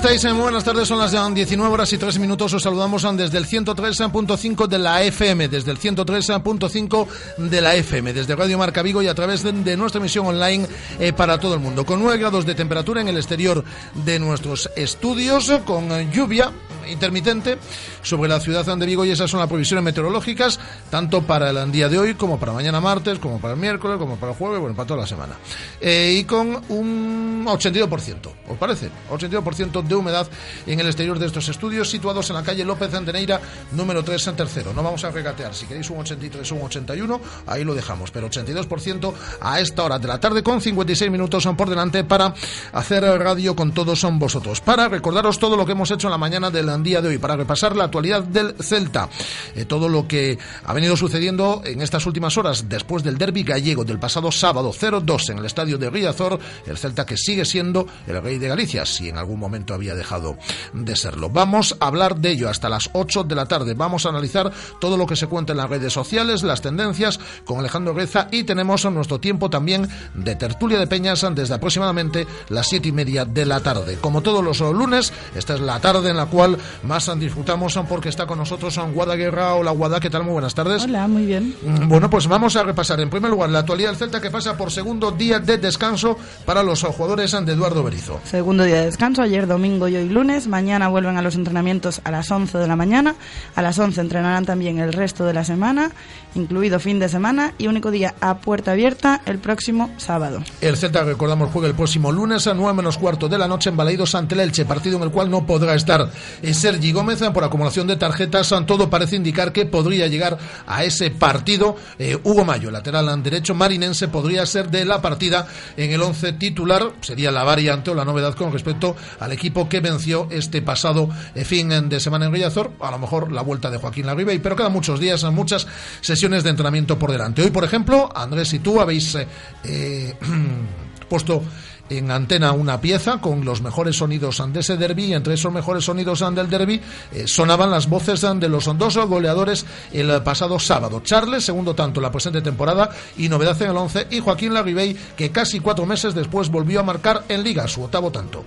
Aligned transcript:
Hola, 0.00 0.08
¿qué 0.08 0.16
tal 0.16 0.16
estáis? 0.16 0.40
Buenas 0.40 0.64
tardes, 0.64 0.88
son 0.88 0.98
las 0.98 1.34
19 1.34 1.74
horas 1.74 1.92
y 1.92 1.98
3 1.98 2.18
minutos. 2.20 2.54
Os 2.54 2.62
saludamos 2.62 3.06
desde 3.18 3.36
el 3.36 3.46
103.5 3.46 4.66
de 4.66 4.78
la 4.78 5.02
FM, 5.02 5.48
desde 5.48 5.70
el 5.70 5.78
103.5 5.78 7.06
de 7.36 7.60
la 7.60 7.74
FM, 7.74 8.14
desde 8.14 8.34
Radio 8.34 8.56
Marca 8.56 8.80
Vigo 8.80 9.02
y 9.02 9.08
a 9.08 9.14
través 9.14 9.42
de, 9.42 9.76
nuestra 9.76 9.98
emisión 9.98 10.26
online 10.26 10.66
eh, 10.98 11.12
para 11.12 11.38
todo 11.38 11.52
el 11.52 11.60
mundo. 11.60 11.84
Con 11.84 12.00
9 12.00 12.18
grados 12.18 12.46
de 12.46 12.54
temperatura 12.54 13.02
en 13.02 13.08
el 13.08 13.18
exterior 13.18 13.62
de 14.06 14.18
nuestros 14.18 14.70
estudios, 14.74 15.52
con 15.66 15.90
lluvia 16.10 16.50
intermitente 16.90 17.58
sobre 18.02 18.28
la 18.28 18.40
ciudad 18.40 18.64
de 18.64 18.86
Vigo 18.86 19.04
y 19.04 19.10
esas 19.10 19.30
son 19.30 19.40
las 19.40 19.48
previsiones 19.48 19.84
meteorológicas 19.84 20.58
tanto 20.90 21.22
para 21.22 21.50
el 21.50 21.72
día 21.72 21.88
de 21.88 21.98
hoy 21.98 22.14
como 22.14 22.38
para 22.38 22.52
mañana 22.52 22.80
martes, 22.80 23.18
como 23.18 23.40
para 23.40 23.54
el 23.54 23.60
miércoles, 23.60 23.98
como 23.98 24.16
para 24.16 24.32
el 24.32 24.38
jueves, 24.38 24.60
bueno, 24.60 24.76
para 24.76 24.86
toda 24.86 25.00
la 25.00 25.06
semana. 25.06 25.36
Eh, 25.80 26.16
y 26.18 26.24
con 26.24 26.60
un 26.68 27.44
82%, 27.46 28.32
¿os 28.48 28.58
parece? 28.58 28.90
82% 29.10 29.82
de 29.82 29.94
humedad 29.94 30.28
en 30.66 30.80
el 30.80 30.86
exterior 30.86 31.18
de 31.18 31.26
estos 31.26 31.48
estudios 31.48 31.90
situados 31.90 32.28
en 32.30 32.36
la 32.36 32.42
calle 32.42 32.64
López 32.64 32.92
Anteneira, 32.94 33.40
número 33.72 34.02
3 34.02 34.28
en 34.28 34.36
tercero. 34.36 34.72
No 34.72 34.82
vamos 34.82 35.04
a 35.04 35.10
regatear, 35.10 35.54
si 35.54 35.66
queréis 35.66 35.90
un 35.90 35.98
83 35.98 36.52
o 36.52 36.54
un 36.56 36.62
81, 36.62 37.20
ahí 37.46 37.64
lo 37.64 37.74
dejamos, 37.74 38.10
pero 38.10 38.28
82% 38.28 39.12
a 39.40 39.60
esta 39.60 39.84
hora 39.84 39.98
de 39.98 40.08
la 40.08 40.20
tarde 40.20 40.42
con 40.42 40.60
56 40.60 41.10
minutos 41.10 41.42
son 41.42 41.56
por 41.56 41.68
delante 41.68 42.04
para 42.04 42.34
hacer 42.72 43.02
radio 43.02 43.54
con 43.56 43.72
todos 43.72 44.00
son 44.00 44.18
vosotros. 44.18 44.60
Para 44.60 44.88
recordaros 44.88 45.38
todo 45.38 45.56
lo 45.56 45.66
que 45.66 45.72
hemos 45.72 45.90
hecho 45.90 46.08
en 46.08 46.12
la 46.12 46.18
mañana 46.18 46.50
del 46.50 46.68
día 46.82 47.00
de 47.00 47.08
hoy, 47.08 47.18
para 47.18 47.36
repasar 47.36 47.76
la 47.76 47.84
actualidad 47.84 48.22
del 48.22 48.54
Celta. 48.60 49.08
Eh, 49.54 49.64
todo 49.64 49.88
lo 49.88 50.06
que 50.06 50.38
ha 50.64 50.72
venido 50.72 50.96
sucediendo 50.96 51.62
en 51.64 51.82
estas 51.82 52.06
últimas 52.06 52.36
horas 52.36 52.68
después 52.68 53.02
del 53.02 53.18
derby 53.18 53.42
gallego 53.42 53.84
del 53.84 53.98
pasado 53.98 54.30
sábado 54.32 54.72
0-2 54.72 55.30
en 55.30 55.38
el 55.38 55.46
estadio 55.46 55.78
de 55.78 55.90
Riazor, 55.90 56.38
el 56.66 56.78
Celta 56.78 57.06
que 57.06 57.16
sigue 57.16 57.44
siendo 57.44 57.86
el 58.06 58.22
rey 58.22 58.38
de 58.38 58.48
Galicia, 58.48 58.86
si 58.86 59.08
en 59.08 59.18
algún 59.18 59.38
momento 59.38 59.74
había 59.74 59.94
dejado 59.94 60.36
de 60.72 60.96
serlo. 60.96 61.30
Vamos 61.30 61.76
a 61.80 61.86
hablar 61.86 62.16
de 62.16 62.30
ello 62.30 62.48
hasta 62.48 62.68
las 62.68 62.90
8 62.92 63.24
de 63.24 63.34
la 63.34 63.46
tarde. 63.46 63.74
Vamos 63.74 64.06
a 64.06 64.10
analizar 64.10 64.50
todo 64.80 64.96
lo 64.96 65.06
que 65.06 65.16
se 65.16 65.26
cuenta 65.26 65.52
en 65.52 65.58
las 65.58 65.70
redes 65.70 65.92
sociales, 65.92 66.42
las 66.42 66.62
tendencias 66.62 67.18
con 67.44 67.58
Alejandro 67.58 67.94
Reza 67.94 68.28
y 68.30 68.44
tenemos 68.44 68.84
nuestro 68.84 69.20
tiempo 69.20 69.50
también 69.50 69.88
de 70.14 70.36
tertulia 70.36 70.78
de 70.78 70.86
peñas 70.86 71.26
desde 71.34 71.54
aproximadamente 71.54 72.26
las 72.48 72.68
siete 72.68 72.88
y 72.88 72.92
media 72.92 73.24
de 73.24 73.46
la 73.46 73.60
tarde. 73.60 73.98
Como 74.00 74.22
todos 74.22 74.44
los 74.44 74.60
lunes, 74.60 75.12
esta 75.34 75.54
es 75.54 75.60
la 75.60 75.80
tarde 75.80 76.10
en 76.10 76.16
la 76.16 76.26
cual 76.26 76.58
más 76.82 77.10
disfrutamos 77.18 77.78
porque 77.88 78.08
está 78.08 78.26
con 78.26 78.38
nosotros 78.38 78.76
Guada 78.76 78.92
Guadaguerra. 78.92 79.54
Hola 79.54 79.70
Guada, 79.72 80.00
¿qué 80.00 80.10
tal? 80.10 80.24
Muy 80.24 80.32
buenas 80.32 80.54
tardes. 80.54 80.84
Hola, 80.84 81.08
muy 81.08 81.26
bien. 81.26 81.54
Mm, 81.62 81.88
bueno, 81.88 82.08
pues 82.08 82.26
vamos 82.26 82.56
a 82.56 82.62
repasar 82.62 83.00
en 83.00 83.10
primer 83.10 83.30
lugar 83.30 83.50
la 83.50 83.60
actualidad 83.60 83.90
del 83.90 83.98
Celta 83.98 84.20
que 84.20 84.30
pasa 84.30 84.56
por 84.56 84.70
segundo 84.70 85.10
día 85.10 85.38
de 85.40 85.58
descanso 85.58 86.16
para 86.44 86.62
los 86.62 86.82
jugadores 86.82 87.30
de 87.30 87.52
Eduardo 87.52 87.82
Berizo. 87.82 88.20
Segundo 88.24 88.64
día 88.64 88.76
de 88.76 88.86
descanso, 88.86 89.22
ayer 89.22 89.46
domingo 89.46 89.88
y 89.88 89.96
hoy 89.96 90.08
lunes. 90.08 90.46
Mañana 90.46 90.88
vuelven 90.88 91.16
a 91.16 91.22
los 91.22 91.34
entrenamientos 91.34 92.00
a 92.04 92.10
las 92.10 92.30
11 92.30 92.58
de 92.58 92.66
la 92.66 92.76
mañana. 92.76 93.14
A 93.54 93.62
las 93.62 93.78
11 93.78 94.00
entrenarán 94.00 94.44
también 94.44 94.78
el 94.78 94.92
resto 94.92 95.24
de 95.24 95.32
la 95.32 95.44
semana, 95.44 95.90
incluido 96.34 96.80
fin 96.80 96.98
de 96.98 97.08
semana 97.08 97.54
y 97.58 97.66
único 97.66 97.90
día 97.90 98.14
a 98.20 98.38
puerta 98.38 98.72
abierta 98.72 99.20
el 99.26 99.38
próximo 99.38 99.90
sábado. 99.96 100.42
El 100.60 100.76
Celta, 100.76 101.04
recordamos, 101.04 101.50
juega 101.52 101.68
el 101.68 101.74
próximo 101.74 102.12
lunes 102.12 102.46
a 102.46 102.54
9 102.54 102.74
menos 102.74 102.98
cuarto 102.98 103.28
de 103.28 103.38
la 103.38 103.48
noche 103.48 103.70
en 103.70 103.76
Balaídos 103.76 104.14
ante 104.14 104.34
el 104.34 104.40
Elche, 104.40 104.64
partido 104.64 104.96
en 104.96 105.04
el 105.04 105.10
cual 105.10 105.30
no 105.30 105.46
podrá 105.46 105.74
estar 105.74 106.10
Sergi 106.54 106.92
Gómez 106.92 107.20
por 107.32 107.44
acumulación 107.44 107.86
de 107.86 107.96
tarjetas. 107.96 108.54
Todo 108.66 108.88
parece 108.88 109.16
indicar 109.16 109.52
que 109.52 109.66
podría 109.66 110.06
llegar 110.06 110.38
a 110.66 110.84
ese 110.84 111.10
partido. 111.10 111.76
Eh, 111.98 112.18
Hugo 112.22 112.44
Mayo, 112.44 112.70
lateral 112.70 113.22
derecho 113.22 113.54
marinense, 113.54 114.08
podría 114.08 114.46
ser 114.46 114.70
de 114.70 114.84
la 114.84 115.02
partida 115.02 115.46
en 115.76 115.90
el 115.90 116.00
11 116.00 116.34
titular. 116.34 116.92
Sería 117.00 117.30
la 117.30 117.44
variante 117.44 117.90
o 117.90 117.94
la 117.94 118.04
novedad 118.04 118.34
con 118.34 118.52
respecto 118.52 118.96
al 119.18 119.32
equipo 119.32 119.68
que 119.68 119.80
venció 119.80 120.28
este 120.30 120.62
pasado 120.62 121.08
eh, 121.34 121.44
fin 121.44 121.88
de 121.88 122.00
semana 122.00 122.26
en 122.26 122.32
Rillazor. 122.32 122.72
A 122.80 122.90
lo 122.90 122.98
mejor 122.98 123.32
la 123.32 123.42
vuelta 123.42 123.70
de 123.70 123.78
Joaquín 123.78 124.06
Larribey, 124.06 124.38
pero 124.38 124.56
quedan 124.56 124.72
muchos 124.72 124.98
días, 124.98 125.24
muchas 125.24 125.66
sesiones 126.00 126.44
de 126.44 126.50
entrenamiento 126.50 126.98
por 126.98 127.12
delante. 127.12 127.42
Hoy, 127.42 127.50
por 127.50 127.64
ejemplo, 127.64 128.08
Andrés 128.14 128.52
y 128.54 128.60
tú 128.60 128.80
habéis 128.80 129.16
eh, 129.64 130.14
puesto 131.08 131.42
en 131.90 132.10
antena 132.10 132.52
una 132.52 132.80
pieza 132.80 133.20
con 133.20 133.44
los 133.44 133.60
mejores 133.60 133.96
sonidos 133.96 134.42
de 134.52 134.60
ese 134.60 134.76
derby 134.76 135.06
y 135.06 135.14
entre 135.14 135.34
esos 135.34 135.52
mejores 135.52 135.84
sonidos 135.84 136.20
del 136.34 136.48
derby 136.48 136.80
eh, 137.12 137.24
sonaban 137.26 137.70
las 137.70 137.88
voces 137.88 138.20
de 138.20 138.48
los 138.48 138.64
dos 138.78 138.96
goleadores 138.96 139.66
el 139.92 140.22
pasado 140.22 140.58
sábado. 140.58 141.00
Charles, 141.04 141.44
segundo 141.44 141.74
tanto 141.74 142.00
la 142.00 142.12
presente 142.12 142.40
temporada 142.40 142.90
y 143.16 143.28
novedad 143.28 143.60
en 143.60 143.70
el 143.70 143.76
11 143.76 144.06
y 144.10 144.20
Joaquín 144.20 144.54
Larribey 144.54 144.96
que 145.16 145.30
casi 145.30 145.60
cuatro 145.60 145.84
meses 145.84 146.14
después 146.14 146.48
volvió 146.48 146.80
a 146.80 146.84
marcar 146.84 147.24
en 147.28 147.42
liga 147.42 147.68
su 147.68 147.82
octavo 147.82 148.10
tanto 148.10 148.44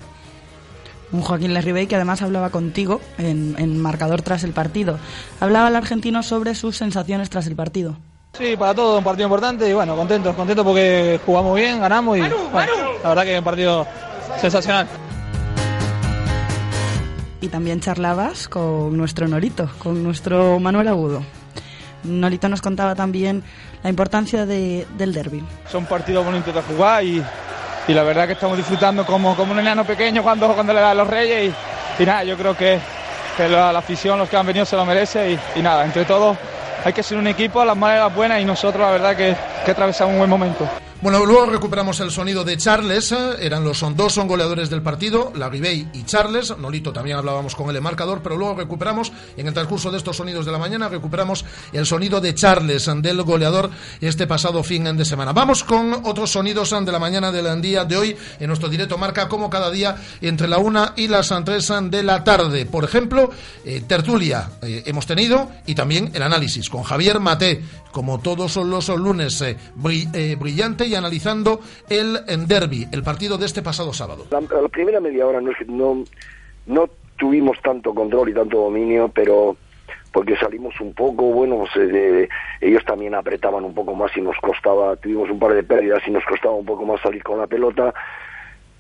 un 1.11 1.21
Joaquín 1.21 1.53
Larribey 1.53 1.85
que 1.85 1.95
además 1.95 2.23
hablaba 2.23 2.49
contigo 2.49 2.99
en, 3.19 3.55
en 3.59 3.79
marcador 3.79 4.23
tras 4.23 4.43
el 4.43 4.51
partido. 4.51 4.97
Hablaba 5.39 5.67
el 5.67 5.75
argentino 5.75 6.23
sobre 6.23 6.55
sus 6.55 6.77
sensaciones 6.77 7.29
tras 7.29 7.45
el 7.45 7.55
partido. 7.55 7.97
Sí, 8.35 8.57
para 8.57 8.73
todo 8.73 8.97
un 8.97 9.03
partido 9.03 9.27
importante 9.27 9.69
y 9.69 9.73
bueno, 9.73 9.95
contentos, 9.95 10.35
contentos 10.35 10.65
porque 10.65 11.19
jugamos 11.23 11.55
bien, 11.55 11.79
ganamos 11.79 12.17
y 12.17 12.21
la 12.21 13.09
verdad 13.09 13.23
que 13.23 13.33
es 13.33 13.37
un 13.37 13.45
partido 13.45 13.85
sensacional. 14.41 14.87
Y 17.41 17.47
también 17.49 17.79
charlabas 17.79 18.47
con 18.47 18.97
nuestro 18.97 19.27
Norito, 19.27 19.69
con 19.77 20.03
nuestro 20.03 20.59
Manuel 20.59 20.87
Agudo. 20.87 21.23
Norito 22.05 22.49
nos 22.49 22.63
contaba 22.63 22.95
también 22.95 23.43
la 23.83 23.91
importancia 23.91 24.47
de, 24.47 24.87
del 24.97 25.13
derby. 25.13 25.43
Son 25.71 25.85
partidos 25.85 26.25
bonitos 26.25 26.55
de 26.55 26.61
jugar 26.63 27.03
y, 27.03 27.23
y, 27.87 27.93
la 27.93 28.01
verdad 28.01 28.25
que 28.25 28.33
estamos 28.33 28.57
disfrutando 28.57 29.05
como, 29.05 29.35
como 29.35 29.51
un 29.51 29.59
enano 29.59 29.85
pequeño 29.85 30.23
cuando, 30.23 30.51
cuando 30.55 30.73
le 30.73 30.79
da 30.79 30.89
a 30.89 30.95
los 30.95 31.07
reyes 31.07 31.53
y, 31.99 32.01
y 32.01 32.05
nada, 32.07 32.23
yo 32.23 32.35
creo 32.35 32.57
que, 32.57 32.79
que 33.37 33.47
la, 33.47 33.69
afición, 33.77 34.17
los 34.17 34.27
que 34.27 34.37
han 34.37 34.47
venido 34.47 34.65
se 34.65 34.75
lo 34.75 34.85
merece 34.85 35.33
y, 35.33 35.39
y 35.59 35.61
nada, 35.61 35.85
entre 35.85 36.03
todos 36.05 36.35
hay 36.83 36.93
que 36.93 37.03
ser 37.03 37.17
un 37.17 37.27
equipo 37.27 37.61
a 37.61 37.65
las 37.65 37.77
malas 37.77 37.97
y 37.97 38.03
las 38.03 38.15
buenas 38.15 38.41
y 38.41 38.45
nosotros 38.45 38.81
la 38.81 38.91
verdad 38.91 39.15
que, 39.15 39.35
que 39.65 39.71
atravesamos 39.71 40.13
un 40.13 40.19
buen 40.19 40.29
momento. 40.29 40.67
Bueno, 41.03 41.25
luego 41.25 41.47
recuperamos 41.47 41.99
el 41.99 42.11
sonido 42.11 42.45
de 42.45 42.55
Charles, 42.55 43.13
eran 43.41 43.65
los 43.65 43.77
son 43.77 43.93
dos 43.93 44.13
son 44.13 44.25
goleadores 44.25 44.69
del 44.69 44.81
partido, 44.81 45.33
Larribey 45.35 45.89
y 45.91 46.05
Charles, 46.05 46.57
Nolito 46.57 46.93
también 46.93 47.17
hablábamos 47.17 47.55
con 47.55 47.69
el 47.69 47.81
marcador, 47.81 48.21
pero 48.23 48.37
luego 48.37 48.55
recuperamos, 48.55 49.11
en 49.35 49.45
el 49.45 49.53
transcurso 49.53 49.91
de 49.91 49.97
estos 49.97 50.15
sonidos 50.15 50.45
de 50.45 50.53
la 50.53 50.59
mañana, 50.59 50.87
recuperamos 50.87 51.43
el 51.73 51.85
sonido 51.85 52.21
de 52.21 52.33
Charles, 52.33 52.89
del 53.01 53.21
goleador, 53.23 53.69
este 53.99 54.27
pasado 54.27 54.63
fin 54.63 54.95
de 54.95 55.03
semana. 55.03 55.33
Vamos 55.33 55.65
con 55.65 55.93
otros 56.05 56.31
sonidos 56.31 56.69
de 56.69 56.91
la 56.93 56.99
mañana 56.99 57.33
del 57.33 57.61
día 57.61 57.83
de 57.83 57.97
hoy, 57.97 58.15
en 58.39 58.47
nuestro 58.47 58.69
directo 58.69 58.97
marca, 58.97 59.27
como 59.27 59.49
cada 59.49 59.69
día, 59.69 59.97
entre 60.21 60.47
la 60.47 60.57
una 60.57 60.93
y 60.95 61.09
las 61.09 61.33
tres 61.43 61.69
de 61.83 62.01
la 62.01 62.23
tarde. 62.23 62.65
Por 62.65 62.85
ejemplo, 62.85 63.29
eh, 63.65 63.83
tertulia 63.85 64.51
eh, 64.61 64.83
hemos 64.85 65.05
tenido 65.05 65.51
y 65.65 65.75
también 65.75 66.11
el 66.13 66.23
análisis 66.23 66.69
con 66.69 66.83
Javier 66.83 67.19
Mate, 67.19 67.61
como 67.93 68.19
todos 68.19 68.57
los 68.57 68.89
lunes, 68.89 69.43
brillante 70.39 70.97
analizando 70.97 71.61
el 71.89 72.47
derby, 72.47 72.87
el 72.91 73.03
partido 73.03 73.37
de 73.37 73.45
este 73.45 73.61
pasado 73.61 73.93
sábado. 73.93 74.25
La, 74.31 74.41
primera 74.67 74.99
media 74.99 75.25
hora 75.25 75.39
no, 75.39 76.03
no, 76.65 76.89
tuvimos 77.17 77.57
tanto 77.61 77.93
control 77.93 78.29
y 78.29 78.33
tanto 78.33 78.57
dominio, 78.57 79.09
pero 79.13 79.55
porque 80.11 80.35
salimos 80.37 80.79
un 80.81 80.93
poco, 80.93 81.23
bueno, 81.23 81.57
pues, 81.57 81.71
eh, 81.91 82.29
ellos 82.61 82.83
también 82.85 83.15
apretaban 83.15 83.63
un 83.63 83.73
poco 83.73 83.95
más 83.95 84.15
y 84.17 84.21
nos 84.21 84.37
costaba, 84.37 84.95
tuvimos 84.95 85.29
un 85.29 85.39
par 85.39 85.53
de 85.53 85.63
pérdidas 85.63 86.03
y 86.07 86.11
nos 86.11 86.23
costaba 86.25 86.53
un 86.53 86.65
poco 86.65 86.85
más 86.85 87.01
salir 87.01 87.23
con 87.23 87.39
la 87.39 87.47
pelota, 87.47 87.93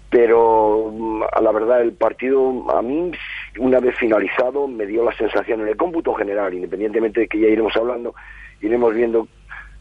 pero 0.09 0.91
mm, 0.93 1.23
la 1.41 1.51
verdad 1.51 1.81
el 1.81 1.93
partido 1.93 2.69
a 2.69 2.81
mí 2.81 3.11
una 3.59 3.79
vez 3.79 3.95
finalizado 3.97 4.67
me 4.67 4.85
dio 4.85 5.03
la 5.03 5.15
sensación 5.15 5.61
en 5.61 5.67
el 5.67 5.77
cómputo 5.77 6.13
general, 6.13 6.53
independientemente 6.53 7.21
de 7.21 7.27
que 7.27 7.39
ya 7.39 7.47
iremos 7.47 7.75
hablando, 7.75 8.15
iremos 8.61 8.93
viendo 8.93 9.27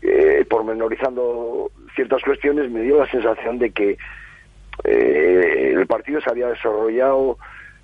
eh, 0.02 0.44
pormenorizando 0.48 1.70
ciertas 1.94 2.22
cuestiones, 2.22 2.70
me 2.70 2.82
dio 2.82 2.98
la 2.98 3.10
sensación 3.10 3.58
de 3.58 3.70
que 3.70 3.96
eh, 4.84 5.72
el 5.74 5.86
partido 5.86 6.20
se 6.20 6.30
había 6.30 6.48
desarrollado 6.48 7.38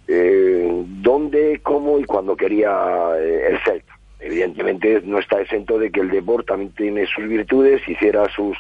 eh, 0.06 0.85
donde, 0.87 1.61
cómo 1.62 1.99
y 1.99 2.05
cuando 2.05 2.37
quería 2.37 2.70
eh, 3.19 3.49
el 3.50 3.58
Celta. 3.61 3.99
Evidentemente 4.20 5.00
no 5.05 5.19
está 5.19 5.40
exento 5.40 5.79
de 5.79 5.93
que 5.93 6.00
el 6.00 6.11
deporte 6.11 6.49
también 6.49 6.73
tiene 6.73 7.06
sus 7.06 7.29
virtudes, 7.29 7.87
hiciera 7.87 8.29
sus 8.31 8.56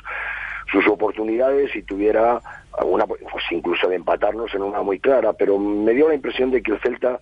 sus 0.70 0.86
oportunidades 0.86 1.74
y 1.74 1.82
tuviera 1.82 2.40
alguna, 2.78 3.06
pues 3.06 3.44
incluso 3.50 3.88
de 3.88 3.96
empatarnos 3.96 4.54
en 4.54 4.62
una 4.62 4.82
muy 4.82 4.98
clara, 4.98 5.32
pero 5.32 5.58
me 5.58 5.92
dio 5.92 6.08
la 6.08 6.14
impresión 6.14 6.50
de 6.50 6.62
que 6.62 6.72
el 6.72 6.80
Celta 6.80 7.20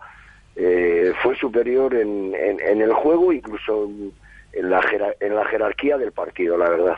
eh, 0.57 1.13
fue 1.23 1.37
superior 1.37 1.95
en, 1.95 2.35
en, 2.35 2.81
el 2.81 2.93
juego, 2.93 3.33
incluso 3.33 3.89
en 4.53 4.71
la, 4.71 4.81
en 5.21 5.35
la 5.35 5.45
jerarquía 5.45 5.99
del 5.99 6.13
partido, 6.13 6.57
la 6.57 6.71
verdad. 6.71 6.97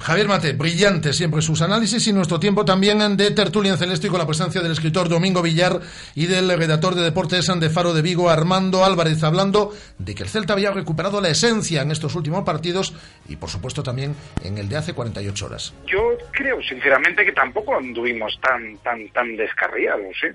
Javier 0.00 0.28
Mate, 0.28 0.52
brillante 0.52 1.12
siempre 1.12 1.42
sus 1.42 1.62
análisis 1.62 2.06
y 2.06 2.12
nuestro 2.12 2.38
tiempo 2.38 2.64
también 2.64 3.16
de 3.16 3.30
tertulia 3.32 3.72
en 3.72 3.78
celeste 3.78 4.08
con 4.08 4.18
la 4.18 4.26
presencia 4.26 4.60
del 4.60 4.72
escritor 4.72 5.08
Domingo 5.08 5.42
Villar 5.42 5.80
y 6.14 6.26
del 6.26 6.48
redactor 6.56 6.94
de 6.94 7.02
deportes 7.02 7.46
de 7.46 7.70
Faro 7.70 7.92
de 7.92 8.02
Vigo, 8.02 8.30
Armando 8.30 8.84
Álvarez, 8.84 9.22
hablando 9.24 9.72
de 9.98 10.14
que 10.14 10.22
el 10.22 10.28
Celta 10.28 10.52
había 10.52 10.70
recuperado 10.70 11.20
la 11.20 11.28
esencia 11.28 11.82
en 11.82 11.90
estos 11.90 12.14
últimos 12.14 12.44
partidos 12.44 12.94
y 13.28 13.36
por 13.36 13.50
supuesto 13.50 13.82
también 13.82 14.14
en 14.44 14.58
el 14.58 14.68
de 14.68 14.76
hace 14.76 14.92
48 14.92 15.46
horas. 15.46 15.74
Yo 15.86 16.16
creo 16.30 16.62
sinceramente 16.62 17.24
que 17.24 17.32
tampoco 17.32 17.76
anduvimos 17.76 18.38
tan 18.40 18.76
tan 18.78 19.08
tan 19.08 19.36
descarriados, 19.36 20.14
¿eh? 20.24 20.34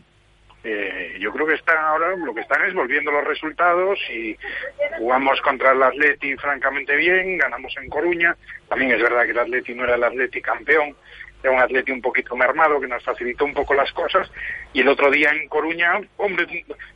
Eh, 0.64 1.18
yo 1.20 1.32
creo 1.32 1.48
que 1.48 1.56
están 1.56 1.78
ahora 1.78 2.16
lo 2.16 2.36
que 2.36 2.42
están 2.42 2.64
es 2.66 2.74
volviendo 2.76 3.12
los 3.12 3.24
resultados 3.24 4.00
y 4.12 4.38
jugamos 5.00 5.42
contra 5.42 5.72
el 5.72 5.82
Atleti 5.82 6.36
francamente 6.38 6.96
bien, 6.96 7.40
ganamos 7.40 7.76
en 7.78 7.90
Coruña, 7.90 8.36
también 8.70 8.92
es 8.92 9.02
verdad 9.02 9.24
que 9.26 9.32
el 9.32 9.40
Atleti 9.40 9.74
no 9.74 9.86
era 9.86 9.96
el 9.96 10.04
Atleti 10.04 10.40
campeón, 10.40 10.96
era 11.42 11.52
un 11.52 11.60
Atleti 11.60 11.92
un 11.92 12.02
poquito 12.02 12.36
mermado 12.36 12.80
que 12.80 12.88
nos 12.88 13.04
facilitó 13.04 13.46
un 13.46 13.56
poco 13.56 13.74
las 13.74 13.92
cosas 13.92 14.32
y 14.72 14.82
el 14.82 14.88
otro 14.88 15.10
día 15.10 15.32
en 15.32 15.48
Coruña, 15.48 16.00
hombre, 16.18 16.46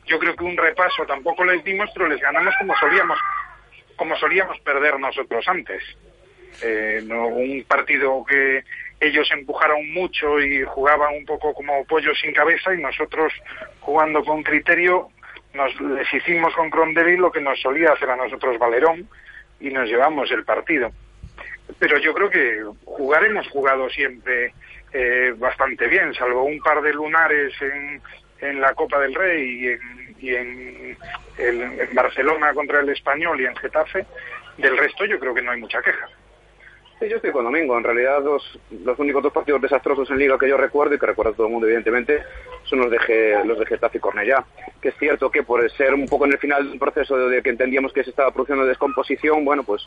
yo 0.06 0.20
creo 0.20 0.36
que 0.36 0.44
un 0.44 0.58
repaso 0.58 1.04
tampoco 1.08 1.44
les 1.44 1.64
dimos, 1.64 1.90
pero 1.96 2.08
les 2.08 2.22
ganamos 2.22 2.54
como 2.60 2.76
solíamos 2.76 3.18
como 3.96 4.16
solíamos 4.18 4.60
perder 4.60 5.00
nosotros 5.00 5.48
antes. 5.48 5.82
Eh, 6.62 7.02
no, 7.06 7.28
un 7.28 7.64
partido 7.68 8.24
que 8.26 8.64
ellos 9.08 9.30
empujaron 9.32 9.92
mucho 9.94 10.40
y 10.40 10.64
jugaban 10.64 11.16
un 11.16 11.26
poco 11.26 11.54
como 11.54 11.86
pollo 11.86 12.14
sin 12.16 12.34
cabeza 12.34 12.74
y 12.74 12.82
nosotros 12.82 13.34
jugando 13.80 14.24
con 14.24 14.44
criterio 14.44 15.10
nos 15.54 15.80
les 15.82 16.14
hicimos 16.14 16.54
con 16.54 16.70
Cromdeville 16.70 17.22
lo 17.22 17.32
que 17.32 17.42
nos 17.42 17.60
solía 17.62 17.94
hacer 17.94 18.10
a 18.10 18.16
nosotros 18.16 18.60
Valerón 18.60 19.08
y 19.60 19.70
nos 19.70 19.88
llevamos 19.88 20.30
el 20.32 20.44
partido. 20.44 20.92
Pero 21.80 21.98
yo 21.98 22.14
creo 22.14 22.30
que 22.30 22.64
jugar 22.84 23.26
hemos 23.26 23.48
jugado 23.50 23.90
siempre 23.90 24.54
eh, 24.94 25.34
bastante 25.38 25.88
bien, 25.88 26.14
salvo 26.14 26.44
un 26.44 26.60
par 26.60 26.82
de 26.82 26.94
lunares 26.94 27.54
en, 27.62 28.02
en 28.42 28.62
la 28.62 28.74
Copa 28.74 29.00
del 29.00 29.16
Rey 29.16 29.78
y 30.20 30.36
en, 30.36 30.98
en 31.38 31.78
Barcelona 31.94 32.54
contra 32.54 32.82
el 32.82 32.90
Español 32.90 33.40
y 33.42 33.46
en 33.46 33.56
Getafe. 33.56 34.06
Del 34.58 34.78
resto 34.78 35.06
yo 35.06 35.20
creo 35.20 35.34
que 35.34 35.42
no 35.42 35.52
hay 35.52 35.60
mucha 35.60 35.82
queja. 35.82 36.08
Sí, 37.00 37.10
yo 37.10 37.18
estoy 37.18 37.32
con 37.32 37.44
Domingo. 37.44 37.78
En 37.78 37.84
realidad, 37.84 38.24
los, 38.24 38.58
únicos 38.98 39.22
dos 39.22 39.34
partidos 39.34 39.62
desastrosos 39.62 40.10
en 40.10 40.18
Liga 40.18 40.38
que 40.38 40.48
yo 40.48 40.56
recuerdo 40.56 40.96
y 40.96 41.00
que 41.00 41.06
recuerda 41.06 41.34
todo 41.34 41.48
el 41.48 41.52
mundo, 41.52 41.68
evidentemente, 41.68 42.24
son 42.64 42.80
los 42.80 42.90
de, 42.90 43.44
los 43.44 43.60
de 43.60 43.66
Getafe 43.66 43.98
y 43.98 44.02
Cornellá. 44.02 44.46
Que 44.82 44.90
es 44.90 44.96
cierto 44.98 45.30
que 45.30 45.44
por 45.44 45.70
ser 45.72 45.94
un 45.94 46.06
poco 46.08 46.26
en 46.26 46.32
el 46.32 46.38
final 46.38 46.70
del 46.70 46.80
proceso 46.80 47.18
de, 47.18 47.44
que 47.44 47.50
entendíamos 47.50 47.92
que 47.92 48.04
se 48.06 48.12
estaba 48.12 48.32
produciendo 48.32 48.66
descomposición, 48.66 49.44
bueno, 49.44 49.64
pues 49.64 49.86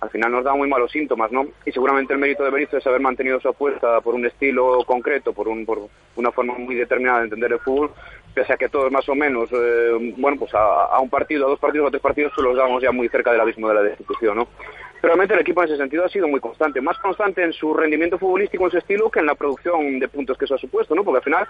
al 0.00 0.10
final 0.10 0.32
nos 0.32 0.44
da 0.44 0.54
muy 0.54 0.68
malos 0.68 0.92
síntomas, 0.92 1.32
¿no? 1.32 1.46
Y 1.64 1.72
seguramente 1.72 2.12
el 2.12 2.18
mérito 2.18 2.44
de 2.44 2.50
Berizzo 2.50 2.76
es 2.76 2.86
haber 2.86 3.00
mantenido 3.00 3.40
su 3.40 3.48
apuesta 3.48 4.02
por 4.02 4.14
un 4.14 4.26
estilo 4.26 4.84
concreto, 4.84 5.32
por, 5.32 5.48
un, 5.48 5.64
por 5.64 5.88
una 6.16 6.30
forma 6.30 6.54
muy 6.58 6.74
determinada 6.74 7.18
de 7.18 7.24
entender 7.24 7.52
el 7.52 7.60
fútbol, 7.60 7.90
pese 8.34 8.52
a 8.52 8.56
que 8.56 8.68
todos 8.68 8.92
más 8.92 9.08
o 9.08 9.14
menos, 9.14 9.50
eh, 9.52 10.14
bueno, 10.16 10.38
pues 10.38 10.54
a, 10.54 10.84
a, 10.86 11.00
un 11.00 11.08
partido, 11.08 11.46
a 11.46 11.50
dos 11.50 11.58
partidos, 11.58 11.88
a 11.88 11.90
tres 11.90 12.02
partidos, 12.02 12.32
pues 12.34 12.46
los 12.46 12.56
damos 12.56 12.82
ya 12.82 12.92
muy 12.92 13.08
cerca 13.08 13.32
del 13.32 13.40
abismo 13.40 13.68
de 13.68 13.74
la 13.74 13.82
destitución, 13.82 14.36
¿no? 14.36 14.48
Realmente 15.02 15.32
el 15.32 15.40
equipo 15.40 15.62
en 15.62 15.68
ese 15.68 15.78
sentido 15.78 16.04
ha 16.04 16.08
sido 16.08 16.28
muy 16.28 16.40
constante, 16.40 16.80
más 16.80 16.98
constante 16.98 17.42
en 17.42 17.52
su 17.54 17.72
rendimiento 17.72 18.18
futbolístico, 18.18 18.66
en 18.66 18.70
su 18.70 18.78
estilo, 18.78 19.10
que 19.10 19.20
en 19.20 19.26
la 19.26 19.34
producción 19.34 19.98
de 19.98 20.08
puntos 20.08 20.36
que 20.36 20.44
eso 20.44 20.56
ha 20.56 20.58
supuesto, 20.58 20.94
¿no? 20.94 21.04
Porque 21.04 21.18
al 21.18 21.24
final, 21.24 21.48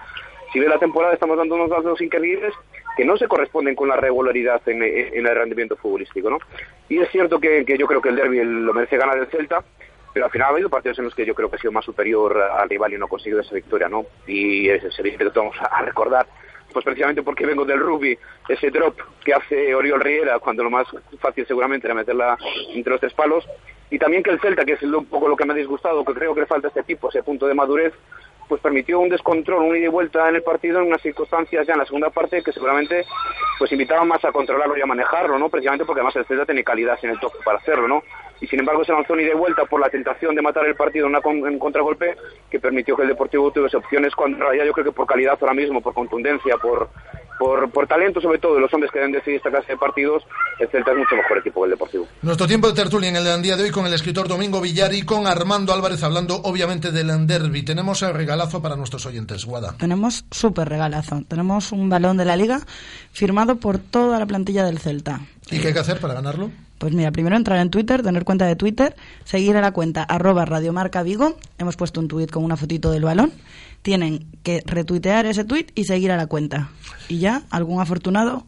si 0.53 0.59
ve 0.59 0.69
la 0.69 0.79
temporada, 0.79 1.13
estamos 1.13 1.37
dando 1.37 1.55
unos 1.55 1.69
datos 1.69 1.99
increíbles 2.01 2.53
que 2.95 3.03
no 3.03 3.17
se 3.17 3.27
corresponden 3.27 3.75
con 3.75 3.89
la 3.89 3.97
regularidad 3.97 4.61
en, 4.67 4.81
el 4.81 5.35
rendimiento 5.35 5.75
futbolístico, 5.75 6.29
¿no? 6.29 6.37
Y 6.87 6.99
es 6.99 7.09
cierto 7.09 7.39
que, 7.39 7.65
yo 7.77 7.87
creo 7.87 8.01
que 8.01 8.09
el 8.09 8.15
derby 8.15 8.41
lo 8.43 8.73
merece 8.73 8.97
ganar 8.97 9.17
el 9.17 9.27
Celta, 9.27 9.63
pero 10.13 10.25
al 10.25 10.31
final 10.31 10.47
ha 10.47 10.51
habido 10.51 10.69
partidos 10.69 10.99
en 10.99 11.05
los 11.05 11.15
que 11.15 11.25
yo 11.25 11.35
creo 11.35 11.49
que 11.49 11.57
ha 11.57 11.59
sido 11.59 11.73
más 11.73 11.85
superior 11.85 12.37
al 12.37 12.69
rival 12.69 12.93
y 12.93 12.97
no 12.97 13.05
ha 13.05 13.09
conseguido 13.09 13.41
esa 13.41 13.55
victoria, 13.55 13.89
¿no? 13.89 14.05
Y 14.27 14.69
es 14.69 14.97
evidente 14.97 15.25
que 15.25 15.39
vamos 15.39 15.57
a 15.59 15.81
recordar 15.81 16.25
pues 16.71 16.85
precisamente 16.85 17.23
porque 17.23 17.45
vengo 17.45 17.65
del 17.65 17.79
rugby, 17.79 18.17
ese 18.47 18.69
drop 18.69 18.97
que 19.23 19.33
hace 19.33 19.73
Oriol 19.75 20.01
Riera, 20.01 20.39
cuando 20.39 20.63
lo 20.63 20.69
más 20.69 20.87
fácil 21.19 21.45
seguramente 21.45 21.87
era 21.87 21.93
meterla 21.93 22.37
entre 22.73 22.91
los 22.91 22.99
tres 22.99 23.13
palos, 23.13 23.45
y 23.89 23.99
también 23.99 24.23
que 24.23 24.31
el 24.31 24.39
Celta, 24.39 24.63
que 24.63 24.73
es 24.73 24.83
un 24.83 25.05
poco 25.05 25.27
lo 25.27 25.35
que 25.35 25.45
me 25.45 25.53
ha 25.53 25.55
disgustado, 25.55 26.05
que 26.05 26.13
creo 26.13 26.33
que 26.33 26.41
le 26.41 26.47
falta 26.47 26.67
a 26.67 26.69
este 26.69 26.81
equipo, 26.81 27.09
ese 27.09 27.23
punto 27.23 27.45
de 27.45 27.53
madurez, 27.53 27.93
pues 28.47 28.61
permitió 28.61 28.99
un 28.99 29.09
descontrol, 29.09 29.63
un 29.63 29.77
ida 29.77 29.85
y 29.85 29.89
vuelta 29.89 30.27
en 30.27 30.35
el 30.35 30.43
partido 30.43 30.79
en 30.79 30.87
unas 30.87 31.01
circunstancias 31.01 31.65
ya 31.65 31.73
en 31.73 31.79
la 31.79 31.85
segunda 31.85 32.09
parte 32.09 32.43
que 32.43 32.51
seguramente 32.51 33.05
pues 33.57 33.71
invitaban 33.71 34.07
más 34.09 34.23
a 34.25 34.31
controlarlo 34.33 34.77
y 34.77 34.81
a 34.81 34.85
manejarlo, 34.85 35.39
¿no? 35.39 35.47
Precisamente 35.47 35.85
porque 35.85 36.01
además 36.01 36.17
el 36.17 36.25
Celta 36.25 36.45
tiene 36.45 36.63
calidad 36.63 36.99
en 37.01 37.11
el 37.11 37.19
toque 37.19 37.37
para 37.45 37.59
hacerlo, 37.59 37.87
¿no? 37.87 38.03
Y 38.41 38.47
sin 38.47 38.59
embargo 38.59 38.83
se 38.83 38.91
lanzó 38.91 39.13
un 39.13 39.21
ida 39.21 39.31
y 39.31 39.37
vuelta 39.37 39.65
por 39.65 39.79
la 39.79 39.89
tentación 39.89 40.35
de 40.35 40.41
matar 40.41 40.65
el 40.65 40.75
partido 40.75 41.05
en, 41.05 41.15
una, 41.15 41.47
en 41.47 41.53
un 41.53 41.59
contragolpe 41.59 42.17
que 42.49 42.59
permitió 42.59 42.95
que 42.95 43.03
el 43.03 43.09
Deportivo 43.09 43.51
tuviese 43.51 43.77
opciones 43.77 44.15
cuando 44.15 44.37
en 44.37 44.43
realidad 44.43 44.65
yo 44.65 44.73
creo 44.73 44.85
que 44.85 44.91
por 44.91 45.05
calidad 45.05 45.37
ahora 45.39 45.53
mismo, 45.53 45.79
por 45.79 45.93
contundencia, 45.93 46.57
por, 46.57 46.89
por, 47.37 47.69
por, 47.69 47.85
talento 47.85 48.19
sobre 48.19 48.39
todo 48.39 48.55
de 48.55 48.61
los 48.61 48.73
hombres 48.73 48.91
que 48.91 48.97
deben 48.97 49.13
decidir 49.13 49.37
esta 49.37 49.51
clase 49.51 49.73
de 49.73 49.77
partidos, 49.77 50.23
el 50.59 50.67
Celta 50.69 50.91
es 50.91 50.97
mucho 50.97 51.15
mejor 51.15 51.37
equipo 51.37 51.61
que 51.61 51.65
el 51.65 51.71
Deportivo. 51.71 52.07
Nuestro 52.23 52.47
tiempo 52.47 52.67
de 52.67 52.73
tertulia 52.73 53.09
en 53.09 53.15
el 53.15 53.41
día 53.43 53.55
de 53.55 53.63
hoy 53.63 53.71
con 53.71 53.85
el 53.85 53.93
escritor 53.93 54.27
Domingo 54.27 54.59
Villar 54.59 54.91
y 54.91 55.03
con 55.03 55.27
Armando 55.27 55.71
Álvarez 55.71 56.01
hablando 56.01 56.35
obviamente 56.37 56.91
del 56.91 57.27
derby. 57.27 57.63
Tenemos 57.63 58.01
el 58.01 58.15
regalazo 58.15 58.59
para 58.59 58.75
nuestros 58.75 59.05
oyentes, 59.05 59.45
Guada. 59.45 59.75
Tenemos 59.77 60.25
súper 60.31 60.67
regalazo. 60.67 61.21
Tenemos 61.27 61.71
un 61.71 61.89
balón 61.89 62.17
de 62.17 62.25
la 62.25 62.35
liga 62.35 62.61
firmado 63.11 63.57
por 63.57 63.77
toda 63.77 64.17
la 64.17 64.25
plantilla 64.25 64.65
del 64.65 64.79
Celta. 64.79 65.21
¿Y 65.51 65.59
qué 65.59 65.67
hay 65.67 65.73
que 65.73 65.79
hacer 65.79 65.99
para 65.99 66.15
ganarlo? 66.15 66.49
Pues 66.81 66.95
mira, 66.95 67.11
primero 67.11 67.35
entrar 67.35 67.59
en 67.59 67.69
Twitter, 67.69 68.01
tener 68.01 68.25
cuenta 68.25 68.47
de 68.47 68.55
Twitter, 68.55 68.95
seguir 69.23 69.55
a 69.55 69.61
la 69.61 69.69
cuenta 69.69 70.01
arroba 70.01 70.45
radiomarca 70.45 71.03
Vigo. 71.03 71.37
Hemos 71.59 71.77
puesto 71.77 71.99
un 71.99 72.07
tuit 72.07 72.31
con 72.31 72.43
una 72.43 72.57
fotito 72.57 72.89
del 72.89 73.03
balón 73.03 73.31
tienen 73.83 74.25
que 74.41 74.63
retuitear 74.65 75.27
ese 75.27 75.43
tuit 75.43 75.71
y 75.75 75.83
seguir 75.83 76.11
a 76.11 76.17
la 76.17 76.25
cuenta. 76.25 76.69
Y 77.07 77.19
ya, 77.19 77.43
algún 77.51 77.81
afortunado, 77.81 78.47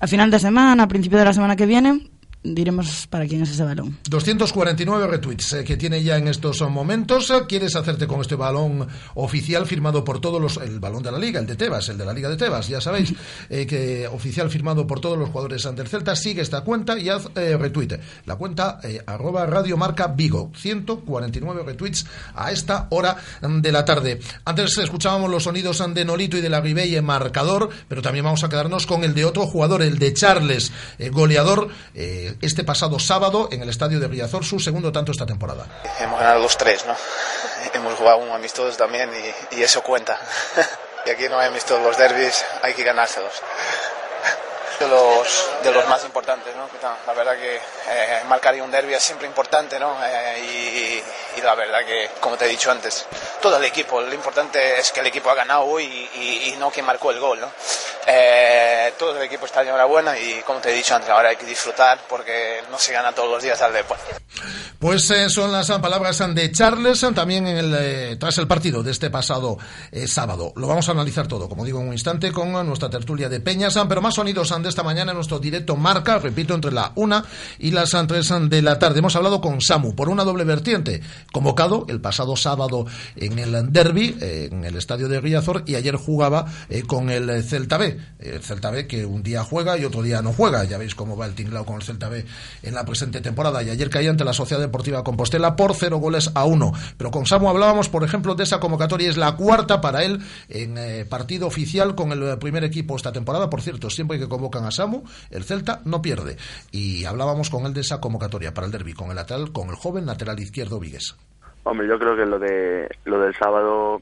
a 0.00 0.08
final 0.08 0.32
de 0.32 0.40
semana, 0.40 0.82
a 0.82 0.88
principio 0.88 1.20
de 1.20 1.24
la 1.24 1.32
semana 1.32 1.54
que 1.54 1.66
viene, 1.66 2.10
diremos 2.42 3.06
para 3.06 3.26
quién 3.26 3.42
es 3.42 3.50
ese 3.50 3.64
balón. 3.64 3.98
249 4.08 5.06
retweets 5.06 5.52
eh, 5.54 5.64
que 5.64 5.76
tiene 5.76 6.02
ya 6.02 6.16
en 6.16 6.28
estos 6.28 6.60
momentos. 6.70 7.32
¿Quieres 7.48 7.76
hacerte 7.76 8.06
con 8.06 8.20
este 8.20 8.34
balón 8.34 8.86
oficial 9.14 9.66
firmado 9.66 10.04
por 10.04 10.20
todos 10.20 10.40
los... 10.40 10.56
El 10.58 10.80
balón 10.80 11.02
de 11.02 11.12
la 11.12 11.18
Liga, 11.18 11.40
el 11.40 11.46
de 11.46 11.56
Tebas, 11.56 11.88
el 11.88 11.98
de 11.98 12.04
la 12.04 12.12
Liga 12.12 12.28
de 12.28 12.36
Tebas, 12.36 12.68
ya 12.68 12.80
sabéis, 12.80 13.14
eh, 13.50 13.66
que 13.66 14.06
oficial 14.06 14.50
firmado 14.50 14.86
por 14.86 15.00
todos 15.00 15.18
los 15.18 15.30
jugadores 15.30 15.64
ante 15.66 15.82
el 15.82 15.88
Celta. 15.88 16.16
Sigue 16.16 16.42
esta 16.42 16.62
cuenta 16.62 16.98
y 16.98 17.08
haz 17.08 17.28
eh, 17.34 17.56
retweet. 17.56 18.00
La 18.26 18.36
cuenta 18.36 18.80
eh, 18.82 19.02
arroba 19.06 19.46
Radio 19.46 19.76
Marca 19.76 20.08
Vigo. 20.08 20.50
149 20.56 21.62
retweets 21.64 22.06
a 22.34 22.52
esta 22.52 22.86
hora 22.90 23.16
de 23.42 23.72
la 23.72 23.84
tarde. 23.84 24.20
Antes 24.44 24.78
escuchábamos 24.78 25.30
los 25.30 25.44
sonidos 25.44 25.82
de 25.94 26.04
Nolito 26.04 26.36
y 26.36 26.40
de 26.40 26.48
la 26.48 26.60
Ribeye 26.60 27.00
marcador, 27.02 27.68
pero 27.88 28.02
también 28.02 28.24
vamos 28.24 28.42
a 28.44 28.48
quedarnos 28.48 28.86
con 28.86 29.04
el 29.04 29.14
de 29.14 29.24
otro 29.24 29.46
jugador, 29.46 29.82
el 29.82 29.98
de 29.98 30.12
Charles, 30.12 30.72
eh, 30.98 31.10
goleador. 31.10 31.68
Eh, 31.94 32.27
este 32.40 32.64
pasado 32.64 32.98
sábado 32.98 33.48
en 33.52 33.62
el 33.62 33.68
estadio 33.68 34.00
de 34.00 34.08
Riazor, 34.08 34.44
su 34.44 34.58
segundo 34.58 34.92
tanto 34.92 35.12
esta 35.12 35.26
temporada. 35.26 35.66
Hemos 36.00 36.18
ganado 36.20 36.40
los 36.40 36.56
tres, 36.56 36.84
¿no? 36.86 36.94
Hemos 37.74 37.94
jugado 37.94 38.18
un 38.18 38.30
amistoso 38.30 38.76
también 38.76 39.10
y, 39.52 39.56
y 39.56 39.62
eso 39.62 39.82
cuenta. 39.82 40.18
y 41.06 41.10
aquí 41.10 41.28
no 41.28 41.38
hay 41.38 41.48
amistosos 41.48 41.82
los 41.82 41.96
derbis, 41.96 42.44
hay 42.62 42.74
que 42.74 42.84
ganárselos. 42.84 43.32
De 44.78 44.86
los, 44.86 45.50
de 45.64 45.72
los 45.72 45.88
más 45.88 46.04
importantes, 46.04 46.54
¿no? 46.54 46.68
La 47.06 47.12
verdad 47.12 47.36
que 47.36 47.56
eh, 47.56 48.22
marcar 48.28 48.54
un 48.62 48.70
derby 48.70 48.94
es 48.94 49.02
siempre 49.02 49.26
importante, 49.26 49.78
¿no? 49.78 49.96
Eh, 50.04 51.02
y, 51.36 51.38
y, 51.38 51.42
la 51.42 51.56
verdad 51.56 51.84
que, 51.84 52.10
como 52.20 52.36
te 52.36 52.44
he 52.44 52.48
dicho 52.48 52.70
antes, 52.70 53.06
todo 53.42 53.56
el 53.56 53.64
equipo, 53.64 54.00
lo 54.00 54.14
importante 54.14 54.78
es 54.78 54.92
que 54.92 55.00
el 55.00 55.06
equipo 55.08 55.30
ha 55.30 55.34
ganado 55.34 55.64
hoy 55.64 55.84
y, 55.84 56.50
y 56.50 56.56
no 56.58 56.70
que 56.70 56.82
marcó 56.82 57.10
el 57.10 57.18
gol, 57.18 57.40
¿no? 57.40 57.50
Eh, 58.06 58.94
todo 58.98 59.16
el 59.18 59.24
equipo 59.24 59.44
está 59.44 59.60
de 59.60 59.68
enhorabuena 59.68 60.18
y, 60.18 60.42
como 60.46 60.60
te 60.60 60.70
he 60.70 60.74
dicho 60.74 60.94
antes, 60.94 61.10
ahora 61.10 61.28
hay 61.28 61.36
que 61.36 61.44
disfrutar 61.44 61.98
porque 62.08 62.62
no 62.70 62.78
se 62.78 62.92
gana 62.92 63.12
todos 63.12 63.30
los 63.30 63.42
días 63.42 63.60
al 63.60 63.72
deporte. 63.72 64.04
Pues 64.78 65.10
eh, 65.10 65.28
son 65.28 65.50
las 65.50 65.68
palabras 65.72 66.22
de 66.34 66.52
Charles 66.52 67.04
también 67.14 67.46
en 67.48 67.56
el, 67.56 67.74
eh, 67.76 68.16
tras 68.18 68.38
el 68.38 68.46
partido 68.46 68.82
de 68.82 68.92
este 68.92 69.10
pasado 69.10 69.58
eh, 69.90 70.06
sábado. 70.06 70.52
Lo 70.54 70.68
vamos 70.68 70.88
a 70.88 70.92
analizar 70.92 71.26
todo, 71.26 71.48
como 71.48 71.64
digo, 71.64 71.80
en 71.80 71.88
un 71.88 71.92
instante 71.92 72.30
con 72.32 72.52
nuestra 72.64 72.88
tertulia 72.88 73.28
de 73.28 73.40
Peñas, 73.40 73.76
pero 73.88 74.00
más 74.00 74.14
sonidos 74.14 74.52
esta 74.68 74.82
mañana 74.82 75.12
en 75.12 75.16
nuestro 75.16 75.38
directo 75.38 75.76
marca, 75.76 76.18
repito, 76.18 76.54
entre 76.54 76.72
la 76.72 76.92
una 76.94 77.24
y 77.58 77.70
las 77.70 77.90
tres 78.06 78.32
de 78.48 78.62
la 78.62 78.78
tarde. 78.78 78.98
Hemos 78.98 79.16
hablado 79.16 79.40
con 79.40 79.60
Samu 79.60 79.94
por 79.94 80.08
una 80.08 80.24
doble 80.24 80.44
vertiente, 80.44 81.00
convocado 81.32 81.86
el 81.88 82.00
pasado 82.00 82.36
sábado 82.36 82.86
en 83.16 83.38
el 83.38 83.72
derby, 83.72 84.16
en 84.20 84.64
el 84.64 84.76
estadio 84.76 85.08
de 85.08 85.20
Riazor, 85.20 85.64
y 85.66 85.74
ayer 85.74 85.96
jugaba 85.96 86.46
con 86.86 87.10
el 87.10 87.42
Celta 87.42 87.78
B. 87.78 87.98
El 88.18 88.42
Celta 88.42 88.70
B 88.70 88.86
que 88.86 89.04
un 89.04 89.22
día 89.22 89.42
juega 89.44 89.78
y 89.78 89.84
otro 89.84 90.02
día 90.02 90.22
no 90.22 90.32
juega. 90.32 90.64
Ya 90.64 90.78
veis 90.78 90.94
cómo 90.94 91.16
va 91.16 91.26
el 91.26 91.34
tinglado 91.34 91.64
con 91.64 91.76
el 91.76 91.82
Celta 91.82 92.08
B 92.08 92.24
en 92.62 92.74
la 92.74 92.84
presente 92.84 93.20
temporada. 93.20 93.62
Y 93.62 93.70
ayer 93.70 93.90
caía 93.90 94.10
ante 94.10 94.24
la 94.24 94.32
Sociedad 94.32 94.60
Deportiva 94.60 95.04
Compostela 95.04 95.56
por 95.56 95.74
cero 95.74 95.98
goles 95.98 96.30
a 96.34 96.44
uno. 96.44 96.72
Pero 96.96 97.10
con 97.10 97.26
Samu 97.26 97.48
hablábamos, 97.48 97.88
por 97.88 98.04
ejemplo, 98.04 98.34
de 98.34 98.44
esa 98.44 98.60
convocatoria, 98.60 99.08
es 99.08 99.16
la 99.16 99.36
cuarta 99.36 99.80
para 99.80 100.04
él 100.04 100.20
en 100.48 100.78
eh, 100.78 101.04
partido 101.04 101.46
oficial 101.46 101.94
con 101.94 102.12
el 102.12 102.38
primer 102.38 102.64
equipo 102.64 102.96
esta 102.96 103.12
temporada. 103.12 103.50
Por 103.50 103.62
cierto, 103.62 103.90
siempre 103.90 104.18
que 104.18 104.28
a 104.64 104.70
Samu, 104.70 105.02
el 105.30 105.44
Celta 105.44 105.80
no 105.84 106.02
pierde. 106.02 106.36
Y 106.70 107.04
hablábamos 107.04 107.50
con 107.50 107.66
él 107.66 107.74
de 107.74 107.80
esa 107.80 108.00
convocatoria 108.00 108.54
para 108.54 108.66
el 108.66 108.72
derby, 108.72 108.92
con 108.92 109.10
el 109.10 109.16
lateral, 109.16 109.52
con 109.52 109.68
el 109.68 109.76
joven 109.76 110.06
lateral 110.06 110.38
izquierdo 110.40 110.80
Vigues. 110.80 111.16
Hombre, 111.64 111.86
yo 111.86 111.98
creo 111.98 112.16
que 112.16 112.24
lo 112.24 112.38
de 112.38 112.88
lo 113.04 113.20
del 113.20 113.34
sábado, 113.34 114.00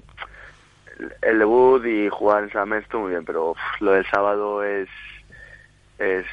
el 1.23 1.39
debut 1.39 1.85
y 1.85 2.09
jugar 2.09 2.45
en 2.45 2.53
San 2.53 2.69
Mensto 2.69 3.01
muy 3.01 3.11
bien, 3.11 3.25
pero 3.25 3.55
lo 3.81 3.93
del 3.93 4.07
sábado 4.07 4.63
es 4.63 4.89
es 5.99 6.27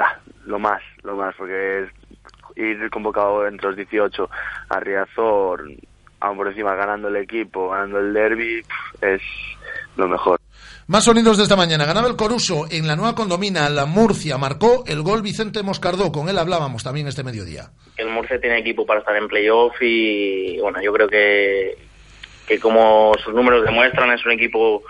ah, 0.00 0.18
lo 0.44 0.58
más, 0.58 0.82
lo 1.02 1.16
más, 1.16 1.34
porque 1.36 1.84
es 1.84 1.90
ir 2.56 2.90
convocado 2.90 3.46
entre 3.46 3.68
los 3.68 3.76
18 3.76 4.28
a 4.68 4.80
Riazor, 4.80 5.64
aún 6.20 6.36
por 6.36 6.48
encima 6.48 6.74
ganando 6.74 7.08
el 7.08 7.16
equipo, 7.16 7.70
ganando 7.70 8.00
el 8.00 8.12
derby, 8.12 8.62
es 9.00 9.22
lo 9.96 10.08
mejor. 10.08 10.40
Más 10.86 11.04
sonidos 11.04 11.38
de 11.38 11.44
esta 11.44 11.56
mañana. 11.56 11.86
Ganaba 11.86 12.08
el 12.08 12.16
Coruso 12.16 12.66
en 12.70 12.86
la 12.86 12.94
nueva 12.94 13.14
condomina, 13.14 13.70
la 13.70 13.86
Murcia. 13.86 14.36
Marcó 14.36 14.84
el 14.86 15.00
gol 15.00 15.22
Vicente 15.22 15.62
Moscardó. 15.62 16.12
Con 16.12 16.28
él 16.28 16.36
hablábamos 16.36 16.84
también 16.84 17.08
este 17.08 17.24
mediodía. 17.24 17.70
El 17.96 18.08
Murcia 18.08 18.38
tiene 18.38 18.58
equipo 18.58 18.84
para 18.84 19.00
estar 19.00 19.16
en 19.16 19.26
playoff 19.26 19.74
y, 19.80 20.58
bueno, 20.60 20.82
yo 20.82 20.92
creo 20.92 21.08
que, 21.08 21.78
que 22.46 22.60
como 22.60 23.14
sus 23.24 23.32
números 23.32 23.64
demuestran, 23.64 24.12
es 24.12 24.26
un 24.26 24.32
equipo 24.32 24.82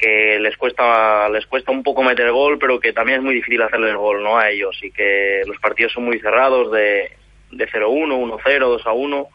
que 0.00 0.38
les 0.38 0.56
cuesta 0.56 1.28
les 1.28 1.44
cuesta 1.46 1.72
un 1.72 1.82
poco 1.82 2.04
meter 2.04 2.30
gol, 2.30 2.56
pero 2.60 2.78
que 2.78 2.92
también 2.92 3.18
es 3.18 3.24
muy 3.24 3.34
difícil 3.34 3.60
hacerle 3.62 3.90
el 3.90 3.96
gol 3.96 4.22
¿no? 4.22 4.38
a 4.38 4.48
ellos 4.48 4.78
y 4.80 4.92
que 4.92 5.42
los 5.44 5.58
partidos 5.58 5.92
son 5.92 6.04
muy 6.04 6.20
cerrados 6.20 6.70
de, 6.70 7.10
de 7.50 7.68
0-1, 7.68 8.40
1-0, 8.40 8.82
2-1 8.82 9.28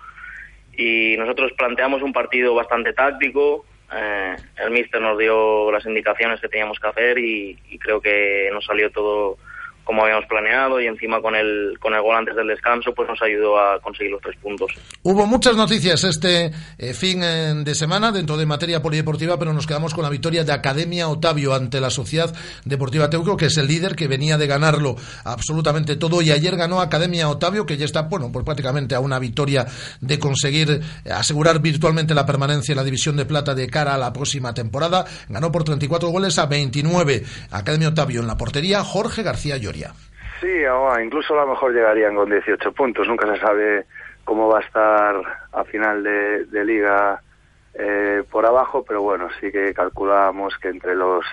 y 0.77 1.17
nosotros 1.17 1.51
planteamos 1.57 2.01
un 2.01 2.13
partido 2.13 2.55
bastante 2.55 2.93
táctico, 2.93 3.65
eh, 3.95 4.35
el 4.57 4.71
míster 4.71 5.01
nos 5.01 5.17
dio 5.17 5.71
las 5.71 5.85
indicaciones 5.85 6.41
que 6.41 6.49
teníamos 6.49 6.79
que 6.79 6.87
hacer 6.87 7.17
y, 7.17 7.57
y 7.69 7.79
creo 7.79 8.01
que 8.01 8.49
nos 8.51 8.65
salió 8.65 8.91
todo 8.91 9.37
como 9.85 10.03
habíamos 10.03 10.25
planeado 10.25 10.81
y 10.81 10.87
encima 10.87 11.21
con 11.21 11.35
el, 11.35 11.77
con 11.79 11.93
el 11.93 12.01
gol 12.01 12.15
antes 12.15 12.35
del 12.35 12.47
descanso 12.47 12.93
pues 12.93 13.07
nos 13.07 13.21
ayudó 13.21 13.57
a 13.57 13.79
conseguir 13.79 14.11
los 14.11 14.21
tres 14.21 14.35
puntos. 14.41 14.71
Hubo 15.03 15.25
muchas 15.25 15.55
noticias 15.55 16.03
este 16.03 16.51
eh, 16.77 16.93
fin 16.93 17.21
eh, 17.23 17.53
de 17.63 17.75
semana 17.75 18.11
dentro 18.11 18.35
de 18.35 18.45
materia 18.45 18.81
polideportiva, 18.81 19.37
pero 19.37 19.53
nos 19.53 19.67
quedamos 19.67 19.93
con 19.93 20.03
la 20.03 20.09
victoria 20.09 20.43
de 20.43 20.51
Academia 20.51 21.07
Otavio 21.07 21.53
ante 21.53 21.79
la 21.79 21.89
Sociedad 21.89 22.35
Deportiva 22.65 23.09
Teuco, 23.09 23.37
que 23.37 23.45
es 23.45 23.57
el 23.57 23.67
líder 23.67 23.95
que 23.95 24.07
venía 24.07 24.37
de 24.37 24.47
ganarlo 24.47 24.95
absolutamente 25.23 25.95
todo 25.95 26.21
y 26.21 26.31
ayer 26.31 26.55
ganó 26.57 26.81
Academia 26.81 27.29
Otavio, 27.29 27.65
que 27.65 27.77
ya 27.77 27.85
está, 27.85 28.03
bueno, 28.03 28.31
pues 28.31 28.43
prácticamente 28.43 28.95
a 28.95 28.99
una 28.99 29.19
victoria 29.19 29.67
de 30.01 30.19
conseguir 30.19 30.81
eh, 31.05 31.11
asegurar 31.11 31.59
virtualmente 31.61 32.15
la 32.15 32.25
permanencia 32.25 32.73
en 32.73 32.77
la 32.77 32.83
división 32.83 33.15
de 33.15 33.25
plata 33.25 33.53
de 33.53 33.67
cara 33.67 33.93
a 33.93 33.97
la 33.97 34.11
próxima 34.11 34.53
temporada. 34.53 35.05
Ganó 35.29 35.51
por 35.51 35.63
34 35.63 36.09
goles 36.09 36.39
a 36.39 36.47
29. 36.47 37.23
Academia 37.51 37.89
Otavio 37.89 38.21
en 38.21 38.27
la 38.27 38.37
portería, 38.37 38.83
Jorge 38.83 39.21
García 39.21 39.57
Llori. 39.75 39.93
Sí, 40.41 40.63
incluso 41.03 41.33
a 41.33 41.45
lo 41.45 41.51
mejor 41.51 41.73
llegarían 41.73 42.15
con 42.15 42.29
18 42.29 42.71
puntos. 42.73 43.07
Nunca 43.07 43.27
se 43.33 43.39
sabe 43.39 43.85
cómo 44.23 44.47
va 44.47 44.59
a 44.59 44.63
estar 44.63 45.15
a 45.53 45.63
final 45.63 46.03
de, 46.03 46.65
liga 46.65 47.21
eh, 47.73 48.23
por 48.29 48.45
abajo, 48.45 48.83
pero 48.85 49.01
bueno, 49.01 49.29
sí 49.39 49.51
que 49.51 49.73
calculamos 49.73 50.57
que 50.57 50.69
entre 50.69 50.95
los 50.95 51.25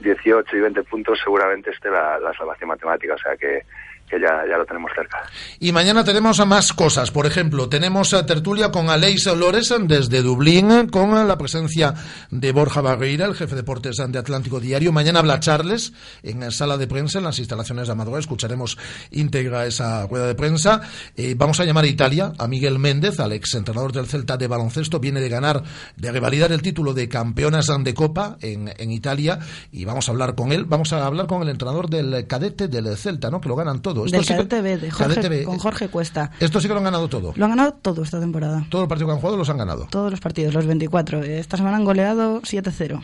18 0.00 0.56
y 0.56 0.60
20 0.60 0.82
puntos 0.84 1.18
seguramente 1.22 1.70
esté 1.70 1.90
la 1.90 2.32
salvación 2.38 2.68
matemática. 2.68 3.14
O 3.14 3.18
sea 3.18 3.36
que 3.36 3.62
que 4.08 4.20
ya, 4.20 4.56
lo 4.56 4.64
tenemos 4.64 4.92
cerca. 4.94 5.22
Y 5.58 5.72
mañana 5.72 6.04
tenemos 6.04 6.44
más 6.46 6.72
cosas. 6.72 7.10
Por 7.10 7.26
ejemplo, 7.26 7.68
tenemos 7.68 8.14
a 8.14 8.24
tertulia 8.24 8.70
con 8.70 8.88
Aleix 8.88 9.26
Lores 9.26 9.74
desde 9.80 10.22
Dublín, 10.22 10.88
con 10.88 11.26
la 11.26 11.36
presencia 11.36 11.94
de 12.30 12.52
Borja 12.52 12.80
Barreira, 12.80 13.26
el 13.26 13.34
jefe 13.34 13.56
de 13.56 13.62
deportes 13.62 13.96
de 13.96 14.18
Atlántico 14.18 14.60
Diario. 14.60 14.92
Mañana 14.92 15.18
habla 15.18 15.40
Charles 15.40 15.92
en 16.22 16.48
sala 16.52 16.76
de 16.76 16.86
prensa, 16.86 17.18
en 17.18 17.24
las 17.24 17.38
instalaciones 17.40 17.88
de 17.88 17.92
Amador. 17.92 18.20
Escucharemos 18.20 18.78
íntegra 19.10 19.66
esa 19.66 20.06
rueda 20.06 20.28
de 20.28 20.36
prensa. 20.36 20.82
Eh, 21.16 21.34
vamos 21.36 21.58
a 21.58 21.64
llamar 21.64 21.84
a 21.84 21.88
Italia, 21.88 22.32
a 22.38 22.46
Miguel 22.46 22.78
Méndez, 22.78 23.18
al 23.18 23.32
ex 23.32 23.54
entrenador 23.54 23.92
del 23.92 24.06
Celta 24.06 24.36
de 24.36 24.46
baloncesto. 24.46 25.00
Viene 25.00 25.20
de 25.20 25.28
ganar, 25.28 25.64
de 25.96 26.12
revalidar 26.12 26.52
el 26.52 26.62
título 26.62 26.94
de 26.94 27.08
campeonas 27.08 27.66
de 27.66 27.94
Copa 27.94 28.36
en, 28.40 28.72
en 28.76 28.92
Italia. 28.92 29.40
Y 29.72 29.84
vamos 29.84 30.08
a 30.08 30.12
hablar 30.12 30.36
con 30.36 30.52
él. 30.52 30.64
Vamos 30.64 30.92
a 30.92 31.04
hablar 31.04 31.26
con 31.26 31.42
el 31.42 31.48
entrenador 31.48 31.90
del 31.90 32.26
cadete 32.28 32.68
del 32.68 32.96
Celta, 32.96 33.30
¿no? 33.30 33.40
Que 33.40 33.48
lo 33.48 33.56
ganan 33.56 33.82
todos 33.82 33.95
del 34.04 34.26
Cadete 34.26 34.60
B, 34.60 34.78
de 34.78 34.90
Jorge, 34.90 35.44
con 35.44 35.58
Jorge 35.58 35.88
Cuesta. 35.88 36.30
Esto 36.40 36.60
sí 36.60 36.68
que 36.68 36.74
lo 36.74 36.78
han 36.78 36.84
ganado 36.84 37.08
todo. 37.08 37.32
Lo 37.36 37.44
han 37.44 37.50
ganado 37.50 37.72
todo 37.74 38.02
esta 38.02 38.20
temporada. 38.20 38.66
Todos 38.70 38.82
los 38.82 38.88
partidos 38.88 39.08
que 39.08 39.14
han 39.14 39.20
jugado 39.20 39.36
los 39.36 39.50
han 39.50 39.58
ganado. 39.58 39.86
Todos 39.90 40.10
los 40.10 40.20
partidos, 40.20 40.54
los 40.54 40.66
24. 40.66 41.22
Esta 41.22 41.56
semana 41.56 41.76
han 41.76 41.84
goleado 41.84 42.42
7-0. 42.42 43.02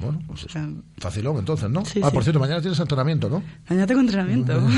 Bueno, 0.00 0.22
pues 0.26 0.46
facilón 0.98 1.38
entonces, 1.38 1.70
¿no? 1.70 1.82
ah, 2.02 2.10
por 2.10 2.22
cierto, 2.22 2.38
mañana 2.38 2.60
tienes 2.60 2.78
entrenamiento, 2.78 3.28
¿no? 3.28 3.42
Mañana 3.68 3.86
tengo 3.86 4.00
entrenamiento. 4.00 4.60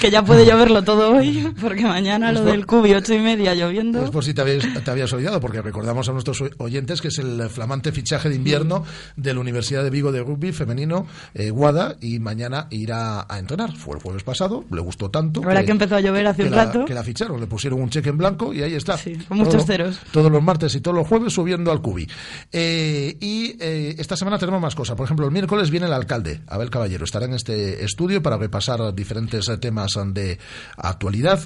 que 0.00 0.10
ya 0.10 0.24
puede 0.24 0.46
lloverlo 0.46 0.82
todo 0.82 1.16
hoy, 1.16 1.52
porque 1.60 1.84
mañana 1.84 2.32
lo 2.32 2.44
del 2.44 2.66
cubi, 2.66 2.92
ocho 2.94 3.14
y 3.14 3.20
media 3.20 3.54
lloviendo. 3.54 4.04
Es 4.04 4.10
por 4.10 4.24
si 4.24 4.34
te 4.34 4.42
habías, 4.42 4.62
te 4.84 4.90
habías 4.90 5.12
olvidado, 5.12 5.40
porque 5.40 5.62
recordamos 5.62 6.08
a 6.08 6.12
nuestros 6.12 6.42
oyentes 6.58 7.00
que 7.00 7.08
es 7.08 7.18
el 7.18 7.48
flamante 7.48 7.92
fichaje 7.92 8.28
de 8.28 8.36
invierno 8.36 8.84
de 9.16 9.34
la 9.34 9.40
Universidad 9.40 9.82
de 9.82 9.90
Vigo 9.90 10.12
de 10.12 10.22
rugby 10.22 10.52
femenino, 10.52 11.06
eh, 11.34 11.50
Guada, 11.50 11.96
y 12.00 12.18
mañana 12.18 12.66
irá 12.70 13.26
a 13.28 13.38
entrenar. 13.38 13.74
Fue 13.76 13.96
el 13.96 14.02
jueves 14.02 14.13
pasado, 14.22 14.64
le 14.70 14.80
gustó 14.80 15.10
tanto. 15.10 15.42
Ahora 15.42 15.64
que, 15.64 15.72
empezó 15.72 15.96
a 15.96 16.00
llover 16.00 16.26
hace 16.26 16.44
un 16.44 16.52
rato. 16.52 16.84
Que 16.84 16.94
la 16.94 17.02
ficharon, 17.02 17.40
le 17.40 17.46
pusieron 17.46 17.80
un 17.80 17.90
cheque 17.90 18.10
en 18.10 18.18
blanco 18.18 18.52
y 18.52 18.62
ahí 18.62 18.74
está. 18.74 18.96
Sí, 18.96 19.16
con 19.28 19.38
muchos 19.38 19.66
ceros. 19.66 20.00
Todos 20.12 20.30
los 20.30 20.42
martes 20.42 20.74
y 20.74 20.80
todos 20.80 20.96
los 20.96 21.06
jueves 21.06 21.32
subiendo 21.32 21.72
al 21.72 21.80
cubi. 21.80 22.08
Eh, 22.52 23.16
y 23.20 23.56
eh, 23.60 23.96
esta 23.98 24.16
semana 24.16 24.38
tenemos 24.38 24.60
más 24.60 24.74
cosas. 24.74 24.96
Por 24.96 25.04
ejemplo, 25.04 25.26
el 25.26 25.32
miércoles 25.32 25.70
viene 25.70 25.86
el 25.86 25.92
alcalde, 25.92 26.42
Abel 26.46 26.70
Caballero. 26.70 27.04
Estará 27.04 27.26
en 27.26 27.34
este 27.34 27.84
estudio 27.84 28.22
para 28.22 28.36
repasar 28.36 28.94
diferentes 28.94 29.50
temas 29.60 29.98
de 30.06 30.38
actualidad. 30.76 31.40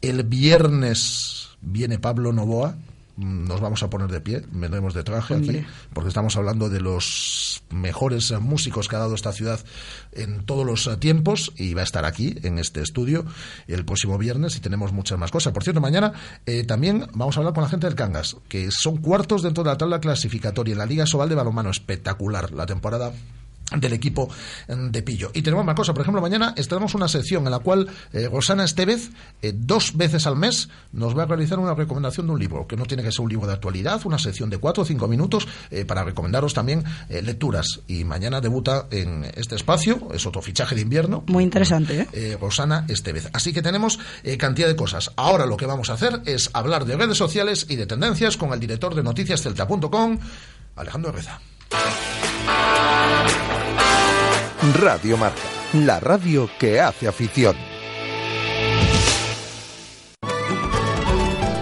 El 0.00 0.22
viernes 0.24 1.50
viene 1.60 1.98
Pablo 1.98 2.32
Novoa, 2.32 2.76
nos 3.18 3.60
vamos 3.60 3.82
a 3.82 3.90
poner 3.90 4.08
de 4.10 4.20
pie, 4.20 4.42
vendremos 4.52 4.94
de 4.94 5.02
traje 5.02 5.34
aquí, 5.34 5.64
porque 5.92 6.08
estamos 6.08 6.36
hablando 6.36 6.68
de 6.68 6.80
los 6.80 7.64
mejores 7.70 8.32
músicos 8.40 8.86
que 8.86 8.96
ha 8.96 9.00
dado 9.00 9.14
esta 9.14 9.32
ciudad 9.32 9.60
en 10.12 10.44
todos 10.44 10.64
los 10.64 10.98
tiempos 11.00 11.52
y 11.56 11.74
va 11.74 11.80
a 11.80 11.84
estar 11.84 12.04
aquí 12.04 12.36
en 12.42 12.58
este 12.58 12.80
estudio 12.80 13.24
el 13.66 13.84
próximo 13.84 14.18
viernes 14.18 14.56
y 14.56 14.60
tenemos 14.60 14.92
muchas 14.92 15.18
más 15.18 15.32
cosas. 15.32 15.52
Por 15.52 15.64
cierto, 15.64 15.80
mañana 15.80 16.12
eh, 16.46 16.64
también 16.64 17.08
vamos 17.12 17.36
a 17.36 17.40
hablar 17.40 17.54
con 17.54 17.64
la 17.64 17.70
gente 17.70 17.86
del 17.86 17.96
Cangas, 17.96 18.36
que 18.48 18.70
son 18.70 18.98
cuartos 18.98 19.42
dentro 19.42 19.64
de 19.64 19.70
la 19.70 19.78
tabla 19.78 20.00
clasificatoria 20.00 20.72
en 20.72 20.78
la 20.78 20.86
Liga 20.86 21.06
Sobal 21.06 21.28
de 21.28 21.34
Balonmano, 21.34 21.70
espectacular 21.70 22.52
la 22.52 22.66
temporada 22.66 23.12
del 23.76 23.92
equipo 23.92 24.28
de 24.68 25.02
Pillo. 25.02 25.30
Y 25.34 25.42
tenemos 25.42 25.64
más 25.64 25.74
cosa, 25.74 25.92
por 25.92 26.02
ejemplo, 26.02 26.20
mañana 26.20 26.54
estaremos 26.56 26.94
una 26.94 27.08
sección 27.08 27.44
en 27.44 27.50
la 27.50 27.58
cual 27.58 27.88
eh, 28.12 28.28
Rosana 28.30 28.64
Estevez, 28.64 29.10
eh, 29.42 29.52
dos 29.54 29.96
veces 29.96 30.26
al 30.26 30.36
mes, 30.36 30.68
nos 30.92 31.16
va 31.16 31.24
a 31.24 31.26
realizar 31.26 31.58
una 31.58 31.74
recomendación 31.74 32.26
de 32.26 32.32
un 32.32 32.38
libro, 32.38 32.66
que 32.66 32.76
no 32.76 32.86
tiene 32.86 33.02
que 33.02 33.12
ser 33.12 33.20
un 33.20 33.30
libro 33.30 33.46
de 33.46 33.52
actualidad, 33.52 34.00
una 34.04 34.18
sección 34.18 34.50
de 34.50 34.58
cuatro 34.58 34.82
o 34.82 34.86
cinco 34.86 35.08
minutos 35.08 35.46
eh, 35.70 35.84
para 35.84 36.04
recomendaros 36.04 36.54
también 36.54 36.84
lecturas. 37.08 37.80
Y 37.86 38.04
mañana 38.04 38.40
debuta 38.40 38.86
en 38.90 39.24
este 39.34 39.56
espacio, 39.56 40.08
es 40.12 40.26
otro 40.26 40.42
fichaje 40.42 40.74
de 40.74 40.82
invierno. 40.82 41.24
Muy 41.26 41.44
interesante, 41.44 42.06
Rosana 42.40 42.84
Estevez. 42.88 43.28
Así 43.32 43.52
que 43.52 43.62
tenemos 43.62 43.98
cantidad 44.38 44.68
de 44.68 44.76
cosas. 44.76 45.12
Ahora 45.16 45.46
lo 45.46 45.56
que 45.56 45.66
vamos 45.66 45.90
a 45.90 45.94
hacer 45.94 46.22
es 46.24 46.50
hablar 46.52 46.84
de 46.84 46.96
redes 46.96 47.16
sociales 47.16 47.66
y 47.68 47.76
de 47.76 47.86
tendencias 47.86 48.36
con 48.36 48.52
el 48.52 48.60
director 48.60 48.94
de 48.94 49.02
noticiascelta.com, 49.02 50.18
Alejandro 50.76 51.12
Reza. 51.12 51.40
Radio 54.60 55.16
Marca, 55.16 55.38
la 55.72 56.00
radio 56.00 56.50
que 56.58 56.80
hace 56.80 57.06
afición. 57.06 57.54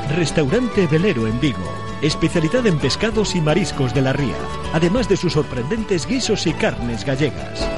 Restaurante 0.09 0.87
Velero 0.87 1.26
en 1.26 1.38
Vigo, 1.38 1.71
especialidad 2.00 2.67
en 2.67 2.79
pescados 2.79 3.35
y 3.35 3.43
mariscos 3.43 3.93
de 3.93 4.00
la 4.00 4.15
ría, 4.15 4.35
además 4.73 5.11
de 5.11 5.19
sus 5.19 5.35
sorprendentes 5.35 6.07
guisos 6.07 6.47
y 6.47 6.55
carnes 6.55 7.05
gallegas. 7.05 7.69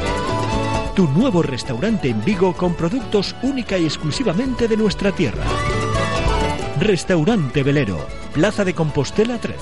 Tu 0.95 1.09
nuevo 1.09 1.43
restaurante 1.43 2.09
en 2.09 2.25
Vigo 2.25 2.57
con 2.57 2.75
productos 2.75 3.35
única 3.43 3.77
y 3.77 3.87
exclusivamente 3.87 4.69
de 4.69 4.77
nuestra 4.77 5.11
tierra. 5.11 5.43
Restaurante 6.79 7.65
Velero, 7.65 8.07
Plaza 8.33 8.65
de 8.65 8.73
Compostela 8.73 9.39
13. 9.39 9.59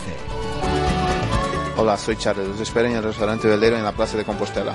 Hola, 1.79 1.97
soy 1.97 2.17
Charles. 2.17 2.49
Os 2.49 2.61
espero 2.61 2.89
en 2.89 2.97
el 2.97 3.03
restaurante 3.03 3.49
Velero 3.49 3.77
en 3.77 3.85
la 3.85 3.93
Plaza 3.93 4.19
de 4.19 4.25
Compostela. 4.25 4.75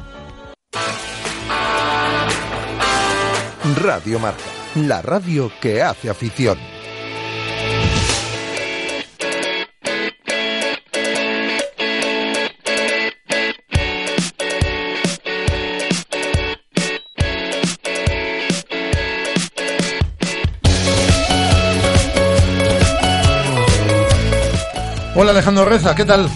Radio 3.63 4.17
Marca, 4.17 4.41
la 4.73 5.03
radio 5.03 5.51
que 5.61 5.83
hace 5.83 6.09
afición. 6.09 6.57
Hola 25.15 25.31
Alejandro 25.31 25.65
Reza, 25.65 25.93
¿qué 25.93 26.03
tal? 26.03 26.27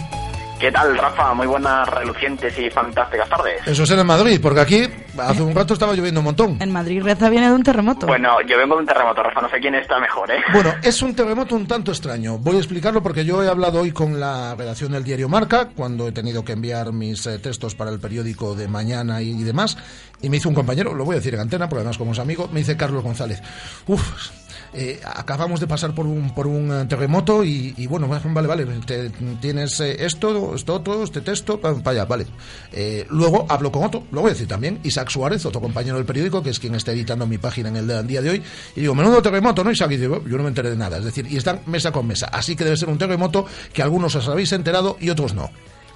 ¿Qué 0.59 0.71
tal, 0.71 0.97
Rafa? 0.97 1.33
Muy 1.33 1.47
buenas, 1.47 1.87
relucientes 1.89 2.57
y 2.57 2.69
fantásticas 2.69 3.27
tardes. 3.27 3.61
Eso 3.67 3.83
es 3.83 3.91
en 3.91 4.07
Madrid, 4.07 4.39
porque 4.41 4.61
aquí 4.61 4.87
hace 5.17 5.41
un 5.41 5.53
rato 5.53 5.73
estaba 5.73 5.93
lloviendo 5.93 6.21
un 6.21 6.25
montón. 6.25 6.57
En 6.61 6.71
Madrid 6.71 7.03
Reza 7.03 7.29
viene 7.29 7.47
de 7.49 7.53
un 7.53 7.61
terremoto. 7.61 8.07
Bueno, 8.07 8.37
yo 8.47 8.57
vengo 8.57 8.75
de 8.75 8.81
un 8.81 8.87
terremoto, 8.87 9.21
Rafa, 9.21 9.41
no 9.41 9.49
sé 9.49 9.59
quién 9.59 9.75
está 9.75 9.99
mejor, 9.99 10.31
¿eh? 10.31 10.41
Bueno, 10.53 10.73
es 10.81 11.01
un 11.01 11.13
terremoto 11.13 11.55
un 11.55 11.67
tanto 11.67 11.91
extraño. 11.91 12.37
Voy 12.37 12.55
a 12.55 12.59
explicarlo 12.59 13.03
porque 13.03 13.25
yo 13.25 13.43
he 13.43 13.49
hablado 13.49 13.81
hoy 13.81 13.91
con 13.91 14.17
la 14.17 14.55
redacción 14.55 14.93
del 14.93 15.03
diario 15.03 15.27
Marca, 15.27 15.69
cuando 15.75 16.07
he 16.07 16.13
tenido 16.13 16.45
que 16.45 16.53
enviar 16.53 16.93
mis 16.93 17.27
eh, 17.27 17.37
textos 17.39 17.75
para 17.75 17.91
el 17.91 17.99
periódico 17.99 18.55
de 18.55 18.69
mañana 18.69 19.21
y, 19.21 19.31
y 19.31 19.43
demás, 19.43 19.77
y 20.21 20.29
me 20.29 20.37
hizo 20.37 20.47
un 20.47 20.55
compañero, 20.55 20.93
lo 20.93 21.03
voy 21.03 21.15
a 21.15 21.17
decir 21.17 21.33
en 21.33 21.41
antena, 21.41 21.67
porque 21.67 21.81
además 21.81 21.97
como 21.97 22.13
es 22.13 22.19
amigo, 22.19 22.47
me 22.51 22.61
dice 22.61 22.77
Carlos 22.77 23.03
González. 23.03 23.41
Uf, 23.87 24.29
eh, 24.75 24.99
acabamos 25.03 25.59
de 25.59 25.67
pasar 25.67 25.93
por 25.93 26.05
un, 26.05 26.33
por 26.33 26.47
un 26.47 26.71
eh, 26.71 26.85
terremoto 26.85 27.43
y, 27.43 27.87
bueno, 27.87 28.07
vale, 28.07 28.47
vale, 28.47 28.65
te- 28.85 29.09
tienes 29.41 29.79
eh, 29.79 30.05
esto, 30.05 30.53
esto 30.55 30.75
otro, 30.75 31.03
este 31.03 31.21
texto, 31.21 31.59
para 31.59 31.75
allá, 31.91 32.05
vale. 32.05 32.25
Eh, 32.71 33.05
luego 33.09 33.45
hablo 33.49 33.71
con 33.71 33.83
otro, 33.83 34.03
lo 34.11 34.21
voy 34.21 34.31
a 34.31 34.33
decir 34.33 34.47
también, 34.47 34.79
Isaac 34.83 35.09
Suárez, 35.09 35.45
otro 35.45 35.61
compañero 35.61 35.95
del 35.97 36.05
periódico, 36.05 36.43
que 36.43 36.49
es 36.49 36.59
quien 36.59 36.75
está 36.75 36.91
editando 36.91 37.25
mi 37.25 37.37
página 37.37 37.69
en 37.69 37.77
el, 37.77 38.07
día 38.07 38.21
de 38.21 38.29
hoy, 38.29 38.43
y 38.75 38.81
digo, 38.81 38.93
menudo 38.95 39.21
terremoto, 39.21 39.63
¿no? 39.63 39.71
Isaac, 39.71 39.91
y 39.91 39.97
digo, 39.97 40.23
yo 40.25 40.37
no 40.37 40.43
me 40.43 40.49
enteré 40.49 40.69
de 40.69 40.77
nada, 40.77 40.97
es 40.97 41.05
decir, 41.05 41.25
y 41.29 41.37
están 41.37 41.61
mesa 41.65 41.91
con 41.91 42.05
mesa, 42.07 42.27
así 42.31 42.55
que 42.55 42.63
debe 42.63 42.77
ser 42.77 42.89
un 42.89 42.97
terremoto 42.97 43.45
que 43.73 43.81
algunos 43.81 44.15
os 44.15 44.27
habéis 44.27 44.51
enterado 44.51 44.97
y 44.99 45.09
otros 45.09 45.33
no. 45.33 45.49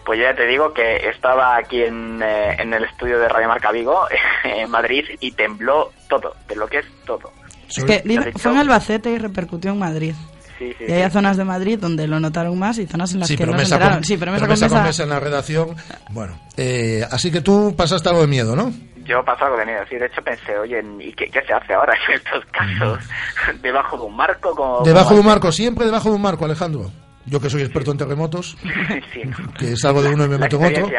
Pues 0.05 0.19
ya 0.19 0.33
te 0.35 0.47
digo 0.47 0.73
que 0.73 1.07
estaba 1.09 1.55
aquí 1.57 1.83
en, 1.83 2.19
eh, 2.23 2.55
en 2.57 2.73
el 2.73 2.83
estudio 2.85 3.19
de 3.19 3.29
Radio 3.29 3.47
Marca 3.47 3.71
Vigo, 3.71 4.05
en 4.43 4.69
Madrid, 4.71 5.03
y 5.19 5.31
tembló 5.33 5.91
todo, 6.07 6.35
de 6.47 6.55
lo 6.55 6.67
que 6.67 6.79
es 6.79 6.85
todo. 7.05 7.31
Es 7.69 7.83
que 7.83 8.01
dice- 8.05 8.31
fue 8.37 8.51
en 8.51 8.57
Albacete 8.57 9.11
y 9.11 9.17
repercutió 9.17 9.71
en 9.71 9.79
Madrid. 9.79 10.13
Sí, 10.57 10.73
sí, 10.77 10.85
Y 10.89 10.91
hay 10.91 11.05
sí. 11.05 11.11
zonas 11.11 11.37
de 11.37 11.45
Madrid 11.45 11.79
donde 11.79 12.05
lo 12.07 12.19
notaron 12.19 12.59
más 12.59 12.77
y 12.79 12.85
zonas 12.85 13.13
en 13.13 13.19
las 13.21 13.29
Sí, 13.29 13.37
que 13.37 13.45
pero 13.45 13.53
no 13.57 13.63
con, 13.63 14.03
sí, 14.03 14.17
pero 14.17 14.31
mesa 14.33 14.41
pero 14.45 14.47
con 14.47 14.49
mesa 14.49 14.67
con 14.67 14.77
mesa- 14.77 14.83
mesa 14.87 15.03
en 15.03 15.09
la 15.09 15.19
redacción. 15.21 15.75
Bueno, 16.09 16.37
eh, 16.57 17.05
así 17.09 17.31
que 17.31 17.39
tú 17.41 17.73
pasaste 17.77 18.09
algo 18.09 18.21
de 18.21 18.27
miedo, 18.27 18.55
¿no? 18.57 18.73
Yo 19.05 19.23
pasé 19.23 19.45
algo 19.45 19.57
de 19.57 19.65
miedo, 19.65 19.79
sí, 19.89 19.95
de 19.95 20.05
hecho 20.07 20.21
pensé, 20.21 20.57
oye, 20.57 20.83
¿y 20.99 21.13
qué, 21.13 21.29
qué 21.31 21.41
se 21.47 21.53
hace 21.53 21.73
ahora 21.73 21.93
en 22.09 22.15
estos 22.15 22.43
casos? 22.51 22.99
¿Debajo 23.63 23.97
de 23.97 24.03
un 24.03 24.15
marco? 24.17 24.53
Como, 24.53 24.81
Debajo 24.83 25.13
de 25.13 25.19
un 25.21 25.25
marco, 25.25 25.51
siempre 25.51 25.85
debajo 25.85 26.09
de 26.09 26.15
un 26.15 26.21
marco, 26.21 26.43
Alejandro. 26.45 26.91
Yo 27.25 27.39
que 27.39 27.49
soy 27.49 27.61
experto 27.61 27.91
en 27.91 27.97
terremotos, 27.97 28.57
que 29.57 29.77
salgo 29.77 30.01
de 30.01 30.09
uno 30.09 30.25
y 30.25 30.29
me 30.29 30.37
meto 30.37 30.57
en 30.57 30.65
otro. 30.75 30.89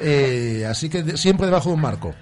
Eh, 0.00 0.64
así 0.68 0.88
que 0.88 1.02
de- 1.02 1.16
siempre 1.16 1.46
debajo 1.46 1.68
de 1.68 1.74
un 1.74 1.80
marco. 1.82 2.14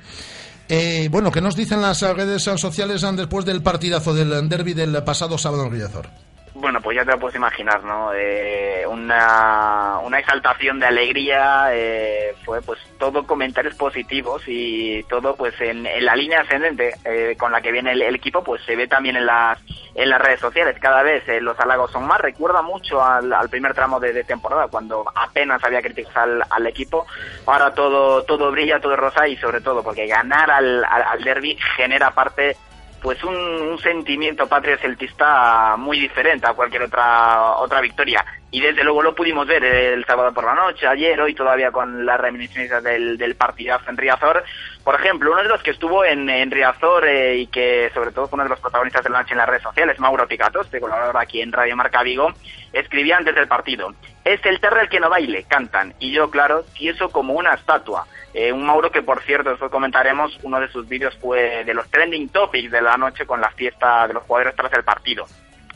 Eh, 0.72 1.08
bueno, 1.10 1.32
¿qué 1.32 1.40
nos 1.40 1.56
dicen 1.56 1.82
las 1.82 2.00
redes 2.00 2.44
sociales 2.44 3.04
después 3.16 3.44
del 3.44 3.60
partidazo 3.60 4.14
del 4.14 4.48
derby 4.48 4.72
del 4.72 5.02
pasado 5.02 5.36
sábado 5.36 5.64
en 5.66 5.72
Riazor? 5.72 6.08
Bueno, 6.54 6.80
pues 6.80 6.96
ya 6.96 7.04
te 7.04 7.12
lo 7.12 7.18
puedes 7.20 7.36
imaginar, 7.36 7.84
¿no? 7.84 8.12
Eh, 8.12 8.84
una, 8.86 9.98
una 10.02 10.18
exaltación 10.18 10.80
de 10.80 10.86
alegría, 10.86 11.68
eh, 11.72 12.34
fue 12.44 12.60
pues 12.60 12.80
todo 12.98 13.24
comentarios 13.24 13.76
positivos 13.76 14.42
y 14.46 15.04
todo 15.04 15.36
pues 15.36 15.54
en, 15.60 15.86
en 15.86 16.04
la 16.04 16.16
línea 16.16 16.40
ascendente 16.40 16.94
eh, 17.04 17.36
con 17.38 17.52
la 17.52 17.60
que 17.60 17.70
viene 17.70 17.92
el, 17.92 18.14
equipo, 18.14 18.42
pues 18.42 18.62
se 18.64 18.74
ve 18.74 18.88
también 18.88 19.16
en 19.16 19.26
las, 19.26 19.60
en 19.94 20.10
las 20.10 20.20
redes 20.20 20.40
sociales. 20.40 20.76
Cada 20.80 21.04
vez 21.04 21.26
eh, 21.28 21.40
los 21.40 21.58
halagos 21.60 21.92
son 21.92 22.04
más. 22.06 22.20
Recuerda 22.20 22.62
mucho 22.62 23.02
al, 23.02 23.48
primer 23.48 23.72
tramo 23.72 24.00
de, 24.00 24.24
temporada, 24.24 24.66
cuando 24.66 25.04
apenas 25.14 25.62
había 25.62 25.80
críticas 25.80 26.16
al, 26.16 26.42
al 26.50 26.66
equipo. 26.66 27.06
Ahora 27.46 27.72
todo, 27.72 28.24
todo 28.24 28.50
brilla, 28.50 28.80
todo 28.80 28.96
rosa 28.96 29.28
y 29.28 29.36
sobre 29.36 29.60
todo 29.60 29.84
porque 29.84 30.08
ganar 30.08 30.50
al, 30.50 30.84
al, 30.84 31.02
al 31.02 31.22
derby 31.22 31.56
genera 31.76 32.10
parte 32.10 32.56
pues 33.00 33.22
un, 33.24 33.78
sentimiento 33.80 34.46
patrio 34.46 34.76
celtista 34.78 35.74
muy 35.76 35.98
diferente 35.98 36.46
a 36.46 36.52
cualquier 36.52 36.82
otra 36.82 37.52
otra 37.56 37.80
victoria 37.80 38.24
y 38.50 38.60
desde 38.60 38.82
luego 38.82 39.02
lo 39.02 39.14
pudimos 39.14 39.46
ver 39.46 39.64
el 39.64 40.04
sábado 40.04 40.34
por 40.34 40.44
la 40.44 40.54
noche, 40.54 40.86
ayer, 40.86 41.20
hoy 41.20 41.34
todavía 41.34 41.70
con 41.70 42.04
las 42.04 42.20
reminiscencias 42.20 42.82
del, 42.82 43.16
del 43.16 43.36
partidazo 43.36 43.88
en 43.88 43.96
Riazor. 43.96 44.42
Por 44.82 44.96
ejemplo, 44.96 45.30
uno 45.30 45.42
de 45.42 45.48
los 45.48 45.62
que 45.62 45.70
estuvo 45.70 46.04
en, 46.04 46.28
en 46.28 46.50
Riazor 46.50 47.06
eh, 47.06 47.36
y 47.36 47.46
que 47.46 47.90
sobre 47.94 48.10
todo 48.10 48.26
fue 48.26 48.36
uno 48.36 48.44
de 48.44 48.50
los 48.50 48.60
protagonistas 48.60 49.04
de 49.04 49.10
la 49.10 49.20
noche 49.20 49.32
en 49.32 49.38
las 49.38 49.48
redes 49.48 49.62
sociales, 49.62 50.00
Mauro 50.00 50.26
Picatoste, 50.26 50.80
colaborador 50.80 51.16
aquí 51.18 51.40
en 51.40 51.52
Radio 51.52 51.76
Marca 51.76 52.02
Vigo, 52.02 52.32
escribía 52.72 53.18
antes 53.18 53.34
del 53.36 53.46
partido, 53.46 53.94
es 54.24 54.44
el 54.44 54.60
terra 54.60 54.82
el 54.82 54.88
que 54.88 55.00
no 55.00 55.08
baile, 55.08 55.44
cantan, 55.44 55.94
y 56.00 56.10
yo, 56.10 56.28
claro, 56.30 56.64
tieso 56.74 57.10
como 57.10 57.34
una 57.34 57.54
estatua. 57.54 58.06
Eh, 58.32 58.52
un 58.52 58.64
Mauro 58.64 58.90
que, 58.90 59.02
por 59.02 59.22
cierto, 59.22 59.50
después 59.50 59.70
comentaremos, 59.70 60.38
uno 60.42 60.60
de 60.60 60.68
sus 60.68 60.88
vídeos 60.88 61.16
fue 61.20 61.64
de 61.64 61.74
los 61.74 61.88
trending 61.90 62.28
topics 62.28 62.70
de 62.70 62.80
la 62.80 62.96
noche 62.96 63.26
con 63.26 63.40
la 63.40 63.50
fiesta 63.50 64.06
de 64.06 64.14
los 64.14 64.22
jugadores 64.22 64.54
tras 64.54 64.72
el 64.72 64.84
partido. 64.84 65.26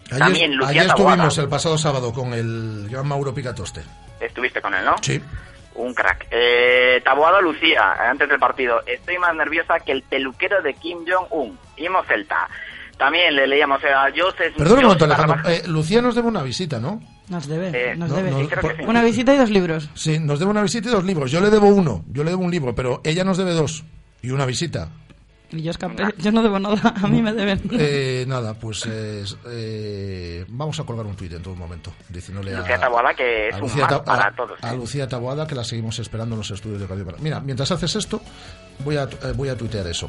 Ayer, 0.06 0.18
También 0.18 0.56
Lucía 0.56 0.82
ayer 0.82 0.86
estuvimos 0.86 1.38
el 1.38 1.48
pasado 1.48 1.78
sábado 1.78 2.12
con 2.12 2.32
el 2.32 2.88
gran 2.90 3.08
Mauro 3.08 3.34
Picatoste. 3.34 3.82
Estuviste 4.20 4.60
con 4.60 4.74
él, 4.74 4.84
¿no? 4.84 4.96
Sí. 5.00 5.20
Un 5.74 5.92
crack. 5.92 6.28
Eh, 6.30 7.00
Taboada 7.04 7.40
Lucía, 7.40 7.94
antes 8.08 8.28
del 8.28 8.38
partido. 8.38 8.82
Estoy 8.86 9.18
más 9.18 9.34
nerviosa 9.34 9.80
que 9.80 9.90
el 9.90 10.02
peluquero 10.02 10.62
de 10.62 10.74
Kim 10.74 10.98
Jong-un. 11.08 11.58
Imo 11.78 12.04
Celta. 12.04 12.48
También 12.96 13.34
le 13.34 13.48
leíamos 13.48 13.82
a 13.84 14.08
Joseph... 14.16 14.54
Perdón 14.56 14.78
un 14.78 14.84
momento, 14.84 15.04
Alejandro. 15.06 15.50
Eh, 15.50 15.62
Lucía 15.66 16.00
nos 16.00 16.14
debe 16.14 16.28
una 16.28 16.42
visita, 16.44 16.78
¿no? 16.78 17.00
Nos 17.28 17.46
debe, 17.46 17.68
Eh, 17.72 17.96
nos 17.96 18.10
no, 18.10 18.16
debe. 18.16 18.30
no, 18.30 18.48
por- 18.60 18.80
Una 18.86 19.02
visita 19.02 19.34
y 19.34 19.38
dos 19.38 19.50
libros. 19.50 19.88
Sí, 19.94 20.18
nos 20.18 20.38
debe 20.38 20.50
una 20.50 20.62
visita 20.62 20.88
y 20.88 20.92
dos 20.92 21.04
libros. 21.04 21.30
Yo 21.30 21.40
le 21.40 21.48
debo 21.50 21.68
uno, 21.68 22.04
yo 22.10 22.22
le 22.22 22.30
debo 22.30 22.42
un 22.44 22.50
libro, 22.50 22.74
pero 22.74 23.00
ella 23.04 23.24
nos 23.24 23.38
debe 23.38 23.52
dos 23.52 23.82
y 24.22 24.30
una 24.30 24.44
visita. 24.44 24.88
Y 25.50 25.62
yo 25.62 25.70
escapé. 25.70 26.02
Yo 26.18 26.32
no 26.32 26.42
debo 26.42 26.58
nada, 26.58 26.94
a 27.02 27.06
mí 27.06 27.22
me 27.22 27.32
deben. 27.32 27.60
Eh, 27.72 28.24
nada, 28.26 28.54
pues 28.54 28.84
eh, 28.90 29.22
eh, 29.46 30.44
vamos 30.48 30.78
a 30.80 30.84
colgar 30.84 31.06
un 31.06 31.14
tuit 31.14 31.32
en 31.32 31.42
todo 31.42 31.54
momento, 31.54 31.92
diciéndole 32.08 32.54
a, 32.54 32.58
Lucía 32.60 32.78
Taboada 32.78 33.14
que 33.14 33.48
es 33.48 33.54
a 33.54 33.56
un 33.58 33.62
Lucía 33.62 33.86
para 34.04 34.26
a- 34.28 34.34
todos. 34.34 34.58
a 34.62 34.74
¿eh? 34.74 34.76
Lucía 34.76 35.06
Taboada, 35.08 35.46
que 35.46 35.54
la 35.54 35.62
seguimos 35.64 35.98
esperando 36.00 36.34
en 36.34 36.38
los 36.40 36.50
estudios 36.50 36.80
de 36.80 36.86
Radio. 36.86 37.06
Mira, 37.20 37.40
mientras 37.40 37.70
haces 37.70 37.94
esto, 37.96 38.20
voy 38.80 38.96
a, 38.96 39.04
eh, 39.04 39.32
voy 39.34 39.48
a 39.48 39.56
tuitear 39.56 39.86
eso. 39.86 40.08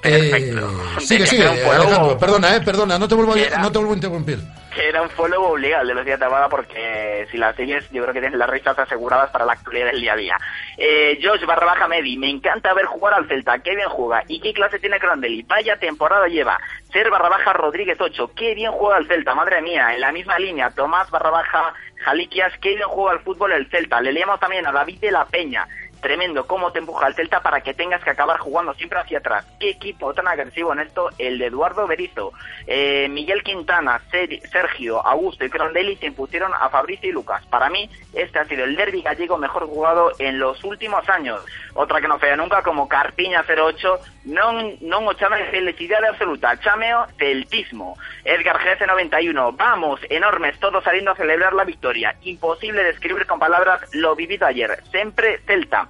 Perfecto. 0.00 0.70
Eh, 0.70 1.00
sigue, 1.00 1.26
sigue, 1.26 1.48
follow. 1.48 1.82
Alejandro, 1.82 2.18
perdona, 2.18 2.56
eh, 2.56 2.60
perdona, 2.60 2.98
no 2.98 3.08
te 3.08 3.14
vuelvo 3.14 3.32
a, 3.32 3.58
no 3.58 3.72
te 3.72 3.78
vuelvo 3.78 3.92
a 3.92 3.96
interrumpir. 3.96 4.38
que 4.74 4.88
era 4.88 5.02
un 5.02 5.10
follow 5.10 5.42
obligado 5.44 5.82
el 5.82 5.88
de 5.88 5.94
Lucía 5.94 6.18
Taboada 6.18 6.48
porque 6.48 7.26
si 7.30 7.38
la 7.38 7.54
sigues 7.54 7.88
yo 7.90 8.02
creo 8.02 8.12
que 8.12 8.20
tienes 8.20 8.38
las 8.38 8.50
risas 8.50 8.78
aseguradas 8.78 9.30
para 9.30 9.44
la 9.46 9.52
actualidad 9.52 9.86
del 9.86 10.00
día 10.00 10.12
a 10.12 10.16
día. 10.16 10.36
Eh, 10.76 11.18
Josh 11.22 11.46
barra 11.46 11.66
baja 11.66 11.88
Medi, 11.88 12.16
me 12.16 12.28
encanta 12.28 12.74
ver 12.74 12.86
jugar 12.86 13.14
al 13.14 13.28
Celta, 13.28 13.58
qué 13.60 13.74
bien 13.74 13.88
juega. 13.88 14.24
¿Y 14.28 14.40
qué 14.40 14.52
clase 14.52 14.78
tiene 14.78 14.98
Crondelli? 14.98 15.42
Vaya 15.42 15.76
temporada 15.78 16.26
lleva. 16.26 16.58
Ser 16.92 17.10
barra 17.10 17.28
baja 17.28 17.52
Rodríguez 17.52 17.98
8, 18.00 18.32
qué 18.36 18.54
bien 18.54 18.72
juega 18.72 18.96
al 18.96 19.06
Celta, 19.06 19.34
madre 19.34 19.62
mía. 19.62 19.94
En 19.94 20.00
la 20.00 20.12
misma 20.12 20.38
línea, 20.38 20.70
Tomás 20.70 21.10
barra 21.10 21.30
baja 21.30 21.72
Jaliquias, 22.04 22.52
qué 22.60 22.70
bien 22.74 22.88
juega 22.88 23.12
al 23.12 23.20
fútbol 23.20 23.52
el 23.52 23.70
Celta. 23.70 24.00
Le 24.00 24.12
leemos 24.12 24.38
también 24.38 24.66
a 24.66 24.72
David 24.72 24.98
de 25.00 25.10
la 25.10 25.24
Peña. 25.24 25.66
Tremendo 26.04 26.46
cómo 26.46 26.70
te 26.70 26.80
empuja 26.80 27.06
el 27.06 27.14
Celta 27.14 27.40
para 27.40 27.62
que 27.62 27.72
tengas 27.72 28.04
que 28.04 28.10
acabar 28.10 28.36
jugando 28.38 28.74
siempre 28.74 28.98
hacia 28.98 29.20
atrás. 29.20 29.46
Qué 29.58 29.70
equipo 29.70 30.12
tan 30.12 30.28
agresivo 30.28 30.70
en 30.74 30.80
esto, 30.80 31.08
el 31.16 31.38
de 31.38 31.46
Eduardo 31.46 31.86
Berizo. 31.86 32.30
Eh, 32.66 33.08
Miguel 33.08 33.42
Quintana, 33.42 34.02
Ser- 34.10 34.38
Sergio, 34.50 35.00
Augusto 35.06 35.46
y 35.46 35.48
Crondelli 35.48 35.96
se 35.96 36.04
impusieron 36.04 36.52
a 36.52 36.68
Fabricio 36.68 37.08
y 37.08 37.12
Lucas. 37.12 37.42
Para 37.46 37.70
mí, 37.70 37.88
este 38.12 38.38
ha 38.38 38.44
sido 38.44 38.64
el 38.64 38.76
derby 38.76 39.00
gallego 39.00 39.38
mejor 39.38 39.66
jugado 39.66 40.12
en 40.18 40.38
los 40.38 40.62
últimos 40.62 41.08
años. 41.08 41.40
Otra 41.72 42.02
que 42.02 42.06
no 42.08 42.18
falla 42.18 42.36
nunca, 42.36 42.60
como 42.62 42.86
Carpiña 42.86 43.42
08, 43.48 43.98
non, 44.26 44.76
non 44.84 45.08
o 45.08 45.14
chame 45.16 45.38
de 45.40 45.50
felicidad 45.56 46.04
absoluta, 46.04 46.60
chameo 46.60 47.06
celtismo. 47.18 47.96
Edgar 48.24 48.58
GS 48.60 48.86
91, 48.86 49.52
vamos, 49.52 50.00
enormes, 50.10 50.58
todos 50.60 50.84
saliendo 50.84 51.12
a 51.12 51.16
celebrar 51.16 51.54
la 51.54 51.64
victoria. 51.64 52.14
Imposible 52.22 52.84
describir 52.84 53.24
con 53.26 53.38
palabras 53.40 53.80
lo 53.94 54.14
vivido 54.14 54.46
ayer. 54.46 54.82
Siempre 54.90 55.40
Celta. 55.46 55.88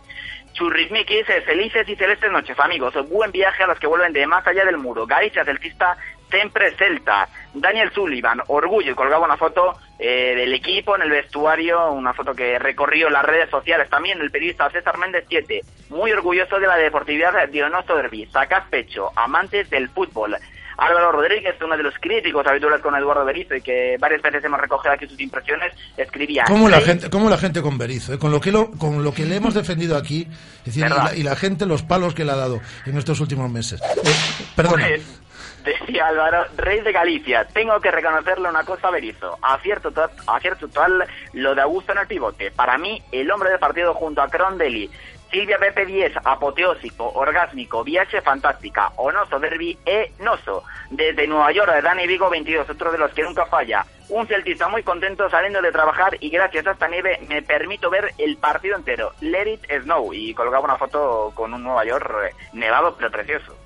Churrismiki 0.53 1.17
dice, 1.17 1.41
felices 1.43 1.89
y 1.89 1.97
celestes 1.97 2.31
noches, 2.31 2.59
amigos. 2.61 2.95
Buen 3.09 3.33
viaje 3.33 3.65
a 3.65 3.67
los 3.67 3.79
que 3.79 3.89
vuelven 3.89 4.13
de 4.13 4.27
más 4.27 4.47
allá 4.47 4.65
del 4.65 4.79
muro. 4.79 5.05
Galicia 5.05 5.45
celtista, 5.45 5.97
siempre 6.31 6.71
celta. 6.77 7.29
Daniel 7.53 7.91
Sullivan, 7.93 8.41
orgullo, 8.47 8.95
colgaba 8.95 9.27
una 9.27 9.37
foto 9.37 9.77
eh, 9.99 10.35
del 10.37 10.53
equipo 10.53 10.97
en 10.97 11.03
el 11.03 11.11
vestuario, 11.11 11.91
una 11.93 12.13
foto 12.13 12.35
que 12.35 12.59
recorrió 12.59 13.11
las 13.11 13.25
redes 13.25 13.51
sociales 13.51 13.89
también, 13.89 14.21
el 14.21 14.31
periodista 14.31 14.71
César 14.71 14.99
Méndez 14.99 15.25
7, 15.29 15.61
muy 15.91 16.13
orgulloso 16.13 16.59
de 16.59 16.67
la 16.67 16.77
deportividad 16.77 17.49
de 17.49 17.65
Onosto 17.65 17.97
Derby, 17.97 18.27
sacas 18.27 18.65
pecho, 18.69 19.11
amantes 19.15 19.71
del 19.71 19.89
fútbol. 19.89 20.37
Álvaro 20.77 21.13
Rodríguez, 21.13 21.55
uno 21.65 21.77
de 21.77 21.83
los 21.83 21.95
críticos 22.01 22.47
habituales 22.47 22.81
con 22.81 22.95
Eduardo 22.97 23.25
Berizzo 23.25 23.55
y 23.55 23.61
que 23.63 23.97
varias 23.99 24.23
veces 24.23 24.43
hemos 24.45 24.61
recogido 24.61 24.93
aquí 24.93 25.07
sus 25.07 25.21
impresiones, 25.21 25.73
escribía... 25.97 26.45
¿Cómo 26.47 26.69
la 26.69 26.77
"Rey- 26.79 26.87
gente, 26.87 27.11
cómo 27.11 27.31
la 27.31 27.39
gente 27.39 27.63
con 27.63 27.79
Berizzo? 27.79 28.13
eh? 28.15 28.19
Con, 28.19 28.31
lo 28.31 28.41
que 28.41 28.51
lo, 28.53 28.71
con 28.73 29.03
lo 29.05 29.13
que 29.15 29.25
le 29.25 29.37
hemos 29.37 29.55
defendido 29.55 29.97
aquí 29.97 30.27
es 30.59 30.65
decir, 30.65 30.85
y, 30.87 30.89
la, 30.89 31.15
y 31.15 31.23
la 31.23 31.37
gente 31.37 31.67
los 31.67 31.83
palos 31.83 32.15
que 32.15 32.25
le 32.25 32.33
ha 32.33 32.37
dado 32.37 32.61
en 32.87 32.97
estos 32.99 33.21
últimos 33.21 33.51
meses. 33.51 33.81
Eh, 33.83 34.11
perdona. 34.57 34.87
Pues, 34.89 35.21
decía 35.65 36.09
Álvaro, 36.09 36.45
rey 36.59 36.81
de 36.81 36.93
Galicia, 36.93 37.47
tengo 37.47 37.81
que 37.81 37.91
reconocerle 37.91 38.49
una 38.51 38.65
cosa 38.65 38.89
a 38.89 38.91
Berizzo. 38.91 39.39
Acierto, 39.41 39.91
to- 39.93 40.11
acierto 40.27 40.69
total 40.69 41.05
lo 41.33 41.55
de 41.55 41.63
Augusto 41.63 41.93
en 41.93 41.99
el 41.99 42.07
pivote. 42.07 42.51
Para 42.51 42.77
mí, 42.77 43.03
el 43.13 43.31
hombre 43.31 43.49
del 43.51 43.59
partido 43.59 43.95
junto 43.95 44.21
a 44.21 44.29
Crondelli. 44.29 44.91
Silvia 45.35 45.59
Pepe 45.59 45.85
10, 45.85 46.13
apoteósico, 46.23 47.11
orgásmico, 47.13 47.83
viaje 47.83 48.21
fantástica, 48.21 48.93
onoso 48.95 49.41
derby 49.41 49.77
e 49.85 50.13
noso. 50.21 50.63
Desde 50.91 51.27
Nueva 51.27 51.51
York, 51.51 51.83
Dani 51.83 52.07
Vigo 52.07 52.31
22, 52.31 52.71
otro 52.71 52.93
de 52.93 52.99
los 52.99 53.13
que 53.13 53.25
nunca 53.25 53.45
falla. 53.47 53.85
Un 54.11 54.29
celtista 54.29 54.69
muy 54.69 54.85
contento 54.85 55.29
saliendo 55.29 55.61
de 55.61 55.73
trabajar 55.73 56.17
y 56.21 56.31
gracias 56.31 56.69
a 56.69 56.71
esta 56.71 56.87
nieve 56.87 57.19
me 57.29 57.43
permito 57.43 57.91
ver 57.91 58.13
el 58.17 58.37
partido 58.37 58.77
entero. 58.77 59.11
Let 59.23 59.55
it 59.55 59.83
snow. 59.83 60.13
Y 60.13 60.35
colgaba 60.35 60.67
una 60.67 60.77
foto 60.77 61.33
con 61.35 61.53
un 61.53 61.65
Nueva 61.65 61.85
York 61.85 62.15
eh, 62.27 62.35
nevado 62.53 62.95
pero 62.97 63.11
precioso. 63.11 63.57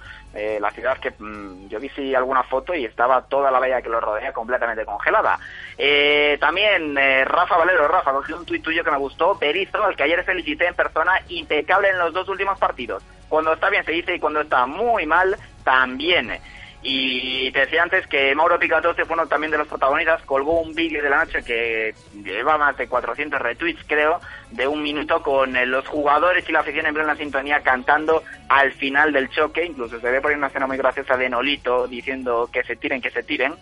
Eh, 0.41 0.61
la 0.61 0.71
ciudad 0.71 0.99
que 0.99 1.11
mm, 1.19 1.67
yo 1.67 1.81
vi 1.81 1.89
sí 1.89 2.15
alguna 2.15 2.45
foto 2.45 2.73
y 2.73 2.85
estaba 2.85 3.23
toda 3.23 3.51
la 3.51 3.59
bahía 3.59 3.83
que 3.83 3.89
lo 3.89 4.01
rodea 4.01 4.33
completamente 4.33 4.85
congelada. 4.85 5.37
Eh, 5.77 6.39
también 6.39 6.97
eh, 6.97 7.25
Rafa 7.25 7.57
Valero, 7.57 7.89
Rafa, 7.89 8.13
cogí 8.13 8.33
un 8.33 8.47
tuit 8.47 8.63
tuyo 8.63 8.85
que 8.85 8.91
me 8.93 8.99
gustó, 8.99 9.35
Berizzo, 9.35 9.83
al 9.83 9.97
que 9.97 10.05
ayer 10.05 10.23
felicité 10.23 10.69
en 10.69 10.75
persona, 10.75 11.21
impecable 11.29 11.89
en 11.89 11.99
los 11.99 12.13
dos 12.13 12.29
últimos 12.29 12.57
partidos. 12.57 13.03
Cuando 13.29 13.53
está 13.53 13.69
bien 13.69 13.85
se 13.85 13.91
dice 13.91 14.15
y 14.15 14.21
cuando 14.21 14.41
está 14.41 14.65
muy 14.65 15.07
mal, 15.07 15.37
también. 15.65 16.39
Y 16.83 17.51
te 17.51 17.61
decía 17.61 17.83
antes 17.83 18.07
que 18.07 18.35
Mauro 18.37 18.59
Picatoste 18.59 19.05
fue 19.05 19.15
uno 19.15 19.27
también 19.27 19.51
de 19.51 19.59
los 19.59 19.67
protagonistas, 19.67 20.23
colgó 20.23 20.61
un 20.61 20.75
vídeo 20.75 21.03
de 21.03 21.11
la 21.11 21.25
noche 21.25 21.43
que 21.43 21.93
lleva 22.23 22.57
más 22.57 22.77
de 22.77 22.87
400 22.87 23.41
retweets, 23.41 23.85
creo, 23.87 24.21
de 24.51 24.67
un 24.69 24.83
minuto 24.83 25.21
con 25.23 25.57
eh, 25.57 25.67
los 25.67 25.87
jugadores 25.89 26.49
y 26.49 26.53
la 26.53 26.61
afición 26.61 26.87
en 26.87 26.95
plena 26.95 27.17
sintonía 27.17 27.63
cantando 27.63 28.23
al 28.49 28.73
final 28.73 29.13
del 29.13 29.29
choque. 29.31 29.65
Incluso 29.65 29.99
se 29.99 30.11
ve 30.11 30.21
por 30.21 30.31
ahí 30.31 30.37
una 30.37 30.47
escena 30.47 30.69
muy 30.69 30.77
graciosa 30.77 31.17
de 31.17 31.29
Nolito 31.29 31.89
diciendo 31.89 32.49
que 32.53 32.63
se 32.63 32.77
tiren, 32.77 33.01
que 33.01 33.11
se 33.11 33.25
tiren. 33.25 33.55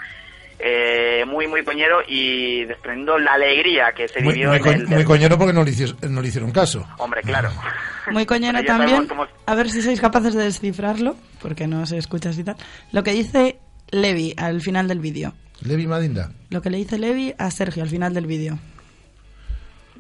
Eh, 0.59 1.25
muy, 1.27 1.47
muy 1.47 1.63
coñero 1.65 1.99
y 2.09 2.65
desprendiendo 2.65 3.19
la 3.19 3.35
alegría 3.35 3.93
que 3.95 4.09
se 4.09 4.23
Muy, 4.23 4.33
vivió 4.35 4.49
muy 4.49 4.57
en 4.57 4.63
co- 4.63 4.71
el... 4.71 4.87
muy 4.89 5.05
coñero 5.05 5.37
porque 5.37 5.53
no 5.53 5.63
le, 5.63 5.71
hici- 5.71 6.09
no 6.09 6.23
le 6.23 6.29
hicieron 6.29 6.51
caso. 6.51 6.87
Hombre, 6.99 7.21
claro. 7.23 7.51
Muy 8.13 8.25
coñero 8.25 8.63
también. 8.65 9.07
cómo- 9.07 9.27
A 9.47 9.55
ver 9.57 9.69
si 9.69 9.83
sois 9.83 10.01
capaces 10.01 10.33
de 10.35 10.45
descifrarlo, 10.45 11.17
porque 11.43 11.67
no 11.67 11.85
se 11.87 11.99
escucha 11.99 12.31
así 12.31 12.45
tal. 12.45 12.57
Lo 12.93 13.03
que 13.03 13.11
dice 13.13 13.59
Levi 13.91 14.33
al 14.37 14.61
final 14.63 14.87
del 14.89 15.01
vídeo. 15.01 15.35
Levi 15.63 15.87
Madinda. 15.89 16.31
Lo 16.51 16.63
que 16.63 16.71
le 16.71 16.79
dice 16.79 16.99
Levi 16.99 17.35
a 17.37 17.51
Sergio 17.51 17.83
al 17.83 17.89
final 17.91 18.15
del 18.15 18.27
vídeo. 18.27 18.59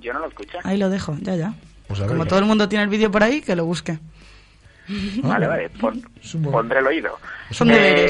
Yo 0.00 0.12
no 0.12 0.20
lo 0.20 0.28
escuché. 0.28 0.58
Ahí 0.62 0.78
lo 0.78 0.88
dejo, 0.88 1.16
ya, 1.20 1.34
ya. 1.34 1.54
Pues. 1.88 2.00
Como 2.00 2.26
todo 2.26 2.38
el 2.38 2.44
mundo 2.44 2.68
tiene 2.68 2.84
el 2.84 2.90
vídeo 2.90 3.10
por 3.10 3.22
ahí, 3.22 3.40
que 3.40 3.56
lo 3.56 3.64
busque. 3.66 3.98
Vale, 5.22 5.46
vale, 5.46 5.68
pon- 5.70 6.03
pondré 6.53 6.79
el 6.81 6.87
oído. 6.87 7.18
Eh, 7.70 8.07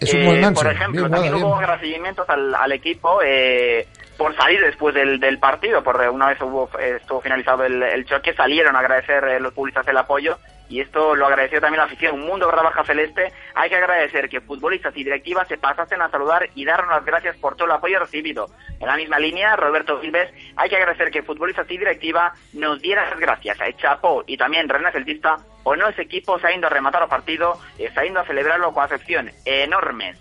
Es 0.00 0.14
un 0.14 0.20
eh, 0.20 0.24
buen 0.26 0.40
gancho. 0.40 0.62
Por 0.62 0.72
ejemplo, 0.72 1.00
Bien, 1.02 1.10
también 1.12 1.34
hubo 1.34 1.56
agradecimientos 1.56 2.28
al, 2.28 2.54
al 2.54 2.72
equipo 2.72 3.20
eh, 3.24 3.86
por 4.16 4.34
salir 4.36 4.60
después 4.60 4.94
del, 4.94 5.18
del 5.20 5.38
partido, 5.38 5.82
porque 5.82 6.08
una 6.08 6.28
vez 6.28 6.40
hubo, 6.40 6.70
eh, 6.78 6.98
estuvo 7.00 7.20
finalizado 7.20 7.64
el, 7.64 7.82
el 7.82 8.04
choque, 8.06 8.32
salieron 8.34 8.74
a 8.76 8.78
agradecer 8.80 9.24
eh, 9.24 9.40
los 9.40 9.52
publicistas 9.52 9.86
el 9.88 9.96
apoyo 9.96 10.38
y 10.68 10.80
esto 10.80 11.14
lo 11.14 11.26
agradeció 11.26 11.60
también 11.60 11.78
la 11.78 11.84
afición. 11.84 12.14
Un 12.14 12.26
mundo 12.26 12.46
barra 12.46 12.62
baja 12.62 12.84
celeste. 12.84 13.32
Hay 13.54 13.68
que 13.68 13.76
agradecer 13.76 14.28
que 14.28 14.40
futbolistas 14.40 14.96
y 14.96 15.04
directivas 15.04 15.46
se 15.48 15.58
pasasen 15.58 16.00
a 16.02 16.10
saludar 16.10 16.48
y 16.54 16.64
darnos 16.64 16.90
las 16.90 17.04
gracias 17.04 17.36
por 17.36 17.56
todo 17.56 17.66
el 17.66 17.72
apoyo 17.72 17.98
recibido. 17.98 18.48
En 18.80 18.86
la 18.86 18.96
misma 18.96 19.18
línea, 19.18 19.56
Roberto 19.56 19.98
Vilves, 19.98 20.30
hay 20.56 20.68
que 20.68 20.76
agradecer 20.76 21.10
que 21.10 21.22
futbolistas 21.22 21.70
y 21.70 21.78
directiva 21.78 22.32
nos 22.52 22.80
dieran 22.80 23.10
las 23.10 23.18
gracias 23.18 23.60
a 23.60 23.72
Chapó 23.76 24.24
y 24.26 24.36
también 24.36 24.68
René 24.68 24.90
Celtista 24.92 25.36
o 25.62 25.76
no 25.76 25.88
ese 25.88 26.02
equipo 26.02 26.38
se 26.38 26.46
ha 26.46 26.56
ido 26.56 26.66
a 26.66 26.70
rematar 26.70 27.02
el 27.02 27.08
partido, 27.08 27.58
eh, 27.78 27.90
se 27.92 28.00
ha 28.00 28.06
ido 28.06 28.20
a 28.20 28.26
celebrarlo 28.26 28.72
con 28.72 28.84
acepción 28.84 29.30
enormes. 29.44 30.18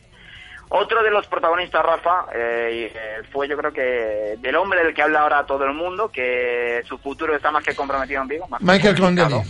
Otro 0.70 1.04
de 1.04 1.12
los 1.12 1.28
protagonistas, 1.28 1.86
Rafa, 1.86 2.26
eh, 2.34 2.92
eh, 2.96 3.22
fue 3.32 3.48
yo 3.48 3.58
creo 3.58 3.72
que 3.72 4.38
del 4.40 4.56
hombre 4.56 4.84
del 4.84 4.94
que 4.94 5.04
habla 5.04 5.22
ahora 5.22 5.46
todo 5.46 5.66
el 5.66 5.74
mundo, 5.74 6.10
que 6.10 6.82
su 6.88 6.98
futuro 6.98 7.36
está 7.36 7.52
más 7.52 7.64
que 7.64 7.76
comprometido 7.76 8.22
en 8.22 8.28
Vigo. 8.28 8.48
Michael 8.60 9.00
complicado. 9.00 9.44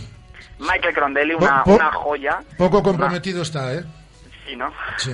Michael 0.58 0.94
Crondelli, 0.94 1.34
una, 1.34 1.62
Po- 1.64 1.74
una 1.74 1.92
joya. 1.92 2.38
Poco 2.56 2.82
comprometido 2.82 3.42
está, 3.42 3.74
¿eh? 3.74 3.84
Sí, 4.46 4.56
¿no? 4.56 4.72
Sí. 4.96 5.12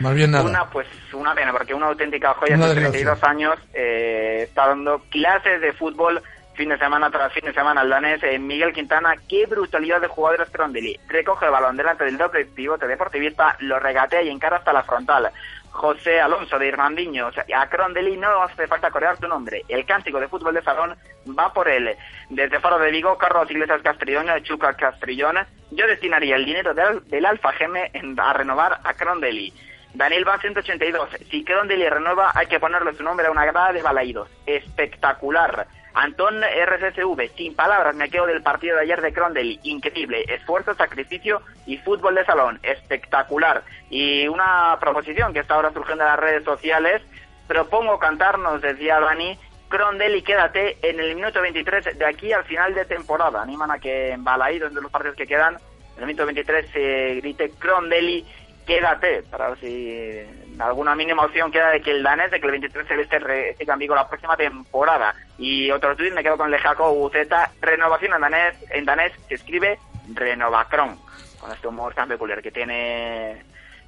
Más 0.00 0.14
bien 0.14 0.30
nada. 0.30 0.44
Una, 0.44 0.64
pues, 0.70 0.86
una 1.12 1.34
pena, 1.34 1.52
porque 1.52 1.74
una 1.74 1.86
auténtica 1.86 2.34
joya 2.34 2.54
Una 2.56 2.68
de 2.68 2.74
desgracia. 2.74 3.00
32 3.16 3.24
años 3.24 3.54
eh, 3.74 4.44
está 4.48 4.68
dando 4.68 5.00
clases 5.10 5.60
de 5.60 5.72
fútbol 5.72 6.22
fin 6.54 6.68
de 6.70 6.78
semana 6.78 7.08
tras 7.10 7.32
fin 7.32 7.44
de 7.44 7.52
semana 7.54 7.80
al 7.82 7.88
danés. 7.88 8.20
Eh, 8.22 8.38
Miguel 8.38 8.72
Quintana, 8.72 9.14
qué 9.28 9.46
brutalidad 9.46 10.00
de 10.00 10.08
jugadores 10.08 10.48
Crondelli. 10.50 10.98
Recoge 11.08 11.46
el 11.46 11.52
balón 11.52 11.76
delante 11.76 12.04
del 12.04 12.18
doble 12.18 12.44
pivote 12.46 12.86
deportivista, 12.86 13.56
lo 13.60 13.78
regatea 13.78 14.22
y 14.22 14.28
encara 14.28 14.56
hasta 14.58 14.72
la 14.72 14.82
frontal. 14.82 15.30
José 15.78 16.20
Alonso 16.20 16.58
de 16.58 16.66
Irmandiño, 16.66 17.28
o 17.28 17.32
sea, 17.32 17.44
a 17.56 17.68
Crondelli 17.68 18.16
no 18.16 18.42
hace 18.42 18.66
falta 18.66 18.90
corear 18.90 19.16
tu 19.16 19.28
nombre. 19.28 19.62
El 19.68 19.86
cántico 19.86 20.18
de 20.18 20.26
fútbol 20.26 20.54
de 20.54 20.62
salón 20.62 20.96
va 21.38 21.52
por 21.52 21.68
él. 21.68 21.96
Desde 22.30 22.58
Faro 22.58 22.80
de 22.80 22.90
Vigo, 22.90 23.16
Carlos 23.16 23.48
Iglesias 23.48 23.80
Castrillón, 23.82 24.26
Chuca 24.42 24.74
Castrillón, 24.74 25.36
yo 25.70 25.86
destinaría 25.86 26.34
el 26.34 26.44
dinero 26.44 26.74
del, 26.74 27.06
del 27.08 27.24
Alfa 27.24 27.52
Geme 27.52 27.92
a 28.16 28.32
renovar 28.32 28.80
a 28.82 28.94
Crondelli. 28.94 29.52
Daniel 29.94 30.24
Van 30.24 30.40
182. 30.40 31.10
Si 31.30 31.44
Crondelli 31.44 31.88
renueva, 31.88 32.32
hay 32.34 32.46
que 32.48 32.58
ponerle 32.58 32.94
su 32.94 33.04
nombre 33.04 33.28
a 33.28 33.30
una 33.30 33.46
grada 33.46 33.72
de 33.72 33.82
balaídos. 33.82 34.28
Espectacular. 34.46 35.68
Antón 35.98 36.44
RCCV, 36.44 37.34
sin 37.36 37.56
palabras, 37.56 37.92
me 37.96 38.08
quedo 38.08 38.26
del 38.26 38.40
partido 38.40 38.76
de 38.76 38.82
ayer 38.82 39.02
de 39.02 39.12
Crondelli. 39.12 39.58
Increíble. 39.64 40.24
Esfuerzo, 40.28 40.72
sacrificio 40.74 41.42
y 41.66 41.76
fútbol 41.78 42.14
de 42.14 42.24
salón. 42.24 42.60
Espectacular. 42.62 43.64
Y 43.90 44.28
una 44.28 44.76
proposición 44.78 45.32
que 45.32 45.40
está 45.40 45.54
ahora 45.54 45.72
surgiendo 45.72 46.04
en 46.04 46.10
las 46.10 46.20
redes 46.20 46.44
sociales. 46.44 47.02
Propongo 47.48 47.98
cantar, 47.98 48.38
nos 48.38 48.62
decía 48.62 49.00
Dani, 49.00 49.36
Crondelli, 49.68 50.22
quédate 50.22 50.78
en 50.88 51.00
el 51.00 51.16
minuto 51.16 51.42
23 51.42 51.98
de 51.98 52.06
aquí 52.06 52.32
al 52.32 52.44
final 52.44 52.74
de 52.74 52.84
temporada. 52.84 53.42
Animan 53.42 53.72
a 53.72 53.80
que 53.80 54.10
en 54.12 54.22
balaídos 54.22 54.72
de 54.72 54.80
los 54.80 54.92
partidos 54.92 55.16
que 55.16 55.26
quedan, 55.26 55.56
en 55.96 56.02
el 56.02 56.06
minuto 56.06 56.26
23 56.26 56.70
se 56.70 57.14
grite 57.16 57.50
Crondelli, 57.58 58.24
quédate, 58.64 59.24
para 59.24 59.48
ver 59.48 59.58
si 59.58 60.24
alguna 60.60 60.94
mínima 60.94 61.24
opción 61.24 61.50
queda 61.52 61.70
de 61.70 61.80
que 61.80 61.90
el 61.92 62.02
danés, 62.02 62.30
de 62.30 62.40
que 62.40 62.46
el 62.46 62.52
23 62.52 62.86
se 62.86 62.96
veste 62.96 63.18
re- 63.18 63.54
siga 63.58 63.74
en 63.74 63.88
la 63.88 64.08
próxima 64.08 64.36
temporada. 64.36 65.14
Y 65.38 65.70
otro 65.70 65.94
tuit, 65.96 66.12
me 66.12 66.22
quedo 66.22 66.36
con 66.36 66.46
el 66.46 66.52
de 66.52 66.58
Jaco 66.58 66.92
Buceta, 66.94 67.50
renovación 67.60 68.14
en 68.14 68.20
danés, 68.20 68.54
en 68.70 68.84
danés 68.84 69.12
se 69.28 69.34
escribe 69.34 69.78
Renovacron, 70.14 70.98
con 71.40 71.50
este 71.52 71.68
humor 71.68 71.94
tan 71.94 72.08
peculiar 72.08 72.42
que 72.42 72.50
tiene 72.50 73.42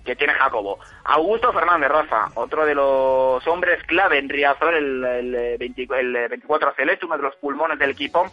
que 0.05 0.17
tiene 0.17 0.33
Jacobo. 0.33 0.79
Augusto 1.05 1.53
Fernández 1.53 1.91
Rafa, 1.91 2.29
otro 2.35 2.65
de 2.65 2.75
los 2.75 3.47
hombres 3.47 3.83
clave 3.85 4.19
en 4.19 4.31
Riazor, 4.31 4.73
el, 4.75 5.05
el, 5.05 5.59
20 5.59 5.89
el 5.99 6.13
24 6.31 6.73
Celeste, 6.75 7.05
uno 7.05 7.19
de 7.19 7.23
los 7.25 7.37
pulmones 7.37 7.79
del 7.79 7.91
equipo. 7.91 8.27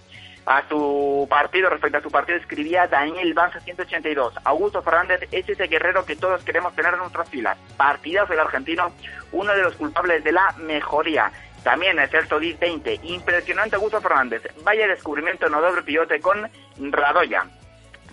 A 0.48 0.64
su 0.70 1.28
partido, 1.30 1.70
respecto 1.70 1.98
a 1.98 2.02
su 2.02 2.10
partido, 2.10 2.38
escribía 2.38 2.88
Daniel 2.88 3.34
Banza 3.34 3.60
182. 3.60 4.34
Augusto 4.46 4.82
Fernández 4.82 5.28
es 5.30 5.50
ese 5.50 5.68
guerrero 5.68 6.06
que 6.06 6.16
todos 6.16 6.42
queremos 6.46 6.74
tener 6.74 6.94
en 6.94 7.00
nuestras 7.00 7.30
filas. 7.30 7.58
Partidazo 7.76 8.32
del 8.32 8.40
argentino, 8.40 8.94
uno 9.34 9.54
de 9.54 9.62
los 9.62 9.76
culpables 9.76 10.24
de 10.24 10.32
la 10.32 10.56
mejoría. 10.58 11.34
También 11.66 12.00
es 12.00 12.14
el 12.14 12.30
Todis 12.30 12.58
20. 12.60 13.02
Impresionante 13.04 13.76
Augusto 13.76 14.00
Fernández. 14.00 14.42
Vaya 14.64 14.88
descubrimiento 14.88 15.50
no 15.50 15.60
doble 15.60 15.82
pivote 15.82 16.22
con 16.22 16.50
Radoya. 16.80 17.46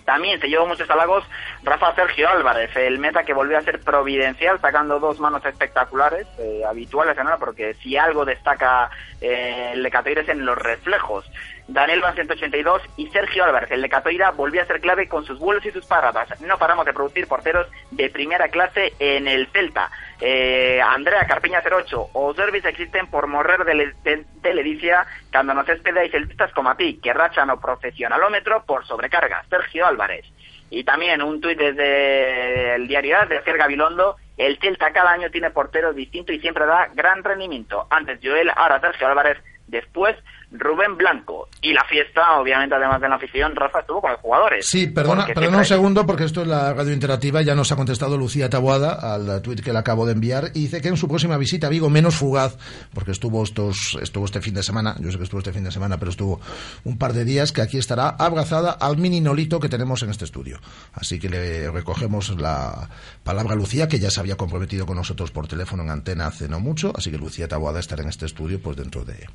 También 0.03 0.39
se 0.39 0.47
llevó 0.47 0.67
muchos 0.67 0.89
halagos 0.89 1.23
Rafa 1.63 1.95
Sergio 1.95 2.29
Álvarez, 2.29 2.69
el 2.75 2.99
meta 2.99 3.23
que 3.23 3.33
volvió 3.33 3.57
a 3.57 3.61
ser 3.61 3.79
providencial, 3.79 4.61
sacando 4.61 4.99
dos 4.99 5.19
manos 5.19 5.43
espectaculares, 5.43 6.27
eh, 6.37 6.61
habituales 6.67 7.17
en 7.17 7.25
hora, 7.25 7.37
porque 7.37 7.73
si 7.75 7.97
algo 7.97 8.23
destaca 8.23 8.91
eh, 9.19 9.71
el 9.73 9.81
de 9.81 9.89
Catoira 9.89 10.21
es 10.21 10.29
en 10.29 10.45
los 10.45 10.57
reflejos. 10.57 11.25
Daniel 11.67 12.01
Van 12.01 12.13
182 12.13 12.81
y 12.97 13.07
Sergio 13.07 13.43
Álvarez, 13.43 13.71
el 13.71 13.81
de 13.81 13.89
Catoira, 13.89 14.31
volvió 14.31 14.61
a 14.61 14.65
ser 14.65 14.79
clave 14.81 15.07
con 15.07 15.25
sus 15.25 15.39
vuelos 15.39 15.65
y 15.65 15.71
sus 15.71 15.85
paradas. 15.85 16.39
No 16.41 16.57
paramos 16.57 16.85
de 16.85 16.93
producir 16.93 17.27
porteros 17.27 17.67
de 17.91 18.09
primera 18.09 18.49
clase 18.49 18.93
en 18.99 19.27
el 19.27 19.47
Celta. 19.47 19.89
Eh, 20.21 20.79
Andrea 20.81 21.25
Carpiña 21.25 21.63
08, 21.65 22.09
os 22.13 22.35
derbis 22.35 22.65
existen 22.65 23.07
por 23.07 23.27
morrer 23.27 23.65
de, 23.65 23.93
de, 24.03 24.25
de 24.41 24.53
ledicia 24.53 25.05
cando 25.31 25.53
nos 25.53 25.67
espedáis 25.67 26.11
celtistas 26.11 26.51
como 26.53 26.69
a 26.69 26.77
ti, 26.77 26.99
que 27.01 27.13
rachan 27.13 27.49
o 27.49 27.59
profesionalómetro 27.59 28.63
por 28.65 28.85
sobrecarga. 28.85 29.43
Sergio 29.49 29.87
Álvarez. 29.87 30.25
Y 30.69 30.83
también 30.83 31.21
un 31.21 31.41
tuit 31.41 31.57
desde 31.57 32.75
el 32.75 32.87
diario 32.87 33.17
de 33.27 33.41
Fer 33.41 33.57
Gabilondo, 33.57 34.17
el 34.37 34.57
Celta 34.59 34.91
cada 34.91 35.11
año 35.11 35.29
tiene 35.29 35.51
porteros 35.51 35.95
distintos 35.95 36.35
y 36.35 36.39
siempre 36.39 36.65
da 36.65 36.89
gran 36.93 37.23
rendimiento. 37.23 37.87
Antes 37.89 38.19
Joel, 38.21 38.51
ahora 38.55 38.79
Sergio 38.79 39.07
Álvarez, 39.07 39.37
después 39.67 40.15
Rubén 40.51 40.97
Blanco. 40.97 41.49
Y 41.61 41.73
la 41.73 41.83
fiesta, 41.85 42.39
obviamente, 42.39 42.75
además 42.75 43.01
de 43.01 43.09
la 43.09 43.15
afición, 43.15 43.55
Rafa 43.55 43.79
estuvo 43.79 44.01
con 44.01 44.11
los 44.11 44.19
jugadores. 44.21 44.65
Sí, 44.67 44.87
perdona, 44.87 45.25
perdona 45.25 45.57
un 45.59 45.65
segundo 45.65 46.05
porque 46.05 46.23
esto 46.23 46.41
es 46.41 46.47
la 46.47 46.73
radio 46.73 46.93
interactiva. 46.93 47.41
Ya 47.41 47.55
nos 47.55 47.71
ha 47.71 47.75
contestado 47.75 48.17
Lucía 48.17 48.49
Taboada 48.49 49.15
al 49.15 49.41
tuit 49.41 49.61
que 49.61 49.73
le 49.73 49.79
acabo 49.79 50.05
de 50.05 50.13
enviar 50.13 50.51
y 50.53 50.61
dice 50.61 50.81
que 50.81 50.89
en 50.89 50.97
su 50.97 51.07
próxima 51.07 51.37
visita 51.37 51.67
a 51.67 51.69
Vigo 51.69 51.89
menos 51.89 52.15
fugaz, 52.15 52.57
porque 52.93 53.11
estuvo 53.11 53.43
estos 53.43 53.97
estuvo 54.01 54.25
este 54.25 54.41
fin 54.41 54.53
de 54.53 54.63
semana, 54.63 54.95
yo 54.99 55.11
sé 55.11 55.17
que 55.17 55.23
estuvo 55.23 55.39
este 55.39 55.53
fin 55.53 55.63
de 55.63 55.71
semana, 55.71 55.97
pero 55.97 56.11
estuvo 56.11 56.39
un 56.83 56.97
par 56.97 57.13
de 57.13 57.25
días 57.25 57.51
que 57.51 57.61
aquí 57.61 57.77
estará 57.77 58.09
abrazada 58.09 58.71
al 58.71 58.97
mini 58.97 59.21
nolito 59.21 59.59
que 59.59 59.69
tenemos 59.69 60.03
en 60.03 60.11
este 60.11 60.25
estudio. 60.25 60.59
Así 60.93 61.19
que 61.19 61.29
le 61.29 61.71
recogemos 61.71 62.29
la 62.39 62.89
palabra 63.23 63.53
a 63.53 63.55
Lucía 63.55 63.87
que 63.87 63.99
ya 63.99 64.09
se 64.09 64.19
había 64.19 64.37
comprometido 64.37 64.85
con 64.85 64.97
nosotros 64.97 65.31
por 65.31 65.47
teléfono 65.47 65.83
en 65.83 65.89
antena 65.89 66.27
hace 66.27 66.47
no 66.47 66.59
mucho, 66.59 66.93
así 66.95 67.11
que 67.11 67.17
Lucía 67.17 67.47
Taboada 67.47 67.79
estará 67.79 68.03
en 68.03 68.09
este 68.09 68.25
estudio 68.25 68.61
pues 68.61 68.77
dentro 68.77 69.03
de 69.03 69.27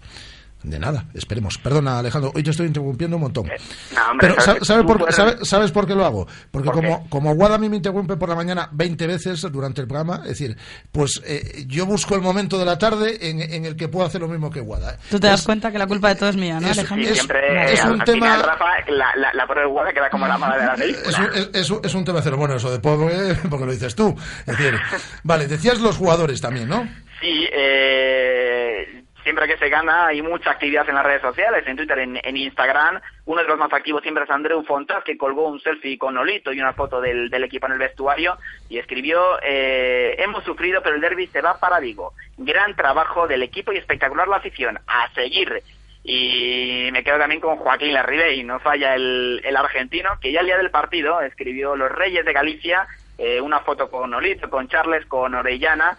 de 0.62 0.78
nada, 0.78 1.04
esperemos. 1.14 1.56
Perdona, 1.58 1.98
Alejandro, 1.98 2.32
hoy 2.34 2.42
te 2.42 2.50
estoy 2.50 2.66
interrumpiendo 2.66 3.16
un 3.16 3.22
montón. 3.22 3.46
No, 3.46 4.10
hombre, 4.10 4.28
Pero 4.28 4.40
sabes 4.40 4.44
¿sabe- 4.44 4.64
¿sabes 4.66 4.84
por, 4.86 4.96
qué- 4.98 5.02
eres- 5.04 5.16
sabe- 5.16 5.44
¿sabes 5.44 5.70
por 5.72 5.86
qué 5.86 5.94
lo 5.94 6.04
hago? 6.04 6.26
Porque 6.50 6.66
¿Por 6.66 6.74
como, 6.76 7.08
como 7.08 7.34
Guada 7.34 7.54
a 7.54 7.58
mí 7.58 7.68
me 7.68 7.76
interrumpe 7.76 8.16
por 8.16 8.28
la 8.28 8.34
mañana 8.34 8.68
20 8.72 9.06
veces 9.06 9.40
durante 9.50 9.80
el 9.80 9.86
programa, 9.86 10.16
es 10.24 10.28
decir, 10.30 10.56
pues 10.92 11.22
eh, 11.24 11.64
yo 11.66 11.86
busco 11.86 12.14
el 12.14 12.20
momento 12.22 12.58
de 12.58 12.64
la 12.64 12.78
tarde 12.78 13.28
en, 13.30 13.40
en 13.40 13.64
el 13.64 13.76
que 13.76 13.88
puedo 13.88 14.06
hacer 14.06 14.20
lo 14.20 14.28
mismo 14.28 14.50
que 14.50 14.60
Guada. 14.60 14.98
Tú 15.10 15.18
te 15.18 15.26
das 15.28 15.42
cuenta 15.44 15.72
que 15.72 15.78
la 15.78 15.86
culpa 15.86 16.08
de 16.10 16.14
todo 16.16 16.28
es 16.28 16.36
mía, 16.36 16.60
¿no, 16.60 16.68
es- 16.68 16.78
Alejandro? 16.78 17.08
Sí, 17.08 17.14
siempre 17.14 17.72
es 17.72 17.80
al, 17.84 17.92
un 17.94 18.00
al 18.00 18.06
tema- 18.06 18.26
final, 18.34 18.42
Rafa, 18.42 18.64
la, 18.88 19.16
la, 19.16 19.32
la 19.32 19.46
prueba 19.46 19.68
igual 19.68 19.94
queda 19.94 20.10
como 20.10 20.26
la 20.28 20.36
mala 20.38 20.58
de 20.58 20.66
la 20.66 20.74
película. 20.74 21.30
Es 21.54 21.94
un 21.94 22.04
tema 22.04 22.20
cero. 22.22 22.36
Bueno, 22.36 22.54
eso 22.56 22.70
de 22.70 22.78
pobre, 22.80 23.34
porque 23.48 23.66
lo 23.66 23.72
dices 23.72 23.94
tú. 23.94 24.14
Es 24.46 24.56
decir, 24.58 24.78
vale, 25.22 25.46
decías 25.46 25.80
los 25.80 25.96
jugadores 25.96 26.40
también, 26.40 26.68
¿no? 26.68 26.86
Sí, 27.20 27.46
eh, 27.52 28.99
siempre 29.30 29.46
que 29.46 29.58
se 29.58 29.68
gana 29.68 30.08
hay 30.08 30.22
mucha 30.22 30.50
actividad 30.50 30.88
en 30.88 30.96
las 30.96 31.06
redes 31.06 31.22
sociales, 31.22 31.62
en 31.64 31.76
Twitter, 31.76 32.00
en, 32.00 32.36
Instagram. 32.36 33.00
Uno 33.26 33.42
de 33.42 33.46
los 33.46 33.58
más 33.58 33.72
activos 33.72 34.02
siempre 34.02 34.24
es 34.24 34.30
Andreu 34.30 34.64
Fontas, 34.64 35.04
que 35.04 35.16
colgó 35.16 35.46
un 35.46 35.60
selfie 35.60 35.98
con 35.98 36.14
Nolito 36.14 36.52
y 36.52 36.60
una 36.60 36.72
foto 36.72 37.00
del, 37.00 37.32
equipo 37.44 37.66
en 37.66 37.74
el 37.74 37.78
vestuario 37.78 38.36
y 38.68 38.78
escribió, 38.78 39.38
eh, 39.40 40.16
hemos 40.18 40.42
sufrido, 40.42 40.82
pero 40.82 40.96
el 40.96 41.00
derby 41.00 41.28
se 41.28 41.42
va 41.42 41.60
para 41.60 41.78
Vigo. 41.78 42.12
Gran 42.38 42.74
trabajo 42.74 43.28
del 43.28 43.44
equipo 43.44 43.72
y 43.72 43.76
espectacular 43.76 44.26
la 44.26 44.38
afición. 44.38 44.80
A 44.88 45.08
seguir. 45.14 45.62
Y 46.02 46.88
me 46.90 47.04
quedo 47.04 47.18
también 47.18 47.40
con 47.40 47.56
Joaquín 47.58 47.92
Larribe 47.92 48.34
y 48.34 48.42
no 48.42 48.58
falla 48.58 48.96
el, 48.96 49.42
el 49.44 49.56
argentino, 49.56 50.18
que 50.20 50.32
ya 50.32 50.40
el 50.40 50.46
día 50.46 50.58
del 50.58 50.72
partido 50.72 51.20
escribió 51.20 51.76
Los 51.76 51.92
Reyes 51.92 52.24
de 52.24 52.32
Galicia, 52.32 52.88
eh, 53.16 53.40
una 53.40 53.60
foto 53.60 53.88
con 53.88 54.10
Nolito, 54.10 54.50
con 54.50 54.66
Charles, 54.66 55.06
con 55.06 55.34
Orellana, 55.36 55.98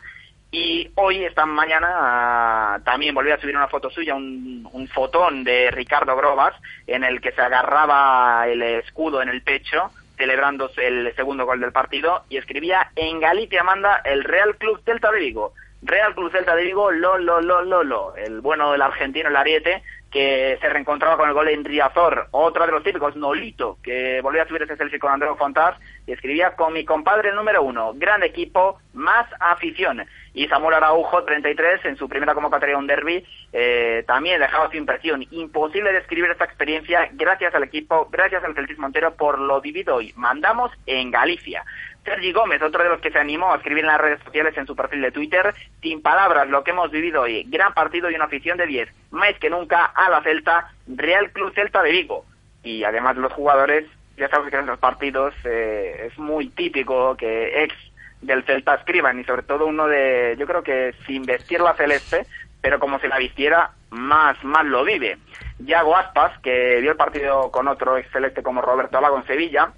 y 0.53 0.91
hoy, 0.95 1.23
esta 1.23 1.45
mañana, 1.45 2.81
también 2.83 3.15
volví 3.15 3.31
a 3.31 3.39
subir 3.39 3.55
una 3.55 3.69
foto 3.69 3.89
suya, 3.89 4.15
un, 4.15 4.67
un 4.73 4.87
fotón 4.89 5.45
de 5.45 5.71
Ricardo 5.71 6.13
Grobas, 6.17 6.53
en 6.87 7.05
el 7.05 7.21
que 7.21 7.31
se 7.31 7.41
agarraba 7.41 8.45
el 8.49 8.61
escudo 8.61 9.21
en 9.21 9.29
el 9.29 9.41
pecho, 9.43 9.91
celebrando 10.17 10.69
el 10.75 11.15
segundo 11.15 11.45
gol 11.45 11.61
del 11.61 11.71
partido, 11.71 12.25
y 12.27 12.35
escribía, 12.35 12.91
en 12.97 13.21
Galicia 13.21 13.63
manda 13.63 14.01
el 14.03 14.25
Real 14.25 14.57
Club 14.57 14.81
Celta 14.83 15.09
de 15.11 15.19
Vigo. 15.19 15.53
Real 15.83 16.13
Club 16.13 16.31
Celta 16.31 16.53
de 16.53 16.65
Vigo, 16.65 16.91
lo, 16.91 17.17
lo, 17.17 17.41
lo, 17.41 17.61
lo, 17.61 17.83
lo. 17.83 18.15
El 18.17 18.41
bueno 18.41 18.73
del 18.73 18.81
argentino, 18.81 19.29
el 19.29 19.37
Ariete, 19.37 19.81
que 20.11 20.57
se 20.59 20.69
reencontraba 20.69 21.17
con 21.17 21.29
el 21.29 21.33
gol 21.33 21.47
en 21.47 21.63
Riazor. 21.63 22.27
Otro 22.31 22.65
de 22.65 22.71
los 22.71 22.83
típicos, 22.83 23.15
Nolito, 23.15 23.77
que 23.81 24.19
volvió 24.21 24.43
a 24.43 24.47
subir 24.47 24.63
ese 24.63 24.75
selfie 24.75 24.99
con 24.99 25.11
Andreu 25.11 25.35
Fontás 25.35 25.77
y 26.05 26.11
escribía 26.11 26.55
con 26.55 26.73
mi 26.73 26.83
compadre 26.83 27.31
número 27.31 27.63
uno. 27.63 27.93
Gran 27.95 28.21
equipo, 28.21 28.79
más 28.93 29.25
afición. 29.39 30.05
Y 30.33 30.47
Samuel 30.47 30.75
Araujo, 30.75 31.23
33, 31.23 31.85
en 31.85 31.97
su 31.97 32.07
primera 32.07 32.33
convocatoria 32.33 32.75
a 32.75 32.79
un 32.79 32.87
derby, 32.87 33.25
eh, 33.51 34.03
también 34.07 34.39
dejaba 34.39 34.69
su 34.69 34.77
impresión. 34.77 35.25
Imposible 35.31 35.91
describir 35.91 36.31
esta 36.31 36.45
experiencia 36.45 37.09
gracias 37.13 37.53
al 37.55 37.63
equipo, 37.63 38.07
gracias 38.11 38.43
al 38.43 38.55
Celtis 38.55 38.77
Montero 38.77 39.15
por 39.15 39.39
lo 39.39 39.59
vivido 39.61 39.95
hoy. 39.95 40.13
Mandamos 40.15 40.71
en 40.85 41.11
Galicia. 41.11 41.63
Sergi 42.03 42.31
Gómez, 42.31 42.61
otro 42.61 42.83
de 42.83 42.89
los 42.89 42.99
que 42.99 43.11
se 43.11 43.19
animó 43.19 43.53
a 43.53 43.57
escribir 43.57 43.83
en 43.83 43.91
las 43.91 44.01
redes 44.01 44.23
sociales 44.23 44.57
en 44.57 44.65
su 44.65 44.75
perfil 44.75 45.01
de 45.01 45.11
Twitter, 45.11 45.53
sin 45.81 46.01
palabras 46.01 46.49
lo 46.49 46.63
que 46.63 46.71
hemos 46.71 46.89
vivido 46.89 47.21
hoy, 47.21 47.43
gran 47.47 47.73
partido 47.73 48.09
y 48.09 48.15
una 48.15 48.25
afición 48.25 48.57
de 48.57 48.65
10, 48.65 48.89
más 49.11 49.37
que 49.39 49.49
nunca 49.49 49.85
a 49.85 50.09
la 50.09 50.23
Celta, 50.23 50.71
Real 50.87 51.31
Club 51.31 51.53
Celta 51.53 51.83
de 51.83 51.91
Vigo. 51.91 52.25
Y 52.63 52.83
además 52.83 53.17
los 53.17 53.33
jugadores, 53.33 53.85
ya 54.17 54.29
sabes 54.29 54.49
que 54.49 54.57
en 54.57 54.65
los 54.65 54.79
partidos 54.79 55.33
eh, 55.43 56.07
es 56.07 56.17
muy 56.17 56.49
típico 56.49 57.15
que 57.15 57.63
ex 57.63 57.75
del 58.21 58.43
Celta 58.43 58.75
escriban 58.75 59.19
y 59.19 59.23
sobre 59.23 59.43
todo 59.43 59.65
uno 59.65 59.87
de, 59.87 60.35
yo 60.37 60.45
creo 60.47 60.63
que 60.63 60.93
sin 61.05 61.23
vestir 61.23 61.59
la 61.61 61.75
celeste, 61.75 62.25
pero 62.61 62.79
como 62.79 62.99
si 62.99 63.07
la 63.07 63.17
vistiera, 63.17 63.71
más, 63.89 64.41
más 64.43 64.65
lo 64.65 64.83
vive. 64.83 65.17
Yago 65.59 65.97
Aspas, 65.97 66.39
que 66.39 66.79
vio 66.81 66.91
el 66.91 66.97
partido 66.97 67.51
con 67.51 67.67
otro 67.67 67.97
ex 67.97 68.09
celeste 68.11 68.43
como 68.43 68.61
Roberto 68.61 68.97
Alago 68.97 69.17
en 69.17 69.27
Sevilla 69.27 69.71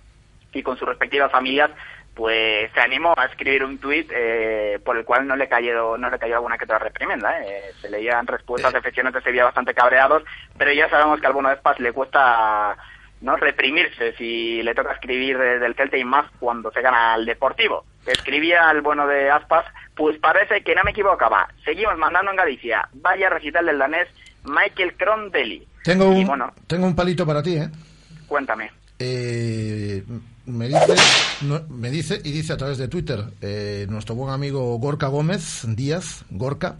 y 0.53 0.61
con 0.61 0.77
sus 0.77 0.87
respectivas 0.87 1.31
familias, 1.31 1.71
pues 2.13 2.71
se 2.73 2.79
animó 2.79 3.13
a 3.17 3.25
escribir 3.25 3.63
un 3.63 3.77
tuit 3.79 4.09
eh, 4.13 4.79
por 4.85 4.97
el 4.97 5.03
cual 5.05 5.25
no 5.27 5.35
le 5.35 5.47
cayó 5.49 5.97
no 5.97 6.09
le 6.09 6.19
cayó 6.19 6.35
alguna 6.35 6.57
que 6.57 6.65
otra 6.65 6.77
reprimenda 6.79 7.41
¿eh? 7.41 7.71
se 7.81 7.89
leían 7.89 8.27
respuestas 8.27 8.71
de 8.71 8.79
aficionados 8.79 9.15
de 9.15 9.23
Sevilla 9.23 9.45
bastante 9.45 9.73
cabreados 9.73 10.23
pero 10.57 10.71
ya 10.71 10.87
sabemos 10.89 11.19
que 11.19 11.25
a 11.25 11.29
alguno 11.29 11.49
de 11.49 11.55
Aspas 11.55 11.79
le 11.79 11.91
cuesta 11.91 12.77
no 13.21 13.35
reprimirse 13.37 14.13
si 14.17 14.61
le 14.61 14.75
toca 14.75 14.91
escribir 14.93 15.37
de- 15.37 15.57
del 15.59 15.75
Celta 15.75 15.97
y 15.97 16.03
más 16.03 16.29
cuando 16.39 16.71
se 16.71 16.81
gana 16.81 17.13
al 17.13 17.25
Deportivo. 17.25 17.85
Escribía 18.05 18.69
el 18.69 18.81
bueno 18.81 19.07
de 19.07 19.31
Aspas 19.31 19.65
pues 19.95 20.17
parece 20.19 20.61
que 20.61 20.75
no 20.75 20.81
me 20.83 20.91
equivocaba. 20.91 21.47
Seguimos 21.63 21.97
mandando 21.97 22.31
en 22.31 22.37
Galicia. 22.37 22.85
Vaya 22.93 23.29
recital 23.29 23.65
del 23.65 23.77
danés 23.79 24.09
Michael 24.43 24.95
Crondelli 24.97 25.65
Tengo 25.85 26.09
un, 26.09 26.27
bueno. 26.27 26.51
tengo 26.67 26.85
un 26.85 26.95
palito 26.97 27.25
para 27.25 27.41
ti, 27.41 27.55
¿eh? 27.55 27.69
cuéntame. 28.27 28.71
Eh, 28.99 30.03
me 30.45 30.67
dice 30.67 30.95
no- 31.41 31.63
me 31.69 31.89
dice 31.89 32.19
y 32.23 32.31
dice 32.31 32.53
a 32.53 32.57
través 32.57 32.77
de 32.77 32.87
Twitter 32.87 33.23
eh, 33.41 33.85
nuestro 33.89 34.15
buen 34.15 34.33
amigo 34.33 34.77
Gorka 34.77 35.07
Gómez 35.07 35.61
Díaz 35.67 36.25
Gorka 36.29 36.77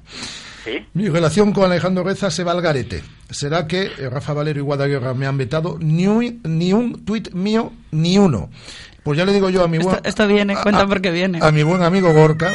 ¿Sí? 0.65 0.86
mi 0.93 1.08
relación 1.10 1.52
con 1.54 1.65
Alejandro 1.65 2.04
Reza 2.04 2.30
se 2.32 2.43
va 2.43 2.52
al 2.52 2.62
garete 2.62 3.04
será 3.30 3.65
que 3.67 3.84
eh, 3.97 4.10
Rafa 4.10 4.34
Valero 4.34 4.60
y 4.60 4.63
Guadaguerra 4.63 5.13
me 5.13 5.26
han 5.28 5.38
vetado 5.38 5.78
ni 5.80 6.08
un, 6.08 6.41
ni 6.43 6.73
un 6.73 7.06
tuit 7.06 7.32
mío 7.34 7.71
ni 7.91 8.17
uno 8.17 8.49
pues 9.04 9.17
ya 9.17 9.26
le 9.26 9.34
digo 9.34 9.49
yo 9.49 9.63
a 9.63 9.67
mi 9.67 9.78
buen 9.80 9.95
Esto, 9.97 10.08
esto 10.10 10.28
viene, 10.28 10.56
cuenta 10.62 10.86
porque 10.88 11.12
viene. 11.12 11.39
a 11.41 11.52
mi 11.52 11.63
buen 11.63 11.84
amigo 11.84 12.13
Gorka 12.13 12.52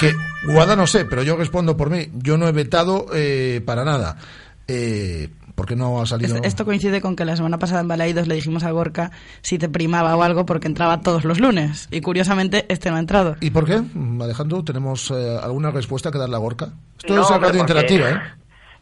que 0.00 0.12
Guada 0.46 0.76
no 0.76 0.86
sé, 0.86 1.04
pero 1.06 1.22
yo 1.22 1.36
respondo 1.36 1.74
por 1.76 1.88
mí. 1.88 2.10
Yo 2.16 2.36
no 2.36 2.46
he 2.48 2.52
vetado 2.52 3.06
eh, 3.14 3.62
para 3.64 3.82
nada. 3.84 4.18
Eh, 4.68 5.30
porque 5.54 5.76
no 5.76 6.00
ha 6.00 6.06
salido. 6.06 6.36
Es- 6.36 6.42
Esto 6.44 6.64
coincide 6.64 7.00
con 7.00 7.14
que 7.16 7.24
la 7.24 7.36
semana 7.36 7.58
pasada 7.58 7.80
en 7.80 7.88
Balaídos 7.88 8.26
le 8.28 8.34
dijimos 8.34 8.64
a 8.64 8.70
Gorka 8.70 9.10
si 9.40 9.58
te 9.58 9.68
primaba 9.68 10.16
o 10.16 10.22
algo 10.22 10.44
porque 10.46 10.66
entraba 10.66 11.00
todos 11.00 11.24
los 11.24 11.38
lunes. 11.40 11.88
Y 11.90 12.00
curiosamente 12.00 12.66
este 12.68 12.90
no 12.90 12.96
ha 12.96 13.00
entrado. 13.00 13.36
¿Y 13.40 13.50
por 13.50 13.64
qué? 13.64 13.80
Alejandro, 14.20 14.64
¿tenemos 14.64 15.10
eh, 15.10 15.38
alguna 15.42 15.70
respuesta 15.70 16.10
que 16.10 16.18
darle 16.18 16.36
a 16.36 16.38
Gorka? 16.40 16.68
Esto 16.98 17.14
No, 17.14 17.22
es 17.22 17.30
radio 17.40 17.60
interactiva, 17.60 18.10
¿eh? 18.10 18.20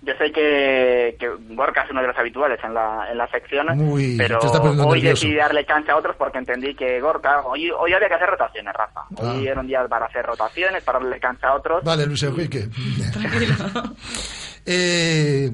Yo 0.05 0.13
sé 0.19 0.33
que, 0.33 1.17
que 1.21 1.31
Gorka 1.55 1.83
es 1.83 1.91
uno 1.93 2.01
de 2.01 2.09
los 2.09 2.19
habituales 2.19 2.59
en 2.65 2.75
la, 2.75 3.07
en 3.13 3.17
la 3.17 3.29
sección, 3.31 3.69
Uy, 3.81 4.17
pero 4.19 4.41
te 4.41 4.47
está 4.47 4.59
poniendo 4.59 4.85
hoy 4.89 4.99
nervioso. 5.01 5.21
decidí 5.27 5.37
darle 5.37 5.65
cancha 5.65 5.93
a 5.93 5.97
otros 5.97 6.17
porque 6.17 6.39
entendí 6.39 6.75
que 6.75 7.01
Gorka, 7.01 7.43
hoy, 7.43 7.71
hoy 7.71 7.93
había 7.93 8.09
que 8.09 8.15
hacer 8.15 8.29
rotaciones, 8.31 8.75
Rafa. 8.75 9.03
Hoy 9.15 9.47
Ah. 9.47 9.51
era 9.53 9.61
un 9.61 9.69
día 9.69 9.87
para 9.87 10.07
hacer 10.07 10.27
rotaciones, 10.27 10.83
para 10.83 10.99
darle 10.99 11.21
cancha 11.21 11.51
a 11.51 11.55
otros. 11.55 11.85
Vale, 11.85 12.05
Luis 12.07 12.21
Enrique. 12.25 12.69
eh, 14.67 15.53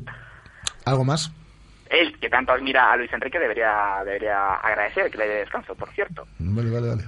¿Algo 0.89 1.05
más? 1.05 1.31
Él, 1.91 2.19
que 2.21 2.29
tanto 2.29 2.53
admira 2.53 2.93
a 2.93 2.97
Luis 2.97 3.13
Enrique, 3.13 3.39
debería, 3.39 4.03
debería 4.05 4.55
agradecer 4.57 5.11
que 5.11 5.19
le 5.19 5.27
dé 5.29 5.35
descanso, 5.41 5.75
por 5.75 5.91
cierto. 5.95 6.27
Vale, 6.39 6.71
vale, 6.71 6.89
vale. 6.89 7.05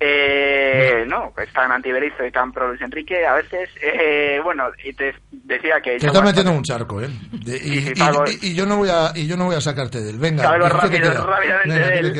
Eh, 0.00 1.04
no, 1.06 1.32
es 1.40 1.52
tan 1.52 1.70
antiberizo 1.70 2.24
y 2.26 2.30
tan 2.32 2.52
pro 2.52 2.68
Luis 2.68 2.80
Enrique, 2.82 3.24
a 3.24 3.34
veces, 3.34 3.70
eh, 3.80 4.40
bueno, 4.42 4.64
y 4.84 4.92
te 4.92 5.14
decía 5.30 5.80
que... 5.80 5.98
Te 5.98 6.06
está 6.08 6.20
metiendo 6.20 6.50
en 6.50 6.58
un 6.58 6.62
charco, 6.64 7.00
¿eh? 7.00 7.08
De- 7.32 7.56
y, 7.56 7.80
sí, 7.80 7.92
y- 7.94 7.98
Pablo. 7.98 8.24
y- 8.26 8.48
y 8.48 8.54
yo 8.54 8.66
no 8.66 8.76
voy 8.76 8.88
a 8.90 9.12
y 9.14 9.26
yo 9.26 9.36
no 9.36 9.46
voy 9.46 9.54
a 9.54 9.60
sacarte 9.60 10.00
de 10.00 10.10
él. 10.10 10.18
Venga, 10.18 10.42
Sabelo 10.42 10.64
¿qué 10.64 10.70
te 10.72 10.76
rápido, 10.78 11.10
queda? 11.12 11.26
rápidamente 11.26 11.68
Venga, 11.68 11.86
¿qué 11.88 11.94
de 11.94 12.00
te 12.02 12.06
él. 12.08 12.12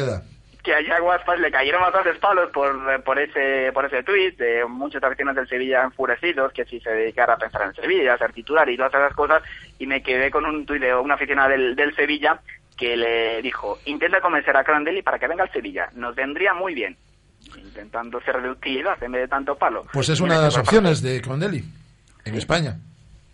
Que 0.65 0.75
a 0.75 0.81
Yago 0.81 1.13
Aspas 1.13 1.39
le 1.39 1.51
cayeron 1.51 1.83
bastantes 1.83 2.19
palos 2.19 2.51
por, 2.51 3.03
por 3.05 3.19
ese 3.19 3.71
por 3.73 3.85
ese 3.85 4.03
tuit, 4.03 4.37
de 4.39 4.65
muchos 4.65 5.03
aficionados 5.03 5.37
del 5.37 5.49
Sevilla 5.49 5.85
enfurecidos, 5.85 6.53
que 6.53 6.65
si 6.65 6.81
se 6.81 6.91
dedicara 6.91 7.35
a 7.35 7.37
pensar 7.37 7.63
en 7.63 7.75
Sevilla, 7.75 8.15
a 8.15 8.19
ser 8.19 8.33
titular 8.33 8.69
y 8.69 8.77
todas 8.77 8.95
esas 8.95 9.15
cosas, 9.15 9.43
y 9.79 9.87
me 9.87 10.03
quedé 10.03 10.31
con 10.31 10.47
un 10.47 10.65
tuit 10.65 10.81
de 10.81 10.95
una 10.95 11.15
aficionada 11.15 11.51
del, 11.51 11.77
del 11.77 11.95
Sevilla 11.95 12.41
que 12.79 12.97
le 12.97 13.43
dijo, 13.43 13.79
intenta 13.85 14.21
convencer 14.21 14.57
a 14.57 14.65
Crandelli 14.65 15.03
para 15.03 15.19
que 15.19 15.29
venga 15.29 15.45
al 15.45 15.53
Sevilla, 15.53 15.89
nos 15.95 16.15
vendría 16.17 16.55
muy 16.55 16.75
bien. 16.75 16.97
intentando 17.57 18.21
ser 18.23 18.41
de 18.41 18.51
utilidad 18.51 19.01
en 19.03 19.13
vez 19.13 19.21
de 19.21 19.29
tanto 19.29 19.55
palo. 19.57 19.87
Pues 19.93 20.09
es 20.09 20.21
una 20.21 20.39
de 20.39 20.45
las 20.45 20.57
opciones 20.57 21.03
de 21.03 21.21
Crondelli 21.21 21.63
en 22.25 22.35
España. 22.37 22.79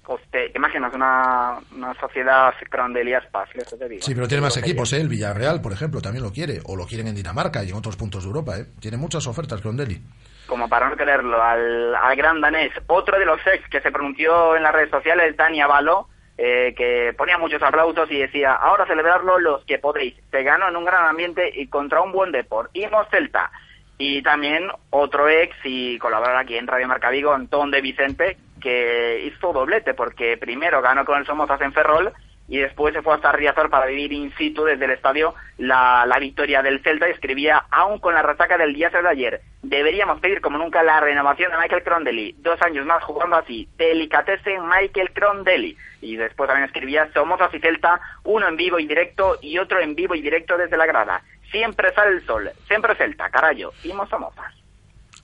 Pues 0.05 0.23
te 0.31 0.51
imaginas 0.57 0.93
una, 0.95 1.59
una 1.75 1.95
sociedad 2.01 2.53
crondelia-spa, 2.69 3.47
si 3.53 3.59
eso 3.59 3.77
te 3.77 3.89
digo. 3.89 4.03
Sí, 4.03 4.15
pero 4.15 4.27
tiene 4.27 4.43
más 4.43 4.57
equipos, 4.57 4.93
¿eh? 4.93 5.01
El 5.01 5.09
Villarreal, 5.09 5.61
por 5.61 5.73
ejemplo, 5.73 6.01
también 6.01 6.25
lo 6.25 6.33
quiere. 6.33 6.61
O 6.65 6.75
lo 6.77 6.87
quieren 6.87 7.07
en 7.09 7.15
Dinamarca 7.15 7.63
y 7.63 7.71
en 7.71 7.77
otros 7.77 7.97
puntos 7.97 8.23
de 8.25 8.29
Europa, 8.29 8.57
¿eh? 8.59 8.65
Tiene 8.81 8.97
muchas 8.97 9.27
ofertas 9.27 9.61
Crondelli. 9.61 10.01
como 10.47 10.69
para 10.69 10.89
no 10.91 10.97
quererlo, 10.97 11.41
al, 11.41 11.95
al 11.95 12.17
gran 12.17 12.41
danés. 12.41 12.73
Otro 12.89 13.19
de 13.19 13.25
los 13.27 13.41
ex 13.47 13.69
que 13.69 13.81
se 13.81 13.93
pronunció 13.93 14.57
en 14.57 14.65
las 14.65 14.73
redes 14.73 14.91
sociales, 14.91 15.37
Dani 15.37 15.61
Avalo, 15.61 16.09
eh, 16.37 16.75
que 16.77 17.13
ponía 17.17 17.39
muchos 17.39 17.63
aplausos 17.63 18.11
y 18.11 18.19
decía, 18.19 18.55
ahora 18.55 18.87
celebrarlo 18.87 19.39
los 19.39 19.65
que 19.65 19.79
podéis. 19.79 20.15
Te 20.31 20.43
ganó 20.43 20.69
en 20.69 20.77
un 20.77 20.87
gran 20.87 21.07
ambiente 21.07 21.53
y 21.55 21.69
contra 21.69 22.01
un 22.01 22.11
buen 22.11 22.33
deport. 22.33 22.75
Imos 22.75 23.07
Celta. 23.11 23.53
Y 23.99 24.23
también 24.23 24.69
otro 24.89 25.29
ex 25.29 25.55
y 25.63 25.99
colaborador 25.99 26.41
aquí 26.41 26.57
en 26.57 26.67
Radio 26.67 26.89
Marca 26.89 27.11
Vigo, 27.11 27.35
Antón 27.35 27.71
de 27.71 27.83
Vicente, 27.83 28.39
que 28.61 29.25
hizo 29.27 29.53
doblete 29.53 29.95
porque 29.95 30.37
primero 30.37 30.81
ganó 30.83 31.05
con 31.05 31.19
el 31.19 31.27
Somozas 31.27 31.61
en 31.61 31.73
Ferrol 31.73 32.13
y 32.51 32.59
después 32.59 32.93
se 32.93 33.01
fue 33.01 33.15
hasta 33.15 33.31
Riazor 33.31 33.71
para 33.71 33.87
vivir 33.87 34.13
in 34.13 34.35
situ 34.37 34.65
desde 34.65 34.85
el 34.85 34.91
estadio 34.91 35.35
la, 35.57 36.05
la 36.05 36.19
victoria 36.19 36.63
del 36.63 36.83
Celta 36.83 37.09
y 37.09 37.13
escribía, 37.13 37.65
aún 37.71 38.01
con 38.01 38.13
la 38.13 38.23
resaca 38.23 38.59
del 38.59 38.75
día 38.75 38.91
de 38.91 39.09
ayer, 39.09 39.41
deberíamos 39.63 40.19
pedir 40.19 40.41
como 40.41 40.59
nunca 40.59 40.83
la 40.83 40.99
renovación 40.99 41.53
de 41.53 41.59
Michael 41.59 41.85
Crondelli, 41.85 42.35
dos 42.39 42.61
años 42.63 42.85
más 42.87 43.05
jugando 43.05 43.37
así, 43.37 43.69
delicatessen 43.79 44.67
Michael 44.67 45.13
Crondelli. 45.13 45.77
Y 46.03 46.17
después 46.17 46.49
también 46.49 46.67
escribía, 46.67 47.09
somos 47.15 47.41
así 47.41 47.61
Celta, 47.61 48.01
uno 48.25 48.49
en 48.49 48.57
vivo 48.57 48.81
y 48.81 48.87
directo 48.87 49.39
y 49.41 49.57
otro 49.59 49.81
en 49.81 49.95
vivo 49.95 50.17
y 50.17 50.21
directo 50.21 50.57
desde 50.57 50.77
la 50.77 50.87
grada. 50.87 51.23
Siempre 51.53 51.95
sale 51.95 52.17
el 52.17 52.27
sol, 52.27 52.51
siempre 52.67 52.97
Celta, 52.97 53.31
carayo, 53.31 53.73
imos 53.85 54.09
Somozas. 54.09 54.53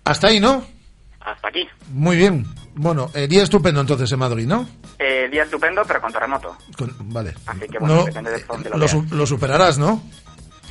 Hasta 0.05 0.29
ahí, 0.29 0.38
¿no? 0.38 0.62
Hasta 1.20 1.49
aquí. 1.49 1.68
Muy 1.90 2.16
bien. 2.16 2.44
Bueno, 2.77 3.11
eh, 3.15 3.27
día 3.27 3.43
estupendo 3.43 3.81
entonces 3.81 4.11
en 4.12 4.19
Madrid, 4.19 4.47
¿no? 4.47 4.67
Eh, 4.99 5.29
día 5.31 5.43
estupendo, 5.45 5.83
pero 5.87 6.01
con 6.01 6.12
terremoto. 6.12 6.57
Con- 6.79 6.95
vale. 7.12 7.35
Así 7.47 7.61
que 7.69 7.79
bueno, 7.79 7.97
No, 7.97 8.05
depende 8.05 8.31
de 8.31 8.45
dónde 8.45 8.71
lo 8.71 8.77
lo, 8.79 8.89
su- 8.89 9.07
lo 9.11 9.27
superarás, 9.27 9.79
¿no? 9.79 10.03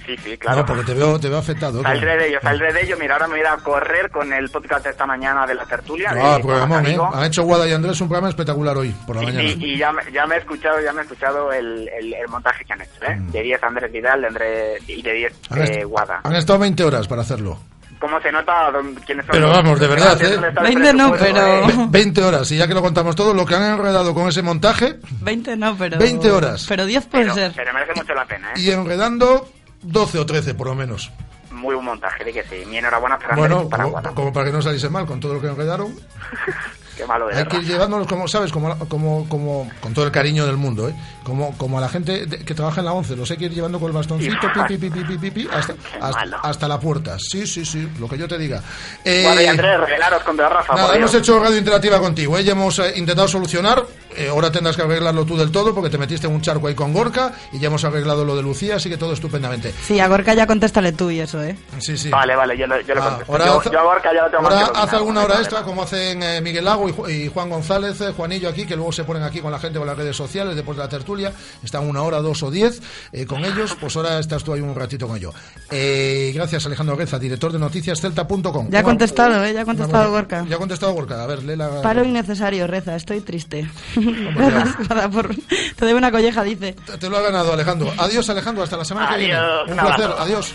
Sí, 0.05 0.15
sí, 0.23 0.37
claro. 0.37 0.57
No, 0.59 0.65
porque 0.67 0.83
te 0.83 0.93
veo, 0.93 1.19
te 1.19 1.29
veo 1.29 1.39
afectado. 1.39 1.81
Saldré 1.81 2.15
de 2.15 2.27
ello, 2.27 2.37
saldré 2.39 2.71
de 2.71 2.83
ello. 2.83 2.95
Mira, 2.99 3.15
ahora 3.15 3.25
me 3.25 3.31
voy 3.31 3.39
a 3.39 3.41
ir 3.41 3.47
a 3.47 3.57
correr 3.57 4.11
con 4.11 4.31
el 4.31 4.49
podcast 4.51 4.83
de 4.83 4.91
esta 4.91 5.07
mañana 5.07 5.47
de 5.47 5.55
la 5.55 5.65
tertulia. 5.65 6.11
Ah, 6.15 6.35
de 6.37 6.43
programón, 6.43 6.85
¿eh? 6.85 6.95
Han 7.11 7.23
hecho 7.23 7.41
Guada 7.41 7.67
y 7.67 7.73
Andrés 7.73 7.99
un 8.01 8.07
programa 8.07 8.29
espectacular 8.29 8.77
hoy, 8.77 8.91
por 9.07 9.15
la 9.15 9.23
Y, 9.23 9.25
mañana. 9.25 9.43
y- 9.49 9.65
y 9.73 9.77
ya, 9.79 9.91
me- 9.91 10.03
ya 10.11 10.27
me 10.27 10.35
he 10.35 10.37
escuchado, 10.37 10.79
ya 10.79 10.93
me 10.93 10.99
he 10.99 11.03
escuchado 11.05 11.51
el, 11.51 11.89
el, 11.89 12.13
el 12.13 12.27
montaje 12.27 12.63
que 12.65 12.73
han 12.73 12.81
hecho, 12.81 13.03
¿eh? 13.03 13.17
De 13.31 13.41
10 13.41 13.63
Andrés 13.63 13.91
Vidal 13.91 14.21
de 14.21 14.27
Andrés, 14.27 14.83
y 14.87 15.01
de 15.01 15.11
10 15.13 15.33
Han, 15.49 15.61
est- 15.63 15.73
eh, 15.75 15.83
Guada. 15.85 16.21
han 16.23 16.35
estado 16.35 16.59
20 16.59 16.83
horas 16.83 17.07
para 17.07 17.23
hacerlo. 17.23 17.57
¿Cómo 17.99 18.19
se 18.21 18.31
nota 18.31 18.71
quiénes 19.05 19.25
son? 19.25 19.33
Pero 19.33 19.49
vamos, 19.49 19.79
de 19.79 19.87
verdad, 19.87 20.21
¿eh? 20.21 20.25
hacen 20.25 20.43
el 20.43 20.53
20 20.53 20.93
no, 20.93 21.11
pero- 21.13 21.69
¿eh? 21.69 21.87
20 21.89 22.23
horas, 22.23 22.51
y 22.51 22.57
ya 22.57 22.67
que 22.67 22.73
lo 22.73 22.81
contamos 22.81 23.15
todo, 23.15 23.33
lo 23.33 23.45
que 23.45 23.55
han 23.55 23.63
enredado 23.63 24.13
con 24.13 24.27
ese 24.27 24.41
montaje 24.41 24.99
20 25.21 25.55
no, 25.55 25.75
pero... 25.77 25.97
20 25.97 26.31
horas. 26.31 26.65
Pero 26.67 26.85
10 26.85 27.05
puede 27.05 27.23
Pero, 27.23 27.35
ser. 27.35 27.53
pero 27.55 27.73
merece 27.73 27.93
mucho 27.95 28.13
la 28.13 28.25
pena, 28.25 28.49
¿eh? 28.51 28.59
y 28.59 28.71
enredando 28.71 29.49
12 29.81 30.19
o 30.19 30.25
13 30.25 30.53
por 30.55 30.67
lo 30.67 30.75
menos. 30.75 31.11
Muy 31.51 31.73
buen 31.73 31.85
montaje, 31.85 32.23
de 32.25 32.33
que 32.33 32.43
sí. 32.43 32.65
Mi 32.67 32.77
enhorabuena 32.79 33.17
para 33.17 33.35
Bueno, 33.37 33.69
para 33.69 33.85
como, 33.85 34.13
como 34.13 34.33
para 34.33 34.47
que 34.47 34.51
no 34.51 34.61
saliese 34.61 34.89
mal 34.89 35.05
con 35.05 35.19
todo 35.21 35.35
lo 35.35 35.41
que 35.41 35.47
enredaron. 35.47 35.95
Qué 36.97 37.05
malo 37.05 37.27
de 37.27 37.35
Hay 37.35 37.45
que 37.45 37.57
ir 37.57 37.63
llevándolos 37.65 38.07
como, 38.07 38.27
¿sabes? 38.27 38.51
Como, 38.51 38.77
como, 38.87 39.27
como, 39.27 39.69
con 39.81 39.93
todo 39.93 40.05
el 40.05 40.11
cariño 40.11 40.45
del 40.45 40.57
mundo, 40.57 40.87
¿eh? 40.89 40.95
Como, 41.23 41.57
como 41.57 41.77
a 41.77 41.81
la 41.81 41.89
gente 41.89 42.25
de- 42.25 42.39
que 42.45 42.53
trabaja 42.53 42.79
en 42.81 42.85
la 42.85 42.93
11, 42.93 43.15
los 43.15 43.29
hay 43.31 43.37
que 43.37 43.45
ir 43.45 43.51
llevando 43.53 43.79
con 43.79 43.87
el 43.87 43.93
bastoncito, 43.93 44.35
pi, 44.53 44.61
pi, 44.67 44.77
pi, 44.77 44.89
pi, 44.89 45.03
pi, 45.03 45.17
pi, 45.17 45.31
pi, 45.31 45.47
hasta, 45.51 45.73
hasta, 45.99 46.37
hasta 46.41 46.67
la 46.67 46.79
puerta. 46.79 47.17
Sí, 47.19 47.45
sí, 47.47 47.65
sí, 47.65 47.89
lo 47.99 48.07
que 48.07 48.17
yo 48.17 48.27
te 48.27 48.37
diga. 48.37 48.61
Eh, 49.03 49.23
Guada 49.23 49.43
y 49.43 49.47
Andrés, 49.47 49.79
revelaros 49.79 50.23
contra 50.23 50.49
Rafa, 50.49 50.75
Nada, 50.75 50.95
hemos 50.95 51.13
hecho 51.13 51.39
radio 51.39 51.57
interactiva 51.57 51.99
contigo, 51.99 52.37
¿eh? 52.37 52.43
ya 52.43 52.51
hemos 52.53 52.79
eh, 52.79 52.93
intentado 52.95 53.27
solucionar, 53.27 53.83
eh, 54.15 54.29
ahora 54.29 54.51
tendrás 54.51 54.75
que 54.77 54.83
arreglarlo 54.83 55.25
tú 55.25 55.35
del 55.35 55.51
todo 55.51 55.73
porque 55.75 55.89
te 55.89 55.97
metiste 55.97 56.27
en 56.27 56.33
un 56.33 56.41
charco 56.41 56.67
ahí 56.67 56.75
con 56.75 56.93
Gorka 56.93 57.33
y 57.51 57.59
ya 57.59 57.67
hemos 57.67 57.83
arreglado 57.83 58.23
lo 58.23 58.35
de 58.35 58.43
Lucía, 58.43 58.75
así 58.77 58.89
que 58.89 58.97
todo 58.97 59.13
estupendamente. 59.13 59.73
Sí, 59.85 59.99
a 59.99 60.07
Gorka 60.07 60.33
ya 60.33 60.47
contéstale 60.47 60.91
tú 60.93 61.09
y 61.09 61.19
eso, 61.19 61.41
¿eh? 61.43 61.57
Sí, 61.79 61.97
sí. 61.97 62.09
Vale, 62.09 62.35
vale, 62.35 62.57
yo, 62.57 62.67
lo- 62.67 62.79
yo 62.81 62.95
lo 62.95 63.03
Ah, 63.03 63.09
contesto. 63.09 63.31
ahora 63.33 63.45
yo, 63.45 63.59
haz- 63.61 63.71
yo 63.71 63.79
a 63.79 63.83
Gorka 63.83 64.13
ya 64.13 64.21
lo 64.23 64.29
tengo 64.31 64.43
Ahora 64.43 64.65
haz 64.81 64.93
alguna 64.93 65.23
hora 65.23 65.35
extra 65.39 65.63
como 65.63 65.81
hacen 65.83 66.21
eh, 66.23 66.39
Miguel 66.41 66.63
Lago 66.65 66.84
y, 66.89 66.93
Ju- 66.93 67.09
y 67.25 67.27
Juan 67.29 67.49
González, 67.49 67.99
eh, 68.01 68.11
Juanillo 68.15 68.49
aquí, 68.49 68.65
que 68.65 68.75
luego 68.75 68.91
se 68.91 69.03
ponen 69.03 69.23
aquí 69.23 69.39
con 69.39 69.51
la 69.51 69.59
gente 69.59 69.77
con 69.79 69.87
las 69.87 69.97
redes 69.97 70.15
sociales 70.15 70.55
después 70.55 70.77
de 70.77 70.83
la 70.83 70.89
tertulia. 70.89 71.33
Están 71.63 71.87
una 71.87 72.01
hora, 72.01 72.19
dos 72.19 72.41
o 72.43 72.51
diez 72.51 72.81
eh, 73.11 73.25
con 73.25 73.43
ellos. 73.45 73.75
Pues 73.79 73.95
ahora 73.95 74.19
estás 74.19 74.43
tú 74.43 74.53
ahí 74.53 74.61
un 74.61 74.75
ratito 74.75 75.07
con 75.07 75.17
ellos. 75.17 75.33
Eh, 75.71 76.31
gracias, 76.33 76.65
Alejandro 76.65 76.95
Reza, 76.95 77.17
director 77.19 77.51
de 77.51 77.59
noticiascelta.com. 77.59 78.69
Ya 78.69 78.79
ha 78.79 78.83
contestado, 78.83 79.43
¿eh? 79.43 79.53
Ya 79.53 79.61
ha 79.61 79.65
contestado 79.65 80.11
Gorka. 80.11 80.45
Ya 80.49 80.55
ha 80.55 80.59
contestado 80.59 80.93
Gorka. 80.93 81.23
A 81.23 81.27
ver, 81.27 81.43
lee 81.43 81.55
la. 81.55 81.81
Paro 81.81 82.03
innecesario, 82.03 82.67
reza, 82.67 82.95
estoy 82.95 83.21
triste. 83.21 83.69
Por... 85.11 85.35
Te 85.75 85.85
doy 85.85 85.93
una 85.93 86.11
colleja, 86.11 86.43
dice. 86.43 86.73
Te- 86.73 86.97
Te 86.97 87.09
lo 87.09 87.17
ha 87.17 87.21
ganado, 87.21 87.53
Alejandro. 87.53 87.91
Adiós, 87.97 88.29
Alejandro. 88.29 88.63
Hasta 88.63 88.77
la 88.77 88.85
semana 88.85 89.09
que 89.11 89.17
viene. 89.17 89.39
Un 89.67 89.71
un 89.71 89.77
placer. 89.77 90.05
abrazo. 90.05 90.21
Adiós. 90.21 90.53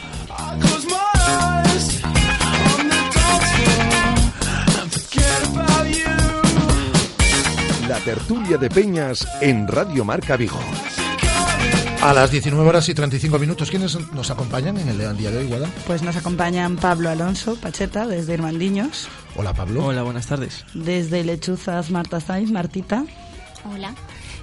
La 7.91 7.99
tertulia 7.99 8.57
de 8.57 8.71
Peñas 8.71 9.27
en 9.41 9.67
Radio 9.67 10.05
Marca 10.05 10.37
Vigo. 10.37 10.61
A 12.01 12.13
las 12.15 12.31
19 12.31 12.69
horas 12.69 12.89
y 12.89 12.95
35 12.95 13.37
minutos. 13.41 13.69
¿Quiénes 13.69 13.99
nos 14.13 14.31
acompañan 14.31 14.79
en 14.79 14.91
el 14.91 15.17
día 15.19 15.33
de 15.33 15.39
hoy, 15.39 15.47
Guada? 15.49 15.69
Pues 15.89 16.01
nos 16.01 16.15
acompañan 16.15 16.77
Pablo 16.77 17.11
Alonso 17.11 17.57
Pacheta 17.57 18.07
desde 18.07 18.35
Irmandiños, 18.35 19.09
Hola, 19.35 19.53
Pablo. 19.55 19.87
Hola, 19.87 20.05
buenas 20.05 20.29
tardes. 20.29 20.65
desde 20.73 21.25
Lechuzas 21.25 21.91
Marta 21.91 22.21
Sainz, 22.21 22.53
Martita 22.53 23.03
Hola. 23.69 23.93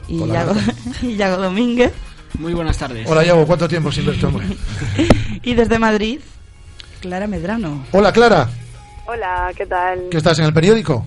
y 0.09 0.19
Hola, 0.19 0.33
Yago, 0.33 0.53
Marta. 0.53 0.73
y 1.03 1.15
Yago 1.15 1.37
Domínguez. 1.41 1.93
Muy 2.39 2.53
buenas 2.53 2.77
tardes. 2.77 3.09
Hola, 3.09 3.23
Yago. 3.23 3.47
¿Cuánto 3.47 3.69
tiempo 3.69 3.93
sin 3.93 4.07
verte, 4.07 4.25
hombre? 4.25 4.45
Y 5.41 5.53
desde 5.53 5.79
Madrid, 5.79 6.19
Clara 6.99 7.27
Medrano. 7.27 7.85
Hola, 7.93 8.11
Clara. 8.11 8.49
Hola, 9.05 9.53
¿qué 9.55 9.65
tal? 9.65 10.09
¿Que 10.11 10.17
estás 10.17 10.37
en 10.39 10.43
el 10.43 10.53
periódico? 10.53 11.05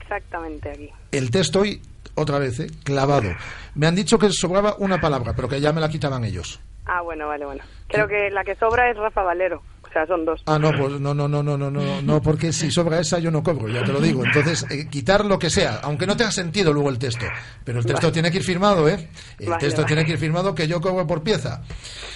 Exactamente 0.00 0.70
aquí. 0.70 0.90
El 1.12 1.30
texto 1.30 1.60
hoy, 1.60 1.80
otra 2.14 2.38
vez, 2.38 2.60
¿eh? 2.60 2.66
clavado. 2.84 3.30
Me 3.74 3.86
han 3.86 3.94
dicho 3.94 4.18
que 4.18 4.30
sobraba 4.30 4.76
una 4.78 5.00
palabra, 5.00 5.34
pero 5.34 5.48
que 5.48 5.60
ya 5.60 5.72
me 5.72 5.80
la 5.80 5.88
quitaban 5.88 6.24
ellos. 6.24 6.60
Ah, 6.86 7.00
bueno, 7.02 7.26
vale, 7.26 7.44
bueno. 7.46 7.64
Creo 7.88 8.06
que 8.06 8.30
la 8.30 8.44
que 8.44 8.54
sobra 8.56 8.90
es 8.90 8.96
Rafa 8.96 9.22
Valero. 9.22 9.62
O 9.82 9.92
sea, 9.92 10.06
son 10.06 10.24
dos. 10.26 10.42
Ah, 10.46 10.58
no, 10.58 10.72
pues 10.76 11.00
no, 11.00 11.14
no, 11.14 11.26
no, 11.26 11.42
no, 11.42 11.56
no, 11.56 11.70
no, 11.70 12.02
no, 12.02 12.22
porque 12.22 12.52
si 12.52 12.70
sobra 12.70 13.00
esa 13.00 13.18
yo 13.18 13.30
no 13.30 13.42
cobro, 13.42 13.66
ya 13.68 13.82
te 13.82 13.92
lo 13.92 14.00
digo. 14.00 14.24
Entonces, 14.24 14.66
eh, 14.70 14.88
quitar 14.90 15.24
lo 15.24 15.38
que 15.38 15.48
sea, 15.48 15.80
aunque 15.82 16.06
no 16.06 16.16
tenga 16.16 16.30
sentido 16.30 16.72
luego 16.72 16.90
el 16.90 16.98
texto. 16.98 17.24
Pero 17.64 17.78
el 17.78 17.86
texto 17.86 18.08
Vale. 18.08 18.12
tiene 18.12 18.30
que 18.30 18.36
ir 18.38 18.44
firmado, 18.44 18.86
¿eh? 18.88 19.08
El 19.38 19.48
Vale, 19.48 19.60
texto 19.60 19.82
vale. 19.82 19.86
tiene 19.94 20.04
que 20.04 20.12
ir 20.12 20.18
firmado 20.18 20.54
que 20.54 20.68
yo 20.68 20.80
cobro 20.82 21.06
por 21.06 21.22
pieza. 21.22 21.62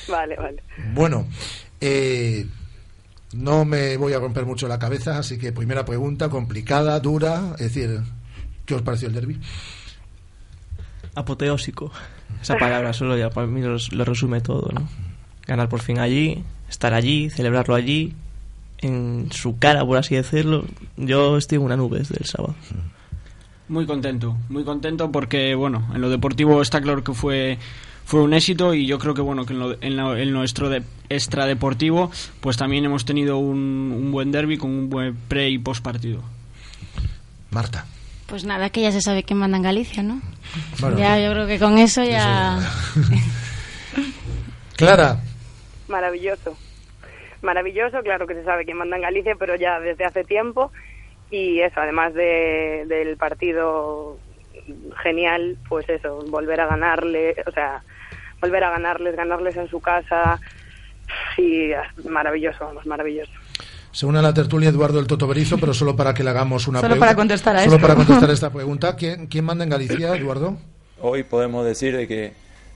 Vale, 0.08 0.36
vale. 0.36 0.62
Bueno, 0.92 1.26
eh, 1.80 2.44
no 3.34 3.64
me 3.64 3.96
voy 3.96 4.12
a 4.12 4.18
romper 4.18 4.44
mucho 4.46 4.66
la 4.68 4.78
cabeza, 4.78 5.18
así 5.18 5.38
que 5.38 5.52
primera 5.52 5.84
pregunta, 5.84 6.28
complicada, 6.28 6.98
dura, 7.00 7.52
es 7.58 7.72
decir, 7.74 8.00
¿qué 8.66 8.74
os 8.74 8.82
pareció 8.82 9.08
el 9.08 9.14
derby? 9.14 9.38
Apoteósico. 11.14 11.90
Esa 12.40 12.56
palabra 12.56 12.92
solo 12.92 13.16
ya 13.16 13.30
para 13.30 13.46
mí 13.46 13.60
los- 13.60 13.92
lo 13.92 14.04
resume 14.04 14.40
todo, 14.40 14.70
¿no? 14.72 14.88
Ganar 15.46 15.68
por 15.68 15.80
fin 15.80 15.98
allí, 15.98 16.42
estar 16.68 16.94
allí, 16.94 17.28
celebrarlo 17.30 17.74
allí, 17.74 18.14
en 18.78 19.28
su 19.32 19.58
cara, 19.58 19.84
por 19.84 19.98
así 19.98 20.14
decirlo. 20.14 20.64
Yo 20.96 21.36
estoy 21.36 21.56
en 21.56 21.62
una 21.64 21.76
nube 21.76 21.98
desde 21.98 22.16
el 22.18 22.26
sábado. 22.26 22.54
Muy 23.68 23.86
contento, 23.86 24.36
muy 24.48 24.64
contento 24.64 25.10
porque, 25.12 25.54
bueno, 25.54 25.88
en 25.94 26.00
lo 26.00 26.08
deportivo 26.10 26.62
está 26.62 26.80
claro 26.80 27.04
que 27.04 27.12
fue 27.12 27.58
fue 28.10 28.22
un 28.22 28.34
éxito 28.34 28.74
y 28.74 28.86
yo 28.86 28.98
creo 28.98 29.14
que, 29.14 29.20
bueno, 29.22 29.46
que 29.46 29.52
en, 29.52 29.60
lo, 29.60 29.76
en, 29.80 29.96
lo- 29.96 30.16
en 30.16 30.32
nuestro 30.32 30.68
de, 30.68 30.82
extradeportivo 31.08 32.10
pues 32.40 32.56
también 32.56 32.84
hemos 32.84 33.04
tenido 33.04 33.38
un, 33.38 33.94
un 33.96 34.10
buen 34.10 34.32
derby 34.32 34.58
con 34.58 34.70
un 34.70 34.90
buen 34.90 35.14
pre 35.28 35.48
y 35.48 35.58
post 35.58 35.80
partido. 35.84 36.20
Marta. 37.52 37.86
Pues 38.26 38.44
nada, 38.44 38.70
que 38.70 38.80
ya 38.82 38.90
se 38.90 39.00
sabe 39.00 39.22
quién 39.22 39.38
manda 39.38 39.56
en 39.58 39.62
Galicia, 39.62 40.02
¿no? 40.02 40.20
Bueno, 40.80 40.98
ya, 40.98 41.20
yo 41.20 41.30
creo 41.32 41.46
que 41.46 41.60
con 41.60 41.78
eso 41.78 42.02
ya... 42.02 42.58
Clara, 44.76 45.20
Maravilloso. 45.88 46.56
Maravilloso, 47.42 48.00
claro 48.02 48.26
que 48.26 48.34
se 48.34 48.44
sabe 48.44 48.64
quién 48.64 48.76
manda 48.76 48.96
en 48.96 49.02
Galicia, 49.02 49.34
pero 49.38 49.54
ya 49.54 49.78
desde 49.78 50.04
hace 50.04 50.24
tiempo. 50.24 50.72
Y 51.30 51.60
eso, 51.60 51.80
además 51.80 52.12
de, 52.14 52.84
del 52.88 53.16
partido 53.16 54.18
genial, 55.02 55.56
pues 55.68 55.88
eso, 55.88 56.24
volver 56.28 56.60
a 56.60 56.66
ganarle, 56.66 57.36
o 57.46 57.50
sea, 57.52 57.82
volver 58.40 58.64
a 58.64 58.70
ganarles, 58.70 59.16
ganarles 59.16 59.56
en 59.56 59.68
su 59.68 59.80
casa. 59.80 60.40
Y 61.36 61.72
ah, 61.72 61.82
maravilloso, 62.08 62.64
vamos, 62.64 62.86
maravilloso. 62.86 63.32
se 63.92 64.06
une 64.06 64.20
a 64.20 64.22
la 64.22 64.32
tertulia 64.32 64.68
Eduardo 64.68 65.00
el 65.00 65.06
Toto 65.08 65.26
Berizo, 65.26 65.58
pero 65.58 65.74
solo 65.74 65.96
para 65.96 66.14
que 66.14 66.22
le 66.22 66.30
hagamos 66.30 66.68
una 66.68 66.78
Solo 66.78 66.90
pregunta. 66.90 67.06
para 67.06 67.16
contestar 67.16 67.56
a 67.56 67.60
Solo 67.64 67.74
esto. 67.76 67.82
para 67.86 67.94
contestar 67.96 68.30
esta 68.30 68.50
pregunta. 68.52 68.94
¿Quién, 68.96 69.26
¿Quién 69.26 69.44
manda 69.44 69.64
en 69.64 69.70
Galicia, 69.70 70.14
Eduardo? 70.16 70.56
Hoy 71.00 71.24
podemos 71.24 71.64
decir 71.66 71.96
de 71.96 72.06
que 72.06 72.32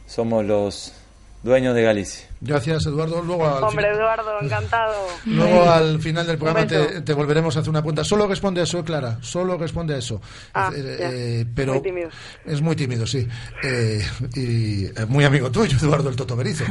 somos 0.07 0.45
los 0.45 0.93
dueños 1.43 1.75
de 1.75 1.83
Galicia. 1.83 2.27
Gracias, 2.45 2.87
Eduardo. 2.87 3.23
Luego 3.23 3.47
al, 3.47 3.65
Hombre, 3.65 3.85
final, 3.85 3.97
Eduardo, 3.97 4.41
encantado. 4.43 4.95
luego 5.25 5.69
al 5.71 6.01
final 6.01 6.27
del 6.27 6.37
programa 6.39 6.67
te, 6.67 7.01
te 7.01 7.13
volveremos 7.15 7.57
a 7.57 7.61
hacer 7.61 7.71
una 7.71 7.81
pregunta. 7.81 8.05
Solo 8.05 8.27
responde 8.27 8.61
a 8.61 8.65
eso, 8.65 8.79
eh, 8.79 8.85
Clara. 8.85 9.19
Solo 9.23 9.57
responde 9.57 9.95
a 9.95 9.99
eso. 9.99 10.21
Ah, 10.53 10.71
Eh, 10.75 10.97
ya. 11.01 11.11
eh, 11.11 11.47
pero 11.55 11.75
Muy 11.75 11.83
tímido. 11.83 12.09
es 12.45 12.61
muy 12.61 12.77
tímido, 12.77 13.07
sí. 13.07 13.27
Eh, 13.63 14.07
y 14.35 14.85
eh, 14.87 14.93
muy 15.09 15.25
amigo 15.25 15.51
tuyo, 15.51 15.77
Eduardo 15.83 16.09
el 16.11 16.17
Toto 16.17 16.37
Berizo. 16.37 16.65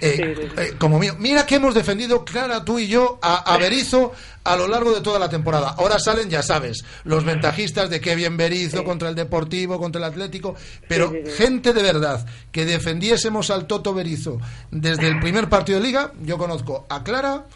Eh, 0.00 0.50
eh, 0.56 0.74
como 0.78 0.98
mío. 0.98 1.14
Mira 1.18 1.46
que 1.46 1.56
hemos 1.56 1.74
defendido, 1.74 2.24
Clara, 2.24 2.64
tú 2.64 2.78
y 2.78 2.86
yo, 2.88 3.18
a, 3.22 3.54
a 3.54 3.56
Berizzo 3.58 4.12
a 4.44 4.56
lo 4.56 4.68
largo 4.68 4.92
de 4.94 5.00
toda 5.00 5.18
la 5.18 5.28
temporada. 5.28 5.74
Ahora 5.78 5.98
salen, 5.98 6.28
ya 6.30 6.42
sabes, 6.42 6.84
los 7.04 7.24
ventajistas 7.24 7.88
de 7.90 8.00
que 8.00 8.14
bien 8.14 8.36
Berizzo 8.36 8.84
contra 8.84 9.08
el 9.08 9.14
Deportivo, 9.14 9.78
contra 9.78 9.98
el 9.98 10.04
Atlético, 10.12 10.54
pero 10.88 11.10
Sí, 11.10 11.16
sí, 11.24 11.30
sí. 11.30 11.42
gente 11.44 11.72
de 11.72 11.82
verdad 11.82 12.26
que 12.52 12.64
defendiésemos 12.64 13.50
al 13.50 13.66
Toto 13.66 13.94
Berizo 13.94 14.38
desde 14.70 15.08
el 15.08 15.18
primer 15.20 15.48
partido 15.48 15.78
de 15.80 15.86
liga, 15.86 16.12
yo 16.22 16.36
conozco 16.38 16.86
a 16.88 17.02
Clara, 17.02 17.46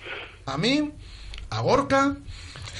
a 0.47 0.57
mí, 0.59 0.93
a 1.51 1.61
Gorka, 1.61 2.17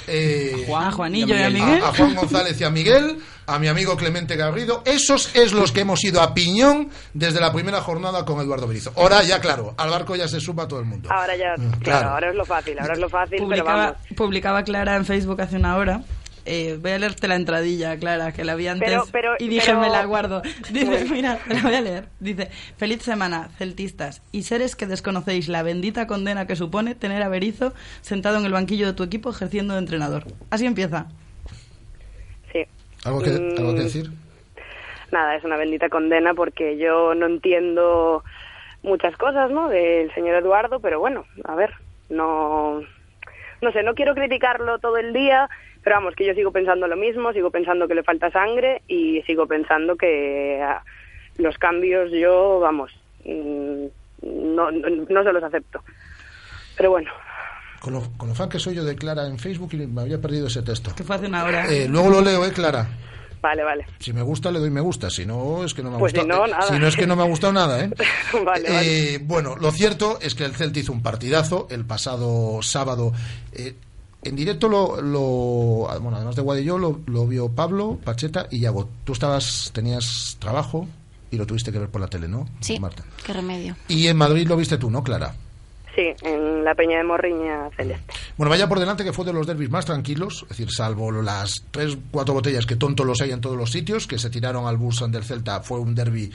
eh, 0.09 0.67
A 0.75 0.91
Juanillo 0.91 1.35
y 1.35 1.41
a 1.43 1.49
Miguel. 1.49 1.83
a, 1.83 1.89
a 1.89 1.93
Juan 1.93 2.15
González 2.15 2.59
y 2.59 2.63
a 2.63 2.69
Miguel, 2.69 3.19
a 3.45 3.59
mi 3.59 3.67
amigo 3.67 3.95
Clemente 3.95 4.35
Garrido. 4.35 4.81
Esos 4.85 5.35
es 5.35 5.53
los 5.53 5.71
que 5.71 5.81
hemos 5.81 6.03
ido 6.03 6.21
a 6.21 6.33
piñón 6.33 6.89
desde 7.13 7.39
la 7.39 7.51
primera 7.53 7.81
jornada 7.81 8.25
con 8.25 8.39
Eduardo 8.41 8.67
Berizo. 8.67 8.91
Ahora 8.95 9.23
ya, 9.23 9.39
claro, 9.39 9.73
al 9.77 9.89
barco 9.89 10.15
ya 10.15 10.27
se 10.27 10.39
suma 10.39 10.67
todo 10.67 10.79
el 10.79 10.85
mundo. 10.85 11.09
Ahora 11.11 11.35
ya, 11.35 11.53
claro, 11.55 11.61
Mm, 11.69 11.79
claro. 11.83 12.09
ahora 12.09 12.29
es 12.29 12.35
lo 12.35 12.45
fácil, 12.45 12.79
ahora 12.79 12.93
es 12.93 12.99
lo 12.99 13.09
fácil, 13.09 13.37
pero 13.37 13.45
publicaba, 13.45 13.85
vamos. 13.85 13.97
publicaba 14.17 14.63
Clara 14.63 14.95
en 14.95 15.05
Facebook 15.05 15.41
hace 15.41 15.55
una 15.55 15.77
hora. 15.77 16.01
Eh, 16.51 16.79
voy 16.81 16.91
a 16.91 16.97
leerte 16.97 17.27
la 17.27 17.35
entradilla, 17.35 17.95
Clara, 17.97 18.31
que 18.31 18.43
la 18.43 18.55
vi 18.55 18.67
antes 18.67 18.89
Pero- 18.89 19.03
pero- 19.11 19.35
y 19.37 19.47
dije 19.49 19.67
pero- 19.67 19.81
me 19.81 19.89
la 19.89 20.03
guardo. 20.05 20.41
Dice, 20.71 21.05
mira, 21.11 21.37
te 21.47 21.53
la 21.53 21.61
voy 21.61 21.75
a 21.75 21.81
leer. 21.81 22.05
Dice, 22.19 22.49
feliz 22.77 23.03
semana, 23.03 23.49
celtistas, 23.59 24.23
y 24.31 24.41
seres 24.43 24.75
que 24.75 24.87
desconocéis 24.87 25.47
la 25.47 25.61
bendita 25.61 26.07
condena 26.07 26.47
que 26.47 26.55
supone 26.55 26.95
tener 26.95 27.21
a 27.21 27.29
Berizzo 27.29 27.73
sentado 28.01 28.37
en 28.39 28.45
el 28.45 28.51
banquillo 28.51 28.87
de 28.87 28.93
tu 28.93 29.03
equipo 29.03 29.29
ejerciendo 29.29 29.73
de 29.75 29.79
entrenador. 29.81 30.23
Así 30.49 30.65
empieza. 30.65 31.05
Sí. 32.51 32.63
¿Algo 33.05 33.21
que, 33.21 33.29
Mm, 33.29 33.57
algo 33.59 33.75
que 33.75 33.81
decir? 33.81 34.09
Nada, 35.11 35.35
es 35.35 35.43
una 35.43 35.55
bendita 35.57 35.89
condena 35.89 36.33
porque 36.33 36.77
yo 36.77 37.13
no 37.15 37.27
entiendo 37.27 38.23
muchas 38.81 39.15
cosas, 39.17 39.51
¿no? 39.51 39.69
Del 39.69 40.11
señor 40.15 40.35
Eduardo, 40.35 40.79
pero 40.79 40.99
bueno, 40.99 41.25
a 41.43 41.53
ver, 41.55 41.73
no, 42.09 42.81
no 43.61 43.71
sé, 43.71 43.83
no 43.83 43.93
quiero 43.95 44.15
criticarlo 44.15 44.79
todo 44.79 44.97
el 44.97 45.13
día, 45.13 45.49
pero 45.83 45.97
vamos, 45.97 46.15
que 46.15 46.25
yo 46.25 46.33
sigo 46.33 46.51
pensando 46.51 46.87
lo 46.87 46.95
mismo, 46.95 47.33
sigo 47.33 47.51
pensando 47.51 47.87
que 47.87 47.95
le 47.95 48.03
falta 48.03 48.31
sangre 48.31 48.81
y 48.87 49.21
sigo 49.23 49.47
pensando 49.47 49.95
que 49.95 50.61
ah, 50.63 50.83
los 51.37 51.57
cambios 51.57 52.11
yo, 52.11 52.59
vamos, 52.59 52.91
mm, 53.25 53.85
no, 54.21 54.71
no, 54.71 54.89
no 55.09 55.23
se 55.23 55.33
los 55.33 55.43
acepto. 55.43 55.83
Pero 56.77 56.91
bueno, 56.91 57.11
Con 57.81 57.93
lo, 57.93 58.01
con 58.17 58.29
lo 58.29 58.35
fan 58.35 58.49
que 58.49 58.59
soy 58.59 58.75
yo 58.75 58.83
de 58.83 58.95
Clara 58.95 59.27
en 59.27 59.37
Facebook 59.37 59.69
y 59.73 59.87
me 59.87 60.01
había 60.01 60.19
perdido 60.19 60.47
ese 60.47 60.61
texto. 60.61 60.91
Que 60.95 61.03
fue 61.03 61.15
hace 61.15 61.27
una 61.27 61.43
hora. 61.43 61.65
Eh, 61.69 61.87
luego 61.89 62.09
lo 62.09 62.21
leo, 62.21 62.45
¿eh, 62.45 62.51
Clara? 62.53 62.87
Vale, 63.41 63.63
vale. 63.63 63.85
Si 63.99 64.13
me 64.13 64.21
gusta, 64.21 64.51
le 64.51 64.59
doy 64.59 64.69
me 64.69 64.81
gusta. 64.81 65.09
Si 65.09 65.25
no, 65.25 65.63
es 65.63 65.73
que 65.73 65.81
no 65.83 65.89
me 65.89 65.95
ha 65.95 65.99
Pues 65.99 66.11
si 66.13 66.19
gustado. 66.19 66.41
no, 66.41 66.47
nada. 66.47 66.67
si 66.67 66.79
no, 66.79 66.87
es 66.87 66.95
que 66.95 67.07
no 67.07 67.15
me 67.15 67.23
ha 67.23 67.27
gustado 67.27 67.53
nada, 67.53 67.83
¿eh? 67.83 67.89
vale, 68.45 68.67
Eh, 68.67 68.73
vale. 68.73 69.17
bueno, 69.19 69.55
lo 69.55 69.71
cierto 69.71 70.19
es 70.21 70.35
que 70.35 70.45
el 70.45 70.55
Celta 70.55 70.79
hizo 70.79 70.91
un 70.91 71.01
partidazo 71.01 71.67
el 71.69 71.85
pasado 71.85 72.61
sábado. 72.61 73.13
Eh, 73.53 73.75
en 74.23 74.35
directo 74.35 74.67
lo, 74.67 75.01
lo- 75.01 75.99
bueno, 76.01 76.17
además 76.17 76.35
de 76.35 76.41
Guadillo, 76.41 76.77
lo, 76.77 76.99
lo 77.05 77.25
vio 77.25 77.49
Pablo, 77.49 77.97
Pacheta 78.03 78.47
y 78.51 78.59
Yago. 78.59 78.89
Tú 79.05 79.13
estabas, 79.13 79.71
tenías 79.73 80.35
trabajo 80.39 80.87
y 81.31 81.37
lo 81.37 81.45
tuviste 81.45 81.71
que 81.71 81.79
ver 81.79 81.89
por 81.89 82.01
la 82.01 82.07
tele, 82.07 82.27
¿no? 82.27 82.49
Sí, 82.59 82.79
Marta. 82.79 83.03
qué 83.25 83.31
remedio. 83.33 83.75
Y 83.87 84.07
en 84.07 84.17
Madrid 84.17 84.47
lo 84.47 84.57
viste 84.57 84.77
tú, 84.77 84.89
¿no, 84.91 85.03
Clara? 85.03 85.33
Sí, 85.99 86.13
en 86.21 86.63
la 86.63 86.75
Peña 86.75 86.99
de 86.99 87.03
Morriña 87.03 87.69
Celeste. 87.75 88.13
Bueno, 88.37 88.49
vaya 88.49 88.69
por 88.69 88.79
delante 88.79 89.03
que 89.03 89.11
fue 89.11 89.25
de 89.25 89.33
los 89.33 89.45
derbis 89.45 89.69
más 89.69 89.85
tranquilos, 89.85 90.43
es 90.43 90.47
decir, 90.47 90.69
salvo 90.71 91.11
las 91.11 91.65
tres, 91.71 91.97
cuatro 92.09 92.35
botellas 92.35 92.65
que 92.65 92.77
tontos 92.77 93.05
los 93.05 93.19
hay 93.19 93.31
en 93.31 93.41
todos 93.41 93.57
los 93.57 93.69
sitios, 93.69 94.07
que 94.07 94.17
se 94.17 94.29
tiraron 94.29 94.65
al 94.65 94.77
bus 94.77 95.03
del 95.11 95.25
Celta, 95.25 95.59
fue 95.59 95.77
un 95.77 95.93
derby 95.93 96.31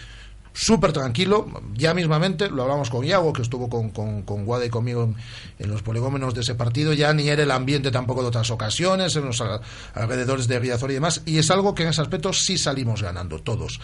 súper 0.54 0.92
tranquilo. 0.92 1.46
Ya 1.74 1.92
mismamente, 1.92 2.48
lo 2.48 2.62
hablamos 2.62 2.88
con 2.88 3.04
Iago, 3.04 3.34
que 3.34 3.42
estuvo 3.42 3.68
con, 3.68 3.90
con, 3.90 4.22
con 4.22 4.46
Guada 4.46 4.64
y 4.64 4.70
conmigo 4.70 5.12
en, 5.58 5.68
los 5.68 5.82
poligómenos 5.82 6.32
de 6.32 6.40
ese 6.40 6.54
partido, 6.54 6.94
ya 6.94 7.12
ni 7.12 7.28
era 7.28 7.42
el 7.42 7.50
ambiente 7.50 7.90
tampoco 7.90 8.22
de 8.22 8.28
otras 8.28 8.50
ocasiones, 8.50 9.14
en 9.16 9.26
los 9.26 9.40
al- 9.42 9.60
alrededores 9.92 10.48
de 10.48 10.58
Riazor 10.58 10.90
y 10.90 10.94
demás, 10.94 11.20
y 11.26 11.36
es 11.36 11.50
algo 11.50 11.74
que 11.74 11.82
en 11.82 11.90
ese 11.90 12.00
aspecto 12.00 12.32
sí 12.32 12.56
salimos 12.56 13.02
ganando, 13.02 13.40
todos. 13.40 13.80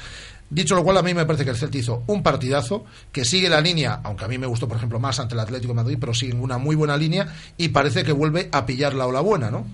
Dicho 0.48 0.74
lo 0.74 0.82
cual, 0.82 0.96
a 0.96 1.02
mí 1.02 1.12
me 1.12 1.26
parece 1.26 1.44
que 1.44 1.50
el 1.50 1.56
Celta 1.56 1.78
hizo 1.78 2.02
un 2.06 2.22
partidazo 2.22 2.84
que 3.12 3.24
sigue 3.24 3.48
la 3.48 3.60
línea, 3.60 4.00
aunque 4.02 4.24
a 4.24 4.28
mí 4.28 4.38
me 4.38 4.46
gustó, 4.46 4.66
por 4.66 4.76
ejemplo, 4.76 4.98
más 4.98 5.20
ante 5.20 5.34
el 5.34 5.40
Atlético 5.40 5.72
de 5.72 5.76
Madrid, 5.82 5.98
pero 6.00 6.14
sigue 6.14 6.34
una 6.34 6.58
muy 6.58 6.74
buena 6.76 6.96
línea 6.96 7.34
y 7.56 7.68
parece 7.68 8.02
que 8.04 8.12
vuelve 8.12 8.48
a 8.52 8.64
pillar 8.66 8.94
la 8.94 9.06
ola 9.06 9.20
buena, 9.20 9.50
¿no? 9.50 9.66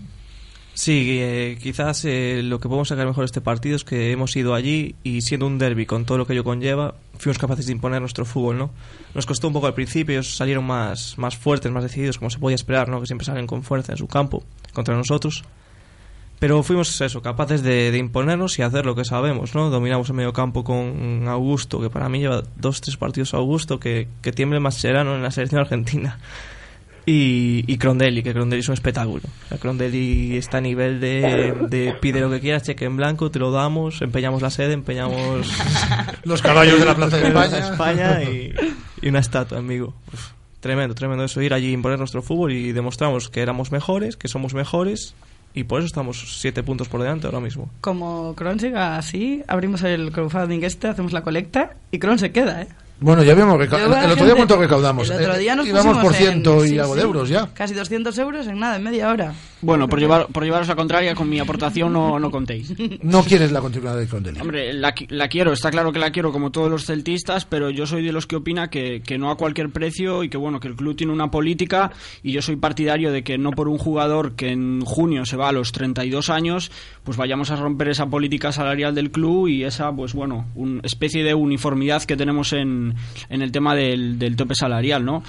Sí, 0.77 1.20
eh, 1.22 1.57
quizás 1.59 2.05
eh, 2.05 2.43
lo 2.45 2.61
que 2.61 2.68
podemos 2.68 2.89
sacar 2.89 3.07
mejor 3.07 3.22
de 3.22 3.27
este 3.27 3.41
partido 3.41 3.77
es 3.77 3.83
que 3.83 4.12
hemos 4.12 4.37
ido 4.37 4.53
allí 4.53 4.95
y 5.03 5.22
siendo 5.22 5.47
un 5.47 5.57
derby 5.57 5.87
con 5.87 6.05
todo 6.05 6.18
lo 6.18 6.27
que 6.27 6.35
ello 6.35 6.45
conlleva, 6.45 6.97
fuimos 7.18 7.39
capaces 7.39 7.64
de 7.64 7.72
imponer 7.72 8.03
nuestro 8.03 8.27
fútbol, 8.27 8.59
¿no? 8.59 8.70
Nos 9.14 9.24
costó 9.24 9.47
un 9.47 9.55
poco 9.55 9.68
al 9.68 9.72
principio, 9.72 10.22
salieron 10.22 10.66
más, 10.66 11.16
más 11.16 11.35
fuertes, 11.35 11.72
más 11.72 11.83
decididos, 11.83 12.18
como 12.18 12.29
se 12.29 12.39
podía 12.39 12.57
esperar, 12.57 12.91
¿no? 12.91 13.01
Que 13.01 13.07
siempre 13.07 13.24
salen 13.24 13.47
con 13.47 13.62
fuerza 13.62 13.93
en 13.93 13.97
su 13.99 14.07
campo 14.07 14.45
contra 14.74 14.95
nosotros. 14.95 15.45
Pero 16.39 16.62
fuimos 16.62 17.01
eso, 17.01 17.22
capaces 17.22 17.62
de, 17.62 17.97
imponernos 17.97 18.59
y 18.59 18.62
hacer 18.62 18.85
lo 18.85 18.95
que 18.95 19.07
sabemos, 19.07 19.55
¿no? 19.55 19.70
Dominamos 19.70 20.11
el 20.11 20.16
medio 20.16 20.35
campo 20.35 20.62
con 20.62 21.27
Augusto, 21.27 21.81
que 21.81 21.89
para 21.89 22.11
mí 22.11 22.18
lleva 22.18 22.43
dos, 22.55 22.83
tres 22.83 22.99
partidos 22.99 23.33
Augusto, 23.33 23.81
que, 23.81 24.09
que 24.20 24.31
tiemble 24.31 24.61
más 24.61 24.74
serano 24.74 25.16
en 25.16 25.22
la 25.22 25.31
selección 25.31 25.62
argentina. 25.62 26.18
Y, 27.09 27.65
y 27.69 27.79
Crondelli, 27.79 28.25
que 28.25 28.33
Crondelli 28.33 28.61
es 28.61 28.69
un 28.69 28.75
espectáculo. 28.75 29.23
O 29.45 29.49
sea, 29.49 29.59
Crondelli 29.59 30.37
está 30.37 30.59
a 30.59 30.61
nivel 30.61 30.99
de, 30.99 31.55
de 31.69 31.95
pide 32.01 32.21
lo 32.21 32.29
que 32.29 32.41
quieras, 32.41 32.65
cheque 32.65 32.85
en 32.85 32.97
blanco, 32.97 33.31
te 33.31 33.39
lo 33.39 33.53
damos, 33.53 34.03
empeñamos 34.03 34.43
la 34.43 34.51
sede, 34.51 34.73
empeñamos 34.73 35.47
Los 36.25 36.43
caballos 36.43 36.81
de 36.81 36.85
la 36.85 36.97
Plaza 36.97 37.19
de 37.19 37.29
España. 37.29 37.59
España 37.59 38.23
y, 38.25 38.53
y 39.03 39.09
una 39.09 39.21
estatua, 39.21 39.59
amigo. 39.59 39.95
Uf, 40.13 40.31
tremendo, 40.59 40.97
tremendo 40.97 41.23
eso, 41.23 41.41
ir 41.41 41.55
allí, 41.55 41.71
imponer 41.73 42.01
nuestro 42.01 42.23
fútbol 42.23 42.53
y 42.53 42.73
demostramos 42.73 43.29
que 43.29 43.41
éramos 43.41 43.71
mejores, 43.71 44.17
que 44.17 44.27
somos 44.27 44.53
mejores 44.53 45.15
y 45.55 45.65
por 45.65 45.79
eso 45.79 45.87
estamos 45.87 46.41
siete 46.41 46.65
puntos 46.65 46.89
por 46.89 47.01
delante 47.01 47.27
ahora 47.27 47.41
mismo. 47.41 47.71
Como 47.81 48.35
Cron 48.35 48.59
siga 48.59 48.99
así, 48.99 49.45
abrimos 49.47 49.83
el 49.85 50.11
crowdfunding 50.11 50.65
este, 50.65 50.89
hacemos 50.89 51.13
la 51.13 51.23
colecta 51.23 51.77
y 51.93 52.01
Cron 52.01 52.19
se 52.19 52.33
queda, 52.33 52.63
¿eh? 52.63 52.69
Bueno, 52.99 53.23
ya 53.23 53.33
a 53.33 54.05
El 54.05 54.13
otro 54.13 54.25
día 54.25 54.35
cuánto 54.35 54.57
recaudamos. 54.57 55.11
El 55.11 55.17
otro 55.21 55.35
Eh, 55.35 55.39
día 55.39 55.55
nos 55.55 55.67
íbamos 55.67 55.99
por 55.99 56.13
en- 56.15 56.19
ciento 56.19 56.65
y 56.65 56.71
sí, 56.71 56.79
algo 56.79 56.95
de 56.97 57.03
euros 57.03 57.29
ya. 57.29 57.49
Casi 57.53 57.75
200 57.75 58.17
euros 58.19 58.47
en 58.47 58.59
nada, 58.59 58.77
en 58.77 58.83
media 58.85 59.11
hora. 59.11 59.35
Bueno, 59.67 59.89
por, 59.89 59.99
llevar, 59.99 60.29
por 60.29 60.45
llevaros 60.45 60.69
la 60.69 60.77
contraria, 60.77 61.14
con 61.17 61.29
mi 61.29 61.41
aportación 61.41 61.93
no, 61.93 62.21
no 62.21 62.31
contéis. 62.31 62.73
No 63.03 63.25
quieres 63.25 63.51
la 63.51 63.61
continuidad 63.61 63.97
de 63.97 64.07
Crondelli. 64.07 64.41
Hombre, 64.41 64.73
la, 64.73 64.95
la 65.09 65.29
quiero, 65.29 65.53
está 65.53 65.71
claro 65.71 65.93
que 65.93 65.99
la 65.99 66.12
quiero 66.12 66.31
como 66.31 66.53
todos 66.53 66.71
los 66.71 66.87
celtistas, 66.87 67.45
pero 67.45 67.71
yo 67.71 67.85
soy 67.87 68.05
de 68.05 68.12
los 68.12 68.27
que 68.27 68.37
opina 68.37 68.71
que, 68.71 69.03
que 69.05 69.19
no 69.19 69.31
a 69.31 69.37
cualquier 69.37 69.71
precio 69.71 70.23
y 70.23 70.29
que 70.29 70.37
bueno, 70.37 70.61
que 70.61 70.69
el 70.69 70.77
club 70.77 70.95
tiene 70.95 71.12
una 71.12 71.31
política 71.31 71.91
y 72.23 72.33
yo 72.33 72.43
soy 72.43 72.57
partidario 72.57 73.11
de 73.11 73.25
que 73.25 73.39
no 73.39 73.51
por 73.51 73.69
un 73.69 73.79
jugador 73.79 74.37
que 74.37 74.51
en 74.51 74.83
junio 74.85 75.27
se 75.27 75.37
va 75.37 75.49
a 75.49 75.53
los 75.53 75.73
32 75.73 76.31
años, 76.31 76.71
pues 77.03 77.17
vayamos 77.17 77.51
a 77.51 77.57
romper 77.57 77.89
esa 77.89 78.07
política 78.07 78.53
salarial 78.53 78.95
del 78.95 79.11
club 79.11 79.49
y 79.49 79.64
esa, 79.64 79.93
pues 79.93 80.14
bueno, 80.14 80.47
una 80.55 80.81
especie 80.83 81.25
de 81.25 81.35
uniformidad 81.35 82.03
que 82.05 82.17
tenemos 82.17 82.53
en, 82.53 82.95
en 83.29 83.43
el 83.43 83.51
tema 83.51 83.75
del, 83.75 84.19
del 84.19 84.37
tope 84.37 84.55
salarial, 84.55 85.05
¿no? 85.05 85.23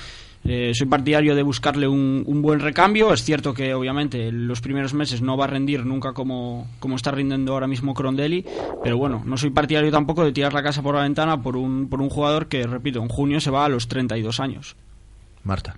Eh, 0.45 0.71
soy 0.73 0.87
partidario 0.87 1.35
de 1.35 1.43
buscarle 1.43 1.87
un, 1.87 2.23
un 2.25 2.41
buen 2.41 2.59
recambio. 2.59 3.13
Es 3.13 3.23
cierto 3.23 3.53
que, 3.53 3.73
obviamente, 3.73 4.29
en 4.29 4.47
los 4.47 4.61
primeros 4.61 4.93
meses 4.93 5.21
no 5.21 5.35
va 5.35 5.45
a 5.45 5.47
rendir 5.47 5.85
nunca 5.85 6.13
como, 6.13 6.67
como 6.79 6.95
está 6.95 7.11
rindiendo 7.11 7.53
ahora 7.53 7.67
mismo 7.67 7.93
Crondelli. 7.93 8.45
Pero 8.83 8.97
bueno, 8.97 9.21
no 9.25 9.37
soy 9.37 9.49
partidario 9.49 9.91
tampoco 9.91 10.23
de 10.23 10.31
tirar 10.31 10.53
la 10.53 10.63
casa 10.63 10.81
por 10.81 10.95
la 10.95 11.01
ventana 11.01 11.41
por 11.41 11.57
un, 11.57 11.89
por 11.89 12.01
un 12.01 12.09
jugador 12.09 12.47
que, 12.47 12.63
repito, 12.63 13.01
en 13.01 13.09
junio 13.09 13.39
se 13.41 13.51
va 13.51 13.65
a 13.65 13.69
los 13.69 13.87
32 13.87 14.39
años. 14.39 14.75
Marta. 15.43 15.77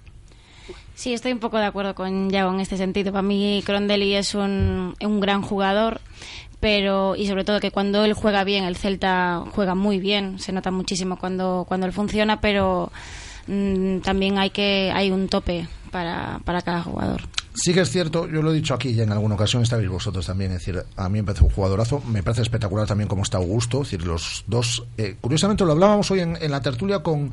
Sí, 1.00 1.14
estoy 1.14 1.32
un 1.32 1.40
poco 1.40 1.58
de 1.58 1.66
acuerdo 1.66 1.96
con 1.96 2.30
Yago 2.30 2.54
en 2.54 2.60
este 2.60 2.76
sentido. 2.76 3.14
Para 3.14 3.22
mí, 3.22 3.64
Crondelli 3.66 4.16
es 4.16 4.36
un, 4.36 4.96
un 5.02 5.20
gran 5.22 5.42
jugador, 5.42 6.02
pero 6.60 7.16
y 7.16 7.26
sobre 7.28 7.46
todo 7.46 7.62
que 7.62 7.72
cuando 7.72 8.04
él 8.04 8.14
juega 8.14 8.44
bien, 8.44 8.66
el 8.66 8.76
Celta 8.76 9.46
juega 9.52 9.76
muy 9.76 10.00
bien. 10.00 10.40
Se 10.40 10.52
nota 10.52 10.72
muchísimo 10.72 11.18
cuando, 11.18 11.66
cuando 11.68 11.86
él 11.86 11.94
funciona, 11.94 12.42
pero 12.42 12.92
mm, 13.50 14.02
también 14.02 14.38
hay 14.38 14.52
que 14.52 14.92
hay 14.94 15.12
un 15.12 15.28
tope 15.28 15.68
para, 15.92 16.40
para 16.46 16.62
cada 16.62 16.84
jugador. 16.84 17.22
Sí 17.54 17.74
que 17.74 17.82
es 17.82 17.90
cierto, 17.90 18.28
yo 18.28 18.42
lo 18.42 18.52
he 18.52 18.56
dicho 18.56 18.74
aquí 18.74 18.94
ya 18.94 19.04
en 19.04 19.12
alguna 19.12 19.36
ocasión, 19.36 19.64
estáis 19.64 19.90
vosotros 19.90 20.26
también, 20.26 20.52
es 20.52 20.60
decir, 20.60 20.82
a 20.96 21.10
mí 21.10 21.20
me 21.20 21.26
parece 21.26 21.44
un 21.44 21.50
jugadorazo, 21.50 22.02
me 22.08 22.24
parece 22.24 22.44
espectacular 22.44 22.88
también 22.88 23.10
cómo 23.10 23.24
está 23.24 23.38
Augusto, 23.38 23.82
es 23.82 23.92
decir, 23.92 24.08
los 24.08 24.46
dos, 24.48 24.86
eh, 24.98 25.18
curiosamente 25.20 25.66
lo 25.66 25.74
hablábamos 25.74 26.10
hoy 26.12 26.22
en, 26.22 26.38
en 26.40 26.52
la 26.52 26.62
tertulia 26.62 27.00
con, 27.00 27.32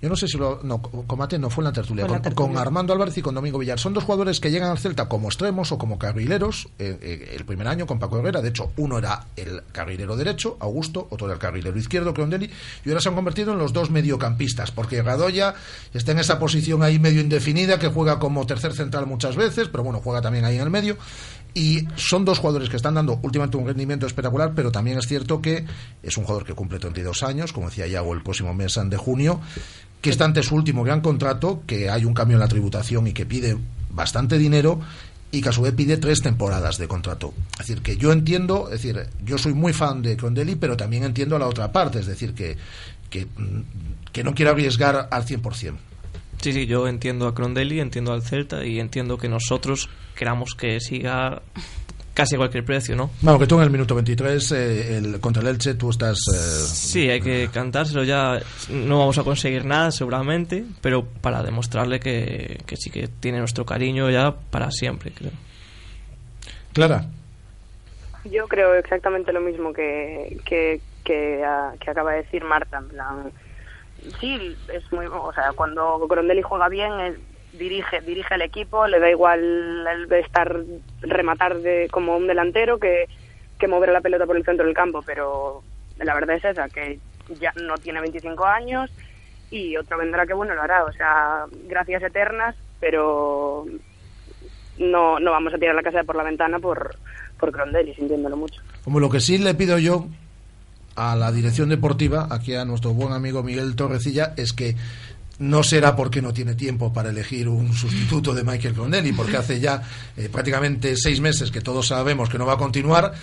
yo 0.00 0.08
no 0.08 0.16
sé 0.16 0.28
si 0.28 0.38
lo. 0.38 0.60
No, 0.62 0.80
Comate 0.80 1.38
no 1.38 1.50
fue 1.50 1.62
en 1.62 1.66
la 1.66 1.72
tertulia. 1.72 2.04
La 2.04 2.08
con, 2.08 2.22
tertulia. 2.22 2.52
con 2.54 2.58
Armando 2.58 2.92
Álvarez 2.92 3.16
y 3.18 3.22
con 3.22 3.34
Domingo 3.34 3.58
Villar. 3.58 3.80
Son 3.80 3.92
dos 3.92 4.04
jugadores 4.04 4.38
que 4.38 4.50
llegan 4.50 4.70
al 4.70 4.78
Celta 4.78 5.08
como 5.08 5.28
extremos 5.28 5.72
o 5.72 5.78
como 5.78 5.98
carrileros. 5.98 6.68
eh, 6.78 6.96
eh, 7.02 7.34
el 7.36 7.44
primer 7.44 7.66
año 7.66 7.86
con 7.86 7.98
Paco 7.98 8.18
Herrera. 8.18 8.40
De 8.40 8.50
hecho, 8.50 8.70
uno 8.76 8.98
era 8.98 9.26
el 9.36 9.62
carrilero 9.72 10.16
derecho, 10.16 10.56
Augusto, 10.60 11.08
otro 11.10 11.26
era 11.26 11.34
el 11.34 11.40
carrilero 11.40 11.76
izquierdo, 11.78 12.14
Crondelli. 12.14 12.50
Y 12.84 12.88
ahora 12.88 13.00
se 13.00 13.08
han 13.08 13.14
convertido 13.16 13.52
en 13.52 13.58
los 13.58 13.72
dos 13.72 13.90
mediocampistas. 13.90 14.70
Porque 14.70 15.02
Gadoya 15.02 15.54
está 15.92 16.12
en 16.12 16.20
esa 16.20 16.38
posición 16.38 16.82
ahí 16.82 16.98
medio 16.98 17.20
indefinida, 17.20 17.78
que 17.78 17.88
juega 17.88 18.18
como 18.18 18.46
tercer 18.46 18.72
central 18.74 19.06
muchas 19.06 19.34
veces, 19.36 19.68
pero 19.68 19.82
bueno, 19.82 20.00
juega 20.02 20.22
también 20.22 20.44
ahí 20.44 20.56
en 20.56 20.62
el 20.62 20.70
medio. 20.70 20.96
Y 21.54 21.88
son 21.96 22.24
dos 22.24 22.38
jugadores 22.38 22.68
que 22.68 22.76
están 22.76 22.94
dando 22.94 23.18
últimamente 23.22 23.56
un 23.56 23.66
rendimiento 23.66 24.06
espectacular, 24.06 24.52
pero 24.54 24.70
también 24.70 24.98
es 24.98 25.06
cierto 25.06 25.40
que 25.40 25.64
es 26.02 26.16
un 26.16 26.24
jugador 26.24 26.44
que 26.44 26.54
cumple 26.54 26.78
32 26.78 27.22
años, 27.22 27.52
como 27.52 27.68
decía 27.68 27.86
Iago, 27.86 28.14
el 28.14 28.22
próximo 28.22 28.54
mes 28.54 28.78
de 28.84 28.96
junio, 28.96 29.40
que 30.00 30.10
está 30.10 30.24
ante 30.24 30.42
su 30.42 30.54
último 30.54 30.84
gran 30.84 31.00
contrato, 31.00 31.62
que 31.66 31.90
hay 31.90 32.04
un 32.04 32.14
cambio 32.14 32.36
en 32.36 32.40
la 32.40 32.48
tributación 32.48 33.06
y 33.08 33.12
que 33.12 33.26
pide 33.26 33.56
bastante 33.90 34.38
dinero 34.38 34.80
y 35.30 35.42
que 35.42 35.48
a 35.48 35.52
su 35.52 35.62
vez 35.62 35.74
pide 35.74 35.96
tres 35.96 36.22
temporadas 36.22 36.78
de 36.78 36.88
contrato. 36.88 37.34
Es 37.52 37.66
decir, 37.66 37.82
que 37.82 37.96
yo 37.96 38.12
entiendo, 38.12 38.66
es 38.66 38.82
decir, 38.82 39.06
yo 39.24 39.36
soy 39.36 39.52
muy 39.52 39.72
fan 39.72 40.02
de 40.02 40.16
Crondelli, 40.16 40.54
pero 40.54 40.76
también 40.76 41.04
entiendo 41.04 41.38
la 41.38 41.46
otra 41.46 41.70
parte, 41.72 41.98
es 41.98 42.06
decir, 42.06 42.34
que, 42.34 42.56
que, 43.10 43.26
mm, 43.26 44.12
que 44.12 44.24
no 44.24 44.34
quiero 44.34 44.52
arriesgar 44.52 45.08
al 45.10 45.24
100%. 45.24 45.76
Sí, 46.40 46.52
sí, 46.52 46.66
yo 46.66 46.86
entiendo 46.86 47.26
a 47.26 47.34
Crondelli, 47.34 47.80
entiendo 47.80 48.12
al 48.12 48.22
Celta 48.22 48.64
y 48.64 48.78
entiendo 48.78 49.18
que 49.18 49.28
nosotros 49.28 49.88
queramos 50.18 50.54
que 50.56 50.80
siga 50.80 51.40
casi 52.12 52.34
a 52.34 52.38
cualquier 52.38 52.64
precio, 52.64 52.96
¿no? 52.96 53.10
Bueno, 53.22 53.38
que 53.38 53.46
tú 53.46 53.54
en 53.58 53.62
el 53.62 53.70
minuto 53.70 53.94
23, 53.94 54.50
eh, 54.52 54.96
el, 54.98 55.20
contra 55.20 55.40
el 55.40 55.48
Elche, 55.48 55.74
tú 55.74 55.90
estás... 55.90 56.18
eh, 56.34 56.36
Sí, 56.66 57.08
hay 57.08 57.20
que 57.20 57.48
cantárselo 57.52 58.02
ya. 58.02 58.40
No 58.68 58.98
vamos 58.98 59.16
a 59.18 59.22
conseguir 59.22 59.64
nada, 59.64 59.92
seguramente, 59.92 60.64
pero 60.80 61.04
para 61.04 61.44
demostrarle 61.44 62.00
que, 62.00 62.60
que 62.66 62.76
sí 62.76 62.90
que 62.90 63.06
tiene 63.06 63.38
nuestro 63.38 63.64
cariño 63.64 64.10
ya 64.10 64.34
para 64.50 64.72
siempre, 64.72 65.12
creo. 65.12 65.30
Clara. 66.72 67.04
Yo 68.24 68.48
creo 68.48 68.74
exactamente 68.74 69.32
lo 69.32 69.40
mismo 69.40 69.72
que, 69.72 70.38
que, 70.44 70.80
que, 71.04 71.44
ah, 71.44 71.72
que 71.78 71.90
acaba 71.92 72.10
de 72.14 72.22
decir 72.24 72.42
Marta. 72.42 72.78
En 72.78 72.88
plan, 72.88 73.32
sí, 74.20 74.56
es 74.74 74.92
muy, 74.92 75.06
o 75.06 75.32
sea, 75.32 75.52
cuando 75.54 76.00
Grondelli 76.08 76.42
juega 76.42 76.68
bien, 76.68 76.92
él 76.98 77.18
dirige, 77.52 78.00
dirige 78.00 78.34
el 78.34 78.42
equipo, 78.42 78.86
le 78.86 79.00
da 79.00 79.10
igual 79.10 79.86
el 79.86 80.12
estar 80.12 80.60
rematar 81.00 81.58
de, 81.58 81.88
como 81.90 82.16
un 82.16 82.26
delantero 82.26 82.78
que, 82.78 83.06
que 83.58 83.68
mover 83.68 83.90
la 83.90 84.00
pelota 84.00 84.26
por 84.26 84.36
el 84.36 84.44
centro 84.44 84.66
del 84.66 84.74
campo, 84.74 85.02
pero 85.02 85.62
la 85.98 86.14
verdad 86.14 86.36
es 86.36 86.44
esa, 86.44 86.68
que 86.68 86.98
ya 87.40 87.52
no 87.62 87.76
tiene 87.76 88.00
25 88.00 88.44
años 88.44 88.90
y 89.50 89.76
otro 89.76 89.98
vendrá 89.98 90.26
que 90.26 90.34
bueno 90.34 90.54
lo 90.54 90.62
hará, 90.62 90.84
o 90.84 90.92
sea, 90.92 91.46
gracias 91.68 92.02
eternas, 92.02 92.54
pero 92.80 93.66
no, 94.78 95.18
no 95.18 95.30
vamos 95.30 95.54
a 95.54 95.58
tirar 95.58 95.74
la 95.74 95.82
casa 95.82 96.04
por 96.04 96.16
la 96.16 96.22
ventana 96.22 96.58
por, 96.58 96.96
por 97.38 97.50
Grondelli, 97.50 97.94
sintiéndolo 97.94 98.36
mucho. 98.36 98.60
Como 98.84 99.00
lo 99.00 99.10
que 99.10 99.20
sí 99.20 99.38
le 99.38 99.54
pido 99.54 99.78
yo 99.78 100.06
a 100.96 101.16
la 101.16 101.32
dirección 101.32 101.68
deportiva, 101.68 102.28
aquí 102.30 102.54
a 102.54 102.64
nuestro 102.64 102.92
buen 102.92 103.12
amigo 103.12 103.42
Miguel 103.42 103.76
Torrecilla, 103.76 104.34
es 104.36 104.52
que 104.52 104.76
no 105.38 105.62
será 105.62 105.94
porque 105.94 106.20
no 106.20 106.32
tiene 106.32 106.54
tiempo 106.54 106.92
para 106.92 107.10
elegir 107.10 107.48
un 107.48 107.72
sustituto 107.72 108.34
de 108.34 108.44
Michael 108.44 108.74
Crondelli, 108.74 109.12
porque 109.12 109.36
hace 109.36 109.60
ya 109.60 109.82
eh, 110.16 110.28
prácticamente 110.30 110.96
seis 110.96 111.20
meses 111.20 111.50
que 111.50 111.60
todos 111.60 111.86
sabemos 111.86 112.28
que 112.28 112.38
no 112.38 112.46
va 112.46 112.54
a 112.54 112.58
continuar. 112.58 113.14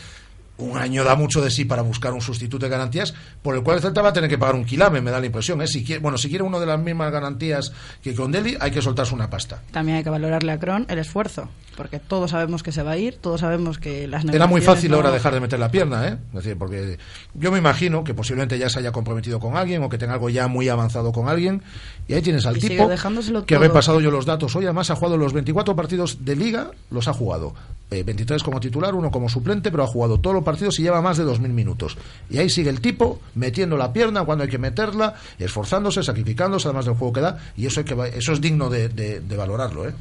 Un 0.57 0.77
año 0.77 1.03
da 1.03 1.15
mucho 1.15 1.41
de 1.41 1.51
sí 1.51 1.65
para 1.65 1.81
buscar 1.81 2.13
un 2.13 2.21
sustituto 2.21 2.65
de 2.65 2.69
garantías, 2.69 3.13
por 3.41 3.55
el 3.55 3.61
cual 3.63 3.75
el 3.77 3.81
Celta 3.83 4.01
va 4.01 4.09
a 4.09 4.13
tener 4.13 4.29
que 4.29 4.37
pagar 4.37 4.55
un 4.55 4.63
quilame, 4.63 5.01
me 5.01 5.11
da 5.11 5.19
la 5.19 5.25
impresión. 5.25 5.61
¿eh? 5.61 5.67
Si 5.67 5.83
quiere, 5.83 6.01
bueno, 6.01 6.17
si 6.17 6.29
quiere 6.29 6.43
uno 6.45 6.59
de 6.61 6.65
las 6.65 6.79
mismas 6.79 7.11
garantías 7.11 7.73
que 8.01 8.13
Crondelli, 8.13 8.55
hay 8.59 8.71
que 8.71 8.81
soltarse 8.81 9.13
una 9.13 9.29
pasta. 9.29 9.61
También 9.71 9.97
hay 9.97 10.03
que 10.05 10.09
valorarle 10.09 10.53
a 10.53 10.59
Cron 10.59 10.85
el 10.87 10.97
esfuerzo, 10.99 11.49
porque 11.75 11.99
todos 11.99 12.31
sabemos 12.31 12.63
que 12.63 12.71
se 12.71 12.83
va 12.83 12.91
a 12.91 12.97
ir, 12.97 13.17
todos 13.19 13.41
sabemos 13.41 13.79
que 13.79 14.07
las 14.07 14.23
Era 14.23 14.47
muy 14.47 14.61
negociaciones 14.61 14.65
fácil 14.77 14.91
no- 14.91 14.95
ahora 14.97 15.11
dejar 15.11 15.33
de 15.33 15.39
meter 15.41 15.59
la 15.59 15.69
pierna, 15.71 16.07
¿eh? 16.07 16.17
Es 16.29 16.43
decir, 16.43 16.57
porque 16.57 16.97
yo 17.33 17.51
me 17.51 17.57
imagino 17.57 18.05
que 18.05 18.13
posiblemente 18.13 18.57
ya 18.57 18.69
se 18.69 18.79
haya 18.79 18.93
comprometido 18.93 19.41
con 19.41 19.57
alguien 19.57 19.83
o 19.83 19.89
que 19.89 19.97
tenga 19.97 20.13
algo 20.13 20.29
ya 20.29 20.47
muy 20.47 20.69
avanzado 20.69 21.11
con 21.11 21.27
alguien. 21.27 21.61
Y 22.07 22.13
ahí 22.13 22.21
tienes 22.21 22.45
al 22.45 22.55
Y 22.57 22.61
tipo 22.61 22.87
que 22.87 22.93
he 23.55 23.57
todo. 23.57 23.59
repasado 23.59 23.99
yo 23.99 24.09
los 24.11 24.25
datos. 24.25 24.55
Hoy 24.55 24.63
además 24.65 24.89
ha 24.89 24.95
jugado 24.95 25.17
los 25.17 25.33
24 25.33 25.75
partidos 25.75 26.23
de 26.23 26.35
liga, 26.37 26.71
los 26.91 27.07
ha 27.09 27.13
jugado. 27.13 27.53
Eh, 27.91 28.03
23 28.03 28.41
como 28.41 28.59
titular, 28.59 28.95
uno 28.95 29.11
como 29.11 29.27
suplente, 29.29 29.69
pero 29.69 29.83
ha 29.83 29.87
jugado 29.87 30.19
todos 30.19 30.35
los 30.35 30.43
partidos 30.45 30.79
y 30.79 30.83
lleva 30.83 31.01
más 31.01 31.17
de 31.17 31.25
2.000 31.25 31.39
minutos. 31.49 31.97
Y 32.29 32.37
ahí 32.37 32.49
sigue 32.49 32.69
el 32.69 32.79
tipo 32.79 33.19
metiendo 33.35 33.75
la 33.75 33.91
pierna 33.91 34.23
cuando 34.23 34.45
hay 34.45 34.49
que 34.49 34.57
meterla, 34.57 35.15
esforzándose, 35.37 36.01
sacrificándose, 36.03 36.69
además 36.69 36.85
del 36.85 36.95
juego 36.95 37.11
que 37.11 37.19
da. 37.21 37.37
Y 37.57 37.65
eso, 37.65 37.81
hay 37.81 37.85
que, 37.85 37.95
eso 38.17 38.31
es 38.31 38.39
digno 38.39 38.69
de, 38.69 38.87
de- 38.87 39.19
de 39.19 39.35
valorarlo, 39.37 39.89
¿eh? 39.89 39.93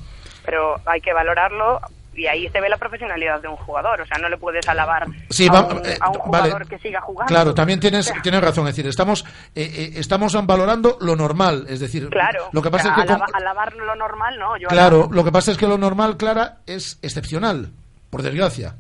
pero 0.45 0.76
hay 0.86 1.01
que 1.01 1.12
valorarlo 1.12 1.80
y 2.16 2.26
ahí 2.26 2.49
se 2.51 2.61
ve 2.61 2.68
la 2.68 2.76
profesionalidad 2.76 3.40
de 3.40 3.49
un 3.49 3.57
jugador. 3.57 4.01
O 4.03 4.07
sea, 4.07 4.18
no 4.18 4.28
le 4.28 4.36
puedes 4.36 4.68
alabar 4.68 5.07
Sí, 5.30 5.49
a, 5.51 5.62
un, 5.62 5.78
eh, 5.84 5.97
a 6.01 6.11
un 6.11 6.30
vale. 6.30 6.45
jugador 6.51 6.68
que 6.68 6.78
siga 6.78 7.01
jugando. 7.01 7.28
Claro, 7.28 7.55
también 7.55 7.80
tienes, 7.80 8.09
O 8.11 8.12
sea, 8.12 8.22
tienes 8.22 8.40
razón. 8.40 8.68
Es 8.68 8.76
decir, 8.76 8.88
estamos, 8.88 9.24
eh, 9.55 9.62
eh, 9.74 9.92
estamos 9.97 10.32
valorando 10.47 10.97
lo 11.01 11.16
normal. 11.16 11.64
Es 11.68 11.80
decir, 11.80 12.09
Claro, 12.11 12.51
lo 12.53 12.62
que 12.62 12.70
pasa 12.70 12.90
o 12.90 12.95
sea, 12.95 13.03
es 13.05 13.07
que. 13.09 13.12
alaba- 13.14 13.26
con- 13.26 13.34
alabar 13.36 13.74
lo 13.74 13.97
normal, 13.97 14.38
no. 14.38 14.57
Yo 14.59 14.68
claro, 14.68 14.97
alabo- 15.07 15.12
lo 15.14 15.24
que 15.24 15.32
pasa 15.32 15.51
es 15.51 15.57
que 15.59 15.66
lo 15.66 15.78
normal, 15.78 16.16
Clara, 16.16 16.59
es 16.66 16.99
excepcional, 17.03 17.70
por 18.11 18.22
desgracia. 18.22 18.74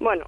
Bueno, 0.00 0.24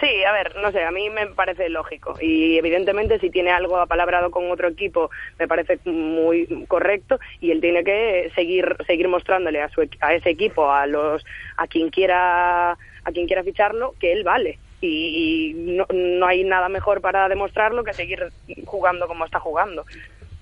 sí, 0.00 0.24
a 0.24 0.32
ver, 0.32 0.56
no 0.56 0.70
sé, 0.72 0.84
a 0.84 0.90
mí 0.90 1.08
me 1.08 1.28
parece 1.28 1.68
lógico. 1.68 2.14
Y 2.20 2.58
evidentemente, 2.58 3.18
si 3.20 3.30
tiene 3.30 3.52
algo 3.52 3.78
apalabrado 3.78 4.30
con 4.30 4.50
otro 4.50 4.68
equipo, 4.68 5.10
me 5.38 5.48
parece 5.48 5.78
muy 5.88 6.66
correcto. 6.66 7.18
Y 7.40 7.52
él 7.52 7.60
tiene 7.60 7.84
que 7.84 8.30
seguir 8.34 8.76
seguir 8.86 9.08
mostrándole 9.08 9.62
a, 9.62 9.68
su, 9.70 9.88
a 10.00 10.14
ese 10.14 10.30
equipo, 10.30 10.70
a 10.70 10.86
los 10.86 11.24
a 11.56 11.66
quien 11.68 11.90
quiera 11.90 12.72
a 12.72 13.12
quien 13.12 13.26
quiera 13.26 13.44
ficharlo, 13.44 13.94
que 13.98 14.12
él 14.12 14.24
vale. 14.24 14.58
Y, 14.80 14.88
y 14.88 15.54
no, 15.54 15.86
no 15.92 16.26
hay 16.26 16.44
nada 16.44 16.68
mejor 16.68 17.00
para 17.00 17.28
demostrarlo 17.28 17.82
que 17.84 17.94
seguir 17.94 18.28
jugando 18.64 19.06
como 19.06 19.24
está 19.24 19.40
jugando, 19.40 19.84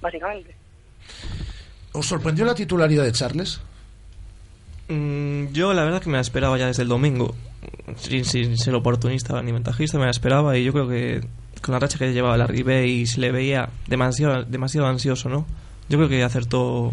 básicamente. 0.01 0.55
¿Os 1.93 2.07
sorprendió 2.07 2.45
la 2.45 2.55
titularidad 2.55 3.05
de 3.05 3.13
Charles? 3.13 3.63
Mm, 4.89 5.53
yo 5.53 5.73
la 5.75 5.85
verdad 5.85 6.01
que 6.01 6.09
me 6.09 6.17
la 6.17 6.21
esperaba 6.21 6.57
ya 6.59 6.67
desde 6.67 6.83
el 6.83 6.89
domingo, 6.89 7.35
sin, 7.97 8.25
sin 8.25 8.57
ser 8.57 8.75
oportunista 8.75 9.43
ni 9.43 9.53
ventajista, 9.53 9.99
me 9.99 10.05
la 10.05 10.11
esperaba 10.11 10.57
y 10.57 10.65
yo 10.65 10.73
creo 10.73 10.89
que 10.89 11.21
con 11.63 11.73
la 11.73 11.79
racha 11.79 11.99
que 11.99 12.13
llevaba 12.13 12.37
la 12.37 12.47
Ribe 12.47 12.87
y 12.87 13.07
se 13.07 13.21
le 13.21 13.33
veía 13.33 13.69
demasiado, 13.87 14.45
demasiado 14.45 14.87
ansioso, 14.87 15.29
¿no? 15.29 15.47
Yo 15.89 15.99
creo 15.99 16.09
que 16.09 16.23
acertó, 16.23 16.93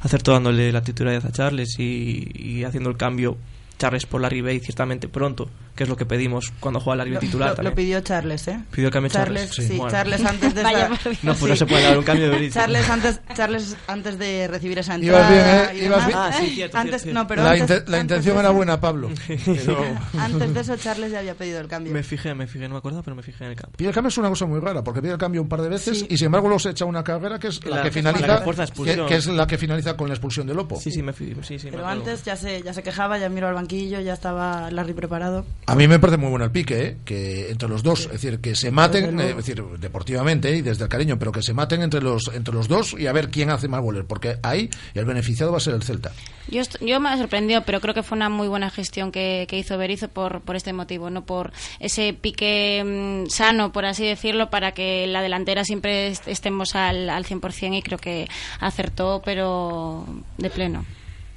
acertó 0.00 0.32
dándole 0.32 0.72
la 0.72 0.82
titularidad 0.82 1.26
a 1.26 1.32
Charles 1.32 1.78
y, 1.78 2.64
haciendo 2.64 2.90
el 2.90 2.96
cambio 2.96 3.36
Charles 3.78 4.06
por 4.06 4.20
la 4.20 4.28
Ribe 4.28 4.54
y 4.54 4.60
ciertamente 4.60 5.08
pronto, 5.08 5.48
que 5.76 5.84
es 5.84 5.88
lo 5.88 5.96
que 5.96 6.06
pedimos 6.06 6.52
cuando 6.58 6.80
juega 6.80 7.04
Ribe 7.04 7.14
Lo, 7.14 7.20
titular 7.20 7.56
lo- 7.58 7.62
lo 7.62 7.74
pidió 7.74 8.00
Charles, 8.00 8.48
¿eh? 8.48 8.58
Pidió 8.72 8.88
el 8.88 8.92
cambio 8.92 9.10
Charles, 9.12 9.50
Charles, 9.50 9.54
sí. 9.54 9.72
sí, 9.74 9.76
Bueno. 9.78 9.90
Charles 9.92 10.24
antes 10.24 10.54
de 10.54 10.62
Vaya. 10.64 10.88
No, 11.22 11.34
pues 11.34 11.50
no 11.50 11.56
se 11.56 11.66
puede 11.66 11.82
dar 11.82 11.98
un 11.98 12.04
cambio 12.04 12.30
de. 12.30 12.50
Charles 12.50 12.88
antes, 12.90 13.20
Charles 13.34 13.76
antes 13.86 14.18
de 14.18 14.48
recibir 14.48 14.78
esa 14.78 14.98
Ibas 14.98 15.30
entrada 15.30 15.30
bien, 15.30 15.76
¿eh? 15.76 15.80
y 15.82 15.86
Ibas 15.86 16.06
demás, 16.06 16.06
bien. 16.06 16.18
Ah, 16.18 16.32
sí, 16.48 16.54
cierto, 16.56 16.78
antes, 16.78 17.02
cierto, 17.02 17.20
no, 17.20 17.26
pero 17.28 17.42
la, 17.44 17.50
antes, 17.50 17.68
la 17.68 17.76
antes 17.76 18.00
intención 18.00 18.34
de 18.36 18.40
era 18.40 18.50
buena, 18.50 18.80
Pablo. 18.80 19.10
pero- 19.44 19.84
Antes 20.18 20.54
de 20.54 20.60
eso 20.60 20.76
Charles 20.76 21.12
ya 21.12 21.18
había 21.20 21.34
pedido 21.34 21.60
el 21.60 21.68
cambio. 21.68 21.92
Me 21.92 22.02
fijé, 22.02 22.34
me 22.34 22.46
fijé, 22.46 22.64
no 22.68 22.74
me 22.74 22.78
acuerdo, 22.78 23.02
pero 23.02 23.14
me 23.14 23.22
fijé 23.22 23.44
en 23.44 23.50
el 23.50 23.56
campo. 23.56 23.76
Pide 23.76 23.88
el 23.88 23.94
cambio 23.94 24.08
es 24.08 24.18
una 24.18 24.28
cosa 24.30 24.46
muy 24.46 24.60
rara, 24.60 24.82
porque 24.82 25.02
pide 25.02 25.12
el 25.12 25.18
cambio 25.18 25.42
un 25.42 25.48
par 25.48 25.60
de 25.62 25.68
veces 25.68 26.04
y 26.08 26.16
sin 26.16 26.26
embargo 26.26 26.48
luego 26.48 26.58
se 26.58 26.70
echa 26.70 26.84
una 26.86 27.04
carrera 27.04 27.38
que 27.38 27.48
es 27.48 27.64
la, 27.66 27.76
La- 27.76 27.82
que 27.82 27.90
finaliza 27.90 28.26
la 28.26 28.44
que 28.44 29.06
que, 29.06 29.14
es 29.16 29.26
la 29.26 29.46
que 29.46 29.58
finaliza 29.58 29.96
con 29.96 30.08
la 30.08 30.14
expulsión 30.14 30.46
de 30.46 30.54
Lopo. 30.54 30.80
Sí, 30.80 30.90
sí, 30.90 31.02
me, 31.02 31.12
fi- 31.12 31.34
sí, 31.42 31.58
sí, 31.58 31.66
me 31.66 31.72
Pero 31.72 31.86
antes 31.86 32.24
ya 32.24 32.36
se, 32.36 32.62
ya 32.62 32.72
se 32.72 32.82
quejaba, 32.82 33.18
ya 33.18 33.28
miró 33.28 33.48
al 33.48 33.54
banquillo, 33.54 34.00
ya 34.00 34.14
estaba 34.14 34.70
Larry 34.70 34.94
preparado. 34.94 35.44
A 35.68 35.74
mí 35.74 35.88
me 35.88 35.98
parece 35.98 36.16
muy 36.16 36.30
bueno 36.30 36.44
el 36.44 36.52
pique, 36.52 36.80
¿eh? 36.86 36.96
que 37.04 37.50
entre 37.50 37.68
los 37.68 37.82
dos, 37.82 38.02
es 38.06 38.12
decir, 38.12 38.38
que 38.38 38.54
se 38.54 38.70
maten, 38.70 39.18
eh, 39.18 39.30
es 39.30 39.36
decir, 39.36 39.60
deportivamente 39.80 40.54
y 40.54 40.62
desde 40.62 40.84
el 40.84 40.88
cariño, 40.88 41.18
pero 41.18 41.32
que 41.32 41.42
se 41.42 41.54
maten 41.54 41.82
entre 41.82 42.00
los 42.00 42.30
entre 42.32 42.54
los 42.54 42.68
dos 42.68 42.94
y 42.96 43.08
a 43.08 43.12
ver 43.12 43.30
quién 43.30 43.50
hace 43.50 43.66
más 43.66 43.80
goles, 43.82 44.04
porque 44.06 44.36
ahí 44.44 44.70
el 44.94 45.04
beneficiado 45.04 45.50
va 45.50 45.58
a 45.58 45.60
ser 45.60 45.74
el 45.74 45.82
Celta. 45.82 46.12
Yo, 46.48 46.62
yo 46.80 47.00
me 47.00 47.08
ha 47.08 47.16
sorprendido, 47.18 47.62
pero 47.66 47.80
creo 47.80 47.94
que 47.94 48.04
fue 48.04 48.14
una 48.14 48.28
muy 48.28 48.46
buena 48.46 48.70
gestión 48.70 49.10
que, 49.10 49.46
que 49.48 49.58
hizo 49.58 49.76
Berizzo 49.76 50.06
por, 50.08 50.40
por 50.42 50.54
este 50.54 50.72
motivo, 50.72 51.10
no 51.10 51.24
por 51.24 51.52
ese 51.80 52.12
pique 52.14 52.84
mm, 53.26 53.28
sano, 53.28 53.72
por 53.72 53.86
así 53.86 54.06
decirlo, 54.06 54.50
para 54.50 54.70
que 54.70 55.08
la 55.08 55.20
delantera 55.20 55.64
siempre 55.64 56.06
est- 56.06 56.28
estemos 56.28 56.76
al, 56.76 57.10
al 57.10 57.24
100% 57.24 57.76
y 57.76 57.82
creo 57.82 57.98
que 57.98 58.28
acertó, 58.60 59.20
pero 59.24 60.06
de 60.38 60.48
pleno, 60.50 60.84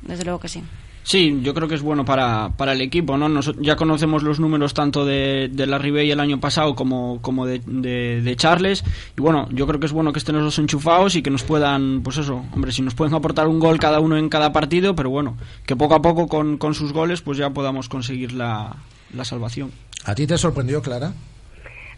desde 0.04 0.24
luego 0.24 0.40
que 0.40 0.50
sí. 0.50 0.62
Sí, 1.10 1.40
yo 1.42 1.56
creo 1.56 1.68
que 1.68 1.74
es 1.74 1.82
bueno 1.82 2.06
para, 2.06 2.52
para 2.56 2.74
el 2.74 2.82
equipo, 2.82 3.18
¿no? 3.18 3.28
Nos- 3.30 3.56
ya 3.60 3.76
conocemos 3.76 4.22
los 4.22 4.40
números 4.40 4.76
tanto 4.76 5.06
de, 5.08 5.50
de 5.52 5.66
la 5.66 5.80
Ribey 5.80 6.12
el 6.12 6.20
año 6.20 6.40
pasado 6.40 6.76
como, 6.76 7.20
como 7.24 7.48
de, 7.48 7.62
de- 7.66 8.22
de 8.22 8.36
Charles. 8.36 8.84
Y 9.18 9.20
bueno, 9.22 9.48
yo 9.52 9.66
creo 9.66 9.80
que 9.80 9.88
es 9.88 9.92
bueno 9.92 10.14
que 10.14 10.20
estén 10.20 10.36
los 10.36 10.44
dos 10.44 10.60
enchufados 10.60 11.16
y 11.16 11.24
que 11.24 11.32
nos 11.32 11.42
puedan, 11.42 12.04
pues 12.04 12.18
eso, 12.18 12.46
hombre, 12.54 12.72
si 12.72 12.84
nos 12.84 12.94
pueden 12.94 13.16
aportar 13.16 13.48
un 13.48 13.58
gol 13.58 13.80
cada 13.80 14.00
uno 14.00 14.18
en 14.18 14.30
cada 14.30 14.54
partido, 14.54 14.96
pero 14.96 15.10
bueno, 15.10 15.36
que 15.66 15.76
poco 15.76 15.96
a 15.96 16.02
poco 16.04 16.28
con, 16.28 16.60
con 16.60 16.76
sus 16.76 16.94
goles 16.94 17.22
pues 17.24 17.40
ya 17.40 17.50
podamos 17.50 17.90
conseguir 17.90 18.32
la, 18.34 18.76
la 19.12 19.26
salvación. 19.26 19.72
¿A 20.06 20.14
ti 20.14 20.28
te 20.28 20.38
sorprendió, 20.38 20.80
Clara? 20.84 21.12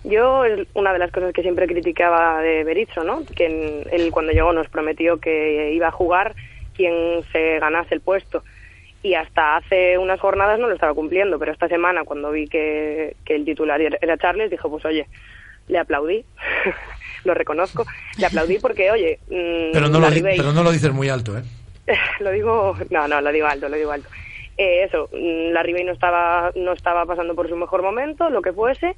Yo 0.05 0.43
una 0.73 0.93
de 0.93 0.99
las 0.99 1.11
cosas 1.11 1.33
que 1.33 1.41
siempre 1.41 1.67
criticaba 1.67 2.39
de 2.41 2.63
Berizzo, 2.63 3.03
¿no? 3.03 3.23
Que 3.35 3.83
él 3.91 4.09
cuando 4.09 4.31
llegó 4.31 4.53
nos 4.53 4.69
prometió 4.69 5.19
que 5.19 5.73
iba 5.75 5.89
a 5.89 5.91
jugar 5.91 6.33
quien 6.73 6.93
se 7.33 7.59
ganase 7.59 7.93
el 7.95 7.99
puesto 7.99 8.41
y 9.03 9.15
hasta 9.15 9.57
hace 9.57 9.97
unas 9.97 10.19
jornadas 10.19 10.59
no 10.59 10.67
lo 10.67 10.73
estaba 10.75 10.93
cumpliendo, 10.93 11.39
pero 11.39 11.51
esta 11.51 11.67
semana 11.67 12.03
cuando 12.03 12.31
vi 12.31 12.47
que, 12.47 13.15
que 13.25 13.35
el 13.35 13.45
titular 13.45 13.81
era 13.81 14.17
Charles 14.17 14.51
dije 14.51 14.67
pues 14.69 14.85
oye, 14.85 15.07
le 15.67 15.79
aplaudí, 15.79 16.23
lo 17.23 17.33
reconozco, 17.33 17.85
le 18.17 18.25
aplaudí 18.27 18.59
porque 18.59 18.91
oye, 18.91 19.19
mm, 19.27 19.73
Pero 19.73 19.89
no, 19.89 19.99
lo, 19.99 20.07
Ribey- 20.07 20.37
pero 20.37 20.53
no 20.53 20.63
lo 20.63 20.71
dices 20.71 20.91
muy 20.91 21.09
alto, 21.09 21.37
¿eh? 21.37 21.43
lo 22.19 22.31
digo, 22.31 22.77
no, 22.89 23.07
no, 23.07 23.21
lo 23.21 23.31
digo 23.31 23.47
alto, 23.47 23.69
lo 23.69 23.77
digo 23.77 23.91
alto. 23.91 24.09
Eh, 24.57 24.83
eso, 24.83 25.09
mm, 25.13 25.51
la 25.51 25.63
Ribey 25.63 25.83
no 25.83 25.93
estaba, 25.93 26.51
no 26.55 26.73
estaba 26.73 27.05
pasando 27.05 27.33
por 27.35 27.49
su 27.49 27.55
mejor 27.55 27.81
momento, 27.81 28.29
lo 28.29 28.41
que 28.41 28.53
fuese. 28.53 28.95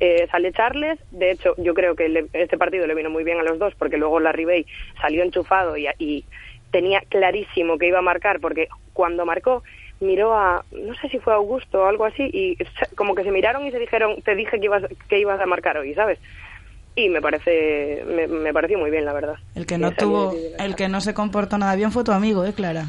Eh, 0.00 0.28
sale 0.30 0.52
Charles, 0.52 0.98
de 1.10 1.32
hecho, 1.32 1.54
yo 1.56 1.74
creo 1.74 1.96
que 1.96 2.08
le- 2.08 2.26
este 2.32 2.56
partido 2.58 2.86
le 2.86 2.94
vino 2.94 3.10
muy 3.10 3.24
bien 3.24 3.38
a 3.38 3.42
los 3.42 3.58
dos, 3.58 3.74
porque 3.76 3.96
luego 3.96 4.20
la 4.20 4.30
Ribey 4.32 4.66
salió 5.00 5.22
enchufado 5.24 5.76
y, 5.76 5.88
y 5.98 6.24
tenía 6.70 7.00
clarísimo 7.08 7.78
que 7.78 7.88
iba 7.88 7.98
a 7.98 8.02
marcar, 8.02 8.40
porque 8.40 8.68
cuando 8.92 9.24
marcó 9.24 9.62
miró 10.00 10.34
a, 10.34 10.64
no 10.72 10.94
sé 10.94 11.08
si 11.08 11.18
fue 11.18 11.34
Augusto 11.34 11.82
o 11.82 11.86
algo 11.86 12.04
así, 12.04 12.30
y 12.32 12.56
como 12.94 13.14
que 13.14 13.24
se 13.24 13.30
miraron 13.30 13.66
y 13.66 13.70
se 13.70 13.78
dijeron, 13.78 14.20
te 14.22 14.34
dije 14.34 14.58
que 14.58 14.66
ibas, 14.66 14.84
que 15.08 15.18
ibas 15.18 15.40
a 15.40 15.46
marcar 15.46 15.76
hoy, 15.76 15.94
¿sabes? 15.94 16.18
Y 16.94 17.08
me 17.08 17.20
parece, 17.20 18.04
me, 18.06 18.26
me 18.26 18.52
pareció 18.52 18.78
muy 18.78 18.90
bien, 18.90 19.04
la 19.04 19.12
verdad. 19.12 19.36
El 19.54 19.66
que 19.66 19.78
no 19.78 19.92
tuvo, 19.92 20.34
el 20.58 20.74
que 20.74 20.88
no 20.88 21.00
se 21.00 21.14
comportó 21.14 21.56
nada 21.58 21.76
bien 21.76 21.92
fue 21.92 22.04
tu 22.04 22.12
amigo, 22.12 22.44
¿eh, 22.44 22.52
Clara? 22.52 22.86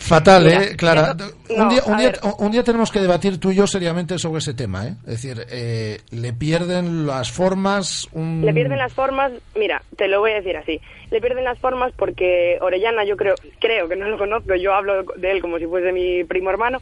Fatal, 0.00 0.44
Mira, 0.44 0.64
¿eh, 0.64 0.76
Clara? 0.76 1.12
un, 1.50 1.68
día, 1.68 1.82
un, 1.86 1.96
día, 1.98 2.12
un 2.38 2.50
día 2.50 2.64
tenemos 2.64 2.90
que 2.90 3.00
debatir 3.00 3.38
tú 3.38 3.50
y 3.50 3.56
yo 3.56 3.66
seriamente 3.66 4.18
sobre 4.18 4.38
ese 4.38 4.54
tema, 4.54 4.86
¿eh? 4.86 4.94
Es 5.06 5.22
decir, 5.22 5.46
eh, 5.50 5.98
le 6.10 6.32
pierden 6.32 7.06
las 7.06 7.30
formas. 7.30 8.08
Un... 8.12 8.42
Le 8.44 8.52
pierden 8.52 8.78
las 8.78 8.92
formas, 8.92 9.30
mira, 9.54 9.82
te 9.96 10.08
lo 10.08 10.20
voy 10.20 10.32
a 10.32 10.36
decir 10.36 10.56
así. 10.56 10.80
Le 11.10 11.20
pierden 11.20 11.44
las 11.44 11.58
formas 11.58 11.92
porque 11.96 12.58
Orellana, 12.60 13.04
yo 13.04 13.16
creo, 13.16 13.34
creo 13.60 13.88
que 13.88 13.96
no 13.96 14.08
lo 14.08 14.18
conozco, 14.18 14.54
yo 14.54 14.74
hablo 14.74 15.04
de 15.16 15.30
él 15.30 15.40
como 15.42 15.58
si 15.58 15.66
fuese 15.66 15.92
mi 15.92 16.24
primo 16.24 16.50
hermano. 16.50 16.80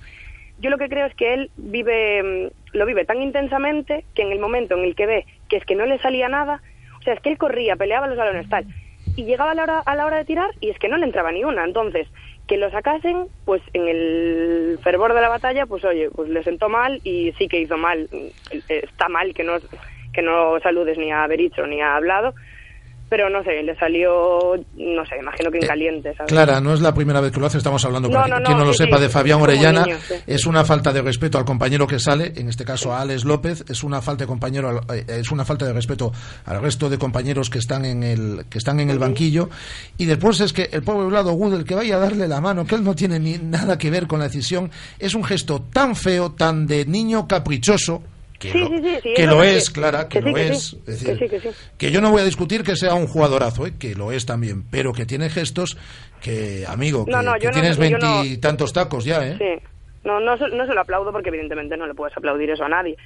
Yo 0.60 0.70
lo 0.70 0.78
que 0.78 0.88
creo 0.88 1.06
es 1.06 1.14
que 1.14 1.34
él 1.34 1.50
vive, 1.56 2.22
mm, 2.22 2.76
lo 2.76 2.86
vive 2.86 3.04
tan 3.04 3.20
intensamente 3.20 4.04
que 4.14 4.22
en 4.22 4.32
el 4.32 4.38
momento 4.38 4.76
en 4.76 4.84
el 4.84 4.94
que 4.94 5.06
ve 5.06 5.26
que 5.48 5.56
es 5.56 5.64
que 5.64 5.74
no 5.74 5.86
le 5.86 5.98
salía 5.98 6.28
nada, 6.28 6.62
o 7.00 7.02
sea, 7.02 7.14
es 7.14 7.20
que 7.20 7.30
él 7.30 7.38
corría, 7.38 7.76
peleaba 7.76 8.06
los 8.06 8.16
balones 8.16 8.48
tal, 8.48 8.66
y 9.16 9.24
llegaba 9.24 9.50
a 9.50 9.54
la 9.54 9.62
hora, 9.64 9.78
a 9.80 9.96
la 9.96 10.06
hora 10.06 10.18
de 10.18 10.24
tirar 10.24 10.50
y 10.60 10.70
es 10.70 10.78
que 10.78 10.88
no 10.88 10.96
le 10.96 11.06
entraba 11.06 11.32
ni 11.32 11.42
una. 11.42 11.64
Entonces, 11.64 12.06
que 12.48 12.56
lo 12.56 12.70
sacasen, 12.70 13.28
pues 13.44 13.62
en 13.74 13.86
el 13.86 14.80
fervor 14.82 15.14
de 15.14 15.20
la 15.20 15.28
batalla, 15.28 15.66
pues 15.66 15.84
oye, 15.84 16.10
pues 16.10 16.30
le 16.30 16.42
sentó 16.42 16.70
mal 16.70 16.98
y 17.04 17.32
sí 17.38 17.46
que 17.46 17.60
hizo 17.60 17.76
mal. 17.76 18.08
Está 18.68 19.08
mal 19.08 19.34
que 19.34 19.44
no, 19.44 19.58
que 20.14 20.22
no 20.22 20.58
saludes 20.60 20.96
ni 20.96 21.12
a 21.12 21.26
Bericho 21.26 21.66
ni 21.66 21.82
a 21.82 21.94
Hablado, 21.94 22.34
pero 23.08 23.30
no 23.30 23.42
sé, 23.42 23.62
le 23.62 23.74
salió, 23.76 24.54
no 24.76 25.06
sé, 25.06 25.16
imagino 25.20 25.50
que 25.50 25.58
en 25.58 25.66
caliente, 25.66 26.14
¿sabes? 26.14 26.30
Clara, 26.30 26.60
no 26.60 26.74
es 26.74 26.80
la 26.80 26.92
primera 26.94 27.20
vez 27.20 27.32
que 27.32 27.40
lo 27.40 27.46
hace, 27.46 27.58
estamos 27.58 27.84
hablando, 27.84 28.08
No, 28.08 28.14
para 28.14 28.38
no, 28.38 28.44
quien 28.44 28.58
no, 28.58 28.64
no 28.64 28.70
lo 28.70 28.72
sí, 28.74 28.84
sepa, 28.84 28.96
sí, 28.96 29.02
de 29.02 29.08
Fabián 29.08 29.40
Orellana. 29.40 29.84
niño, 29.84 29.96
sí. 30.06 30.14
Es 30.26 30.46
una 30.46 30.64
falta 30.64 30.92
de 30.92 31.02
respeto 31.02 31.38
al 31.38 31.44
compañero 31.44 31.86
que 31.86 31.98
sale, 31.98 32.32
en 32.36 32.48
este 32.48 32.64
caso 32.64 32.92
a 32.92 33.00
Alex 33.00 33.24
López, 33.24 33.64
es 33.68 33.82
una 33.82 34.02
falta 34.02 34.24
de 34.24 34.28
compañero, 34.28 34.80
eh, 34.92 35.04
es 35.08 35.30
una 35.30 35.44
falta 35.44 35.64
de 35.64 35.72
respeto 35.72 36.12
al 36.44 36.60
resto 36.60 36.88
de 36.90 36.98
compañeros 36.98 37.50
que 37.50 37.58
están 37.58 37.84
en 37.84 38.02
el 38.02 38.44
que 38.50 38.58
están 38.58 38.80
en 38.80 38.90
el 38.90 38.98
banquillo. 38.98 39.48
Y 39.96 40.04
después 40.04 40.40
es 40.40 40.52
que 40.52 40.68
el 40.72 40.82
pobre 40.82 41.06
Vlado 41.06 41.32
Good, 41.32 41.54
el 41.54 41.64
que 41.64 41.74
vaya 41.74 41.96
a 41.96 41.98
darle 41.98 42.28
la 42.28 42.40
mano, 42.40 42.66
que 42.66 42.74
él 42.74 42.84
no 42.84 42.94
tiene 42.94 43.18
ni 43.18 43.38
nada 43.38 43.78
que 43.78 43.90
ver 43.90 44.06
con 44.06 44.18
la 44.18 44.26
decisión, 44.26 44.70
es 44.98 45.14
un 45.14 45.24
gesto 45.24 45.62
tan 45.72 45.96
feo, 45.96 46.32
tan 46.32 46.66
de 46.66 46.84
niño 46.84 47.26
caprichoso. 47.26 48.02
Que 48.38 48.52
Sí, 48.52 48.58
lo, 48.60 48.68
sí, 48.68 48.82
sí, 49.02 49.14
que 49.16 49.22
es 49.24 49.28
lo 49.28 49.42
es, 49.42 49.70
Clara, 49.70 50.08
que, 50.08 50.20
lo 50.20 50.36
es. 50.36 50.68
sí, 50.68 50.80
Es 50.86 51.02
decir, 51.04 51.40
que 51.76 51.90
yo 51.90 52.00
no 52.00 52.10
voy 52.12 52.20
a 52.22 52.24
discutir 52.24 52.62
que 52.62 52.76
sea 52.76 52.94
un 52.94 53.08
jugadorazo, 53.08 53.66
¿eh? 53.66 53.72
que 53.78 53.94
lo 53.96 54.12
es 54.12 54.26
también, 54.26 54.62
pero 54.70 54.92
que 54.92 55.06
tiene 55.06 55.28
gestos 55.28 55.76
que, 56.20 56.64
amigo, 56.68 57.04
que, 57.04 57.10
No, 57.10 57.22
no, 57.22 57.34
que 57.34 57.40
yo 57.40 57.48
no- 57.50 57.54
tienes 57.54 57.78
no- 57.78 57.82
veintitantos 58.22 58.72
tacos 58.72 59.04
ya, 59.04 59.26
¿eh? 59.26 59.36
Sí. 59.38 59.66
No, 60.04 60.20
no, 60.20 60.38
se- 60.38 60.48
no 60.56 60.66
se 60.66 60.72
lo 60.72 60.80
aplaudo 60.80 61.10
porque 61.10 61.30
evidentemente 61.30 61.76
no 61.76 61.86
le 61.86 61.94
puedes 61.94 62.16
aplaudir 62.16 62.50
eso 62.50 62.62
a 62.64 62.68
nadie. 62.68 62.96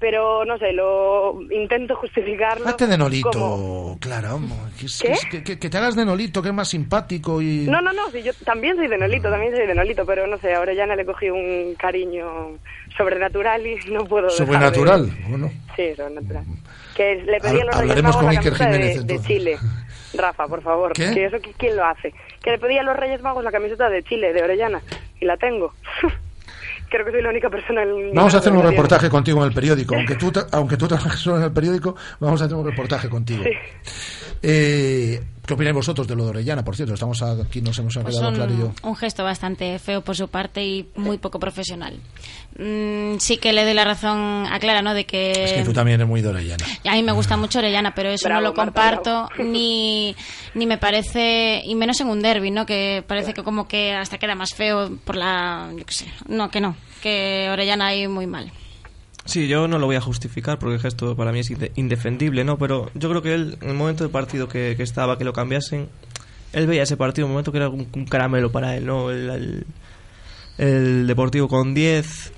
Pero 0.00 0.44
no 0.44 0.56
sé, 0.58 0.72
lo 0.72 1.40
intento 1.50 1.96
justificarlo. 1.96 2.68
Hazte 2.68 2.86
de 2.86 2.96
Nolito, 2.96 3.30
como- 3.32 3.98
Clara, 4.00 4.34
hombre, 4.36 4.54
que, 4.78 4.86
¿Qué? 4.86 5.42
que 5.42 5.58
que- 5.58 5.68
te 5.70 5.76
hagas 5.76 5.96
de 5.96 6.04
Nolito, 6.04 6.40
que 6.40 6.48
es 6.50 6.54
más 6.54 6.68
simpático 6.68 7.42
y... 7.42 7.66
No, 7.68 7.80
no, 7.80 7.92
no, 7.92 8.08
sí, 8.12 8.22
yo 8.22 8.32
también 8.44 8.76
soy 8.76 8.86
de 8.86 8.96
Nolito, 8.96 9.28
también 9.28 9.56
soy 9.56 9.66
de 9.66 9.74
Nolito, 9.74 10.06
pero 10.06 10.28
no 10.28 10.38
sé, 10.38 10.54
ahora 10.54 10.72
ya 10.72 10.86
no 10.86 10.94
le 10.94 11.04
cogí 11.04 11.30
un 11.30 11.74
cariño 11.76 12.58
sobrenatural 12.96 13.66
y 13.66 13.76
no 13.90 14.04
puedo 14.04 14.26
de- 14.28 14.32
Sobrenatural, 14.34 15.10
bueno. 15.28 15.50
Sí, 15.74 15.94
sobrenatural. 15.96 16.44
Que 16.94 17.16
le 17.16 17.40
pedí 17.40 17.60
a 17.60 17.64
los 17.64 17.74
Reyes 17.76 17.90
hablaremos 17.96 18.14
Magos 18.14 18.16
con 18.16 18.34
la 18.34 18.40
camiseta 18.40 18.64
Jiménez, 18.72 19.06
de, 19.06 19.14
de. 19.18 19.20
Chile. 19.24 19.58
Rafa, 20.14 20.46
por 20.46 20.62
favor. 20.62 20.92
¿Qué? 20.92 21.12
Que 21.12 21.24
eso, 21.26 21.36
¿quién 21.58 21.76
lo 21.76 21.84
hace? 21.84 22.14
Que 22.42 22.52
le 22.52 22.58
pedí 22.58 22.78
a 22.78 22.82
los 22.84 22.96
Reyes 22.96 23.20
Magos 23.20 23.42
la 23.44 23.50
camiseta 23.52 23.88
de 23.90 24.02
Chile, 24.04 24.32
de 24.32 24.42
Orellana, 24.42 24.80
y 25.20 25.24
la 25.24 25.36
tengo. 25.36 25.72
Creo 26.90 27.04
que 27.04 27.12
soy 27.12 27.22
la 27.22 27.30
única 27.30 27.50
persona 27.50 27.82
en 27.82 28.14
Vamos 28.14 28.34
a 28.34 28.38
hacer 28.38 28.52
un 28.52 28.62
reportaje 28.62 29.10
contigo 29.10 29.40
en 29.42 29.48
el 29.48 29.54
periódico, 29.54 29.94
aunque 29.94 30.14
tú, 30.14 30.32
aunque 30.52 30.76
tú 30.76 30.88
trabajes 30.88 31.20
solo 31.20 31.38
en 31.38 31.44
el 31.44 31.52
periódico, 31.52 31.96
vamos 32.20 32.40
a 32.40 32.46
hacer 32.46 32.56
un 32.56 32.64
reportaje 32.64 33.08
contigo. 33.08 33.44
Eh, 34.42 35.20
¿Qué 35.48 35.54
opináis 35.54 35.74
vosotros 35.74 36.06
de 36.06 36.14
lo 36.14 36.24
de 36.24 36.28
Orellana? 36.28 36.62
Por 36.62 36.76
cierto, 36.76 36.92
estamos 36.92 37.22
aquí, 37.22 37.62
nos 37.62 37.78
hemos 37.78 37.94
Pues 37.94 38.14
quedado 38.16 38.28
un, 38.28 38.34
claro 38.34 38.52
y 38.52 38.58
yo. 38.58 38.72
un 38.82 38.94
gesto 38.94 39.24
bastante 39.24 39.78
feo 39.78 40.02
por 40.02 40.14
su 40.14 40.28
parte 40.28 40.62
y 40.62 40.90
muy 40.94 41.16
poco 41.16 41.40
profesional. 41.40 41.98
Mm, 42.58 43.16
sí 43.16 43.38
que 43.38 43.54
le 43.54 43.64
doy 43.64 43.72
la 43.72 43.84
razón 43.84 44.44
a 44.44 44.58
Clara, 44.58 44.82
¿no? 44.82 44.92
De 44.92 45.06
que... 45.06 45.32
Es 45.32 45.52
que 45.54 45.64
tú 45.64 45.72
también 45.72 45.94
eres 46.00 46.06
muy 46.06 46.20
de 46.20 46.28
Orellana. 46.28 46.66
A 46.84 46.92
mí 46.92 47.02
me 47.02 47.12
gusta 47.12 47.38
mucho 47.38 47.60
Orellana, 47.60 47.94
pero 47.94 48.10
eso 48.10 48.28
Bravo, 48.28 48.42
no 48.42 48.48
lo 48.50 48.54
Marta, 48.54 48.62
comparto 48.72 49.28
ni, 49.42 50.14
ni 50.52 50.66
me 50.66 50.76
parece, 50.76 51.62
y 51.64 51.74
menos 51.76 51.98
en 52.02 52.08
un 52.08 52.20
derby, 52.20 52.50
¿no? 52.50 52.66
Que 52.66 53.02
parece 53.06 53.32
que 53.32 53.42
como 53.42 53.66
que 53.66 53.94
hasta 53.94 54.18
queda 54.18 54.34
más 54.34 54.50
feo 54.54 54.98
por 55.02 55.16
la, 55.16 55.70
yo 55.74 55.86
qué 55.86 55.94
sé, 55.94 56.12
no, 56.28 56.50
que 56.50 56.60
no, 56.60 56.76
que 57.00 57.48
Orellana 57.50 57.86
ahí 57.86 58.06
muy 58.06 58.26
mal. 58.26 58.52
Sí, 59.28 59.46
yo 59.46 59.68
no 59.68 59.78
lo 59.78 59.84
voy 59.84 59.96
a 59.96 60.00
justificar 60.00 60.58
porque 60.58 60.76
el 60.76 60.80
gesto 60.80 61.14
para 61.14 61.32
mí 61.32 61.40
es 61.40 61.50
inde- 61.50 61.70
indefendible, 61.76 62.44
¿no? 62.44 62.56
Pero 62.56 62.90
yo 62.94 63.10
creo 63.10 63.20
que 63.20 63.34
él, 63.34 63.58
en 63.60 63.68
el 63.68 63.74
momento 63.76 64.02
del 64.02 64.10
partido 64.10 64.48
que, 64.48 64.74
estaba, 64.78 65.18
que 65.18 65.24
lo 65.24 65.34
cambiasen, 65.34 65.86
él 66.54 66.66
veía 66.66 66.84
ese 66.84 66.96
partido 66.96 67.26
en 67.26 67.30
un 67.30 67.32
momento 67.34 67.52
que 67.52 67.58
era 67.58 67.68
un, 67.68 67.84
caramelo 68.06 68.50
para 68.50 68.74
él, 68.74 68.86
¿no? 68.86 69.10
El, 69.10 69.66
Deportivo 71.06 71.46
con 71.46 71.74
10, 71.74 72.32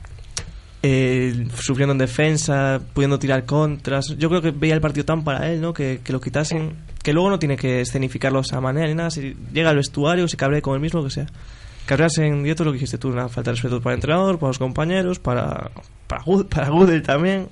eh, 0.82 1.46
sufriendo 1.54 1.92
en 1.92 1.98
defensa, 1.98 2.80
pudiendo 2.92 3.20
tirar 3.20 3.44
contras. 3.46 4.06
Yo 4.18 4.28
creo 4.28 4.42
que 4.42 4.50
veía 4.50 4.74
el 4.74 4.80
partido 4.80 5.04
tan 5.04 5.22
para 5.22 5.48
él, 5.48 5.60
¿no? 5.60 5.72
Que, 5.72 6.00
lo 6.08 6.20
quitasen, 6.20 6.72
que 7.04 7.12
luego 7.12 7.30
no 7.30 7.38
tiene 7.38 7.56
que 7.56 7.82
escenificarlo 7.82 8.40
de 8.40 8.46
esa 8.46 8.60
manera 8.60 8.88
ni 8.88 8.96
nada. 8.96 9.10
Si 9.12 9.36
llega 9.52 9.70
al 9.70 9.76
vestuario, 9.76 10.26
se 10.26 10.36
cabre 10.36 10.60
con 10.60 10.74
el 10.74 10.80
mismo, 10.80 10.98
lo 10.98 11.06
que 11.06 11.14
sea. 11.14 11.26
Cabrearse 11.90 12.24
en 12.24 12.42
directo 12.44 12.62
lo 12.64 12.70
que 12.70 12.76
dijiste 12.76 12.98
tú, 12.98 13.08
una 13.08 13.28
falta 13.28 13.50
de 13.50 13.56
respeto 13.56 13.80
para 13.80 13.94
el 13.94 13.98
entrenador, 13.98 14.38
para 14.38 14.50
los 14.50 14.58
compañeros, 14.60 15.18
para, 15.18 15.72
para, 16.06 16.22
para 16.48 16.68
Gudel 16.68 17.02
también. 17.02 17.48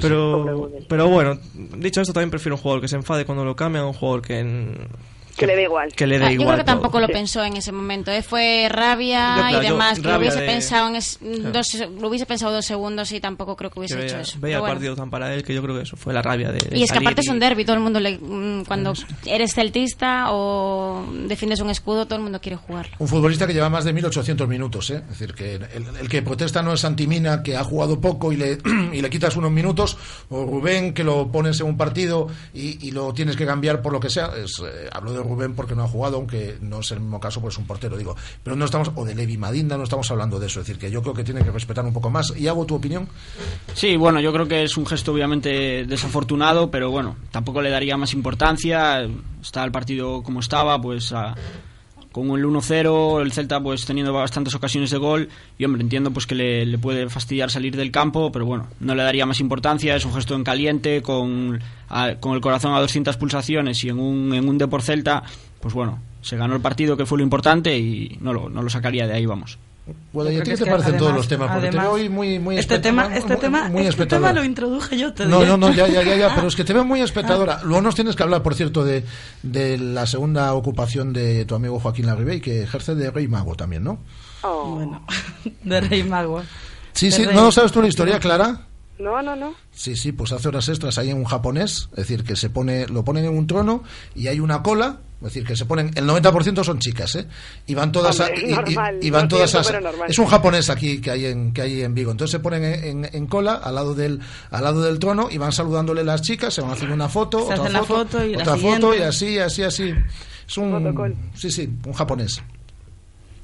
Pero, 0.00 0.44
pero 0.88 1.08
bueno, 1.08 1.38
dicho 1.78 2.00
esto, 2.00 2.12
también 2.12 2.30
prefiero 2.30 2.56
un 2.56 2.60
jugador 2.60 2.80
que 2.80 2.88
se 2.88 2.96
enfade 2.96 3.24
cuando 3.24 3.44
lo 3.44 3.54
cambia 3.54 3.82
a 3.82 3.86
un 3.86 3.92
jugador 3.92 4.20
que, 4.22 4.40
en- 4.40 4.88
Que 5.36 5.46
le 5.46 5.54
da 5.56 5.62
igual. 5.62 5.92
que 5.94 6.06
le 6.06 6.18
dé 6.18 6.24
Ah, 6.24 6.28
yo 6.28 6.32
igual. 6.40 6.48
creo 6.54 6.58
que 6.58 6.64
tampoco 6.64 6.98
todo. 6.98 7.00
lo 7.02 7.08
pensó 7.08 7.44
en 7.44 7.56
ese 7.56 7.70
momento, 7.72 8.10
¿eh? 8.10 8.22
fue 8.22 8.68
rabia 8.70 9.34
Yo, 9.36 9.42
claro, 9.42 9.50
y 9.50 9.52
yo- 9.66 9.72
demás. 9.72 9.96
que 9.98 10.02
lo 10.04 10.10
rabia 10.10 10.18
hubiese 10.30 10.40
de- 10.40 10.46
pensado 10.46 10.88
en 10.88 10.96
es- 10.96 11.18
Claro. 11.18 11.52
dos, 11.52 11.66
lo 12.00 12.08
hubiese 12.08 12.26
pensado 12.26 12.52
dos 12.52 12.64
segundos 12.64 13.12
y 13.12 13.20
tampoco 13.20 13.54
creo 13.56 13.70
que 13.70 13.74
Que 13.74 13.80
hubiese 13.80 13.94
hecho 13.96 14.06
veía, 14.14 14.20
eso. 14.22 14.38
veía 14.40 14.56
el 14.56 14.60
bueno. 14.62 14.74
partido 14.74 14.96
tan 14.96 15.10
para 15.10 15.34
él 15.34 15.42
que 15.42 15.54
yo 15.54 15.62
creo 15.62 15.76
que 15.76 15.82
eso 15.82 15.96
fue 15.96 16.14
la 16.14 16.22
rabia 16.22 16.50
de, 16.52 16.58
de 16.70 16.78
Y 16.78 16.82
es 16.82 16.90
que 16.92 16.98
aparte 16.98 17.20
es 17.20 17.26
y- 17.26 17.30
un 17.30 17.38
derby, 17.38 17.64
todo 17.64 17.76
el 17.76 17.82
mundo 17.82 18.00
le, 18.00 18.18
mm, 18.18 18.64
cuando 18.64 18.94
eres 19.26 19.54
celtista 19.54 20.32
o 20.32 21.04
defiendes 21.26 21.60
un 21.60 21.70
escudo, 21.70 22.06
todo 22.06 22.16
el 22.16 22.22
mundo 22.22 22.40
quiere 22.40 22.56
jugarlo. 22.56 22.94
Un 22.98 23.08
futbolista 23.08 23.46
que 23.46 23.52
lleva 23.54 23.68
más 23.68 23.84
de 23.84 23.92
1800 23.92 24.48
minutos, 24.48 24.90
¿eh? 24.90 25.02
Es 25.04 25.18
decir, 25.18 25.34
que 25.34 25.54
el, 25.56 25.66
el 26.00 26.08
que 26.08 26.22
protesta 26.22 26.62
no 26.62 26.72
es 26.72 26.80
Santimina, 26.80 27.42
que 27.42 27.56
ha 27.56 27.64
jugado 27.64 28.00
poco 28.00 28.32
y 28.32 28.36
le, 28.36 28.58
y 28.92 29.02
le 29.02 29.10
quitas 29.10 29.36
unos 29.36 29.50
minutos, 29.50 29.96
o 30.30 30.44
Rubén, 30.44 30.94
que 30.94 31.04
lo 31.04 31.28
pones 31.30 31.60
en 31.60 31.66
un 31.66 31.76
partido 31.76 32.28
y, 32.54 32.86
y 32.86 32.90
lo 32.92 33.12
tienes 33.12 33.36
que 33.36 33.44
cambiar 33.46 33.82
por 33.82 33.92
lo 33.92 34.00
que 34.00 34.08
sea. 34.10 34.30
Es, 34.42 34.60
eh, 34.60 34.88
hablo 34.92 35.12
de 35.12 35.25
Rubén 35.28 35.54
porque 35.54 35.74
no 35.74 35.84
ha 35.84 35.88
jugado, 35.88 36.16
aunque 36.16 36.56
no 36.60 36.80
es 36.80 36.90
el 36.92 37.00
mismo 37.00 37.20
caso, 37.20 37.40
pues 37.40 37.56
un 37.58 37.66
portero, 37.66 37.96
digo. 37.96 38.16
Pero 38.42 38.56
no 38.56 38.64
estamos, 38.64 38.90
o 38.94 39.04
de 39.04 39.14
Levi 39.14 39.36
Madinda, 39.36 39.76
no 39.76 39.84
estamos 39.84 40.10
hablando 40.10 40.38
de 40.38 40.46
eso. 40.46 40.60
Es 40.60 40.66
decir, 40.66 40.80
que 40.80 40.90
yo 40.90 41.02
creo 41.02 41.14
que 41.14 41.24
tiene 41.24 41.42
que 41.42 41.50
respetar 41.50 41.84
un 41.84 41.92
poco 41.92 42.10
más. 42.10 42.32
¿Y 42.36 42.48
hago 42.48 42.64
tu 42.66 42.74
opinión? 42.74 43.08
Sí, 43.74 43.96
bueno, 43.96 44.20
yo 44.20 44.32
creo 44.32 44.46
que 44.48 44.62
es 44.64 44.76
un 44.76 44.86
gesto 44.86 45.12
obviamente 45.12 45.84
desafortunado, 45.84 46.70
pero 46.70 46.90
bueno, 46.90 47.16
tampoco 47.30 47.60
le 47.62 47.70
daría 47.70 47.96
más 47.96 48.12
importancia. 48.14 49.08
Está 49.42 49.64
el 49.64 49.72
partido 49.72 50.22
como 50.22 50.40
estaba, 50.40 50.80
pues 50.80 51.12
a- 51.12 51.34
con 52.16 52.30
el 52.30 52.46
1-0, 52.46 53.20
el 53.20 53.30
Celta 53.30 53.60
pues 53.60 53.84
teniendo 53.84 54.10
bastantes 54.10 54.54
ocasiones 54.54 54.88
de 54.90 54.96
gol 54.96 55.28
y 55.58 55.66
hombre, 55.66 55.82
entiendo 55.82 56.12
pues 56.12 56.26
que 56.26 56.34
le, 56.34 56.78
puede 56.78 57.10
fastidiar 57.10 57.50
salir 57.50 57.76
del 57.76 57.90
campo, 57.90 58.32
pero 58.32 58.46
bueno, 58.46 58.68
no 58.80 58.94
le 58.94 59.02
daría 59.02 59.26
más 59.26 59.38
importancia, 59.38 59.94
es 59.94 60.06
un 60.06 60.14
gesto 60.14 60.34
en 60.34 60.42
caliente, 60.42 61.02
con, 61.02 61.60
con 62.20 62.34
el 62.34 62.40
corazón 62.40 62.72
a 62.72 62.80
200 62.80 63.18
pulsaciones 63.18 63.84
y 63.84 63.90
en 63.90 64.00
un, 64.00 64.32
en 64.32 64.48
un 64.48 64.56
Depor 64.56 64.80
Celta, 64.80 65.24
pues 65.60 65.74
bueno, 65.74 66.00
se 66.22 66.38
ganó 66.38 66.56
el 66.56 66.62
partido 66.62 66.96
que 66.96 67.04
fue 67.04 67.18
lo 67.18 67.24
importante 67.24 67.76
y 67.76 68.16
no 68.22 68.32
lo, 68.32 68.48
no 68.48 68.62
lo 68.62 68.70
sacaría 68.70 69.06
de 69.06 69.12
ahí, 69.12 69.26
vamos. 69.26 69.58
Bueno, 70.12 70.30
¿y 70.32 70.34
Yo 70.34 70.40
a 70.40 70.44
ti 70.44 70.50
qué 70.50 70.56
que 70.56 70.64
te 70.64 70.70
parecen 70.70 70.96
todos 70.98 71.12
los 71.14 71.28
temas? 71.28 71.52
Porque 71.52 71.70
te 71.70 71.78
veo 71.78 71.92
hoy 71.92 72.08
muy, 72.08 72.38
muy 72.40 72.58
este 72.58 72.78
tema, 72.80 73.08
muy- 73.08 73.18
este 73.18 73.36
tema, 73.36 73.68
muy 73.68 73.78
este 73.82 73.90
espectadora. 73.90 74.28
tema 74.30 74.40
lo 74.40 74.44
introduje 74.44 74.98
yo. 74.98 75.12
Te 75.14 75.26
No, 75.26 75.38
diré. 75.38 75.50
no, 75.50 75.56
no, 75.56 75.72
ya, 75.72 75.86
ya, 75.86 76.02
ya, 76.02 76.16
ya, 76.16 76.32
pero 76.34 76.48
es 76.48 76.56
que 76.56 76.64
te 76.64 76.72
veo 76.72 76.84
muy 76.84 77.00
espectadora. 77.00 77.60
Luego 77.62 77.82
nos 77.82 77.94
tienes 77.94 78.16
que 78.16 78.22
hablar, 78.24 78.42
por 78.42 78.54
cierto, 78.56 78.84
de, 78.84 79.04
de 79.44 79.78
la 79.78 80.06
segunda 80.06 80.52
ocupación 80.54 81.12
de 81.12 81.44
tu 81.44 81.54
amigo 81.54 81.78
Joaquín 81.78 82.06
Larribey, 82.06 82.40
que 82.40 82.62
ejerce 82.64 82.94
de 82.96 83.10
rey 83.12 83.28
mago 83.28 83.54
también, 83.54 83.84
¿no? 83.84 83.98
Bueno, 84.42 85.04
de 85.64 85.80
Rey 85.80 86.02
Mago. 86.04 86.42
Sí, 86.92 87.06
De 87.06 87.12
sí, 87.12 87.24
rey. 87.24 87.34
¿no 87.36 87.50
sabes 87.52 87.70
tú 87.72 87.80
la 87.82 87.88
historia, 87.88 88.18
Clara? 88.20 88.60
No, 88.98 89.20
no, 89.22 89.36
no. 89.36 89.54
Sí, 89.72 89.94
sí, 89.96 90.12
pues 90.12 90.32
hace 90.32 90.48
horas 90.48 90.68
extras 90.68 90.96
ahí 90.98 91.10
en 91.10 91.18
un 91.18 91.24
japonés, 91.24 91.88
es 91.92 91.96
decir, 91.96 92.24
que 92.24 92.34
se 92.36 92.48
pone, 92.48 92.86
lo 92.86 93.04
ponen 93.04 93.24
en 93.26 93.36
un 93.36 93.46
trono 93.46 93.82
y 94.14 94.28
hay 94.28 94.40
una 94.40 94.62
cola, 94.62 94.98
es 95.18 95.22
decir, 95.22 95.44
que 95.46 95.56
se 95.56 95.64
ponen, 95.64 95.90
el 95.94 96.04
90% 96.06 96.62
son 96.62 96.78
chicas, 96.78 97.14
¿eh? 97.14 97.26
Y 97.66 97.74
van 97.74 97.90
todas, 97.90 98.20
a- 98.20 98.26
Hombre, 98.26 98.42
y- 98.46 98.50
y- 98.50 98.54
normal, 98.54 98.98
y 99.02 99.10
van 99.10 99.28
todas 99.28 99.50
siento, 99.50 99.88
a- 99.88 100.06
es 100.06 100.18
un 100.18 100.26
japonés 100.26 100.68
aquí 100.68 101.00
que 101.00 101.10
hay 101.10 101.26
en 101.26 101.52
que 101.54 101.62
hay 101.62 101.82
en 101.82 101.94
Vigo, 101.94 102.10
entonces 102.10 102.32
se 102.32 102.40
ponen 102.40 102.62
en, 102.64 103.04
en- 103.04 103.10
en 103.14 103.26
cola 103.26 103.54
al 103.54 103.74
lado 103.74 103.94
del 103.94 104.20
al 104.50 104.62
lado 104.64 104.82
del 104.82 104.98
trono 104.98 105.28
y 105.30 105.38
van 105.38 105.52
saludándole 105.52 106.04
las 106.04 106.20
chicas, 106.22 106.52
se 106.52 106.60
van 106.60 106.72
haciendo 106.72 106.94
una 106.94 107.08
foto, 107.08 107.38
Se 107.38 107.44
otra 107.44 107.54
hacen 107.56 107.72
la 107.72 107.82
foto, 107.82 108.04
foto 108.10 108.24
y 108.24 108.32
la 108.34 108.42
otra 108.42 108.56
foto 108.56 108.94
y 108.94 108.98
así, 109.00 109.38
así, 109.38 109.62
así. 109.62 109.94
Es 110.48 110.56
un 110.58 111.26
sí, 111.34 111.50
sí, 111.50 111.68
un 111.86 111.92
japonés. 111.94 112.42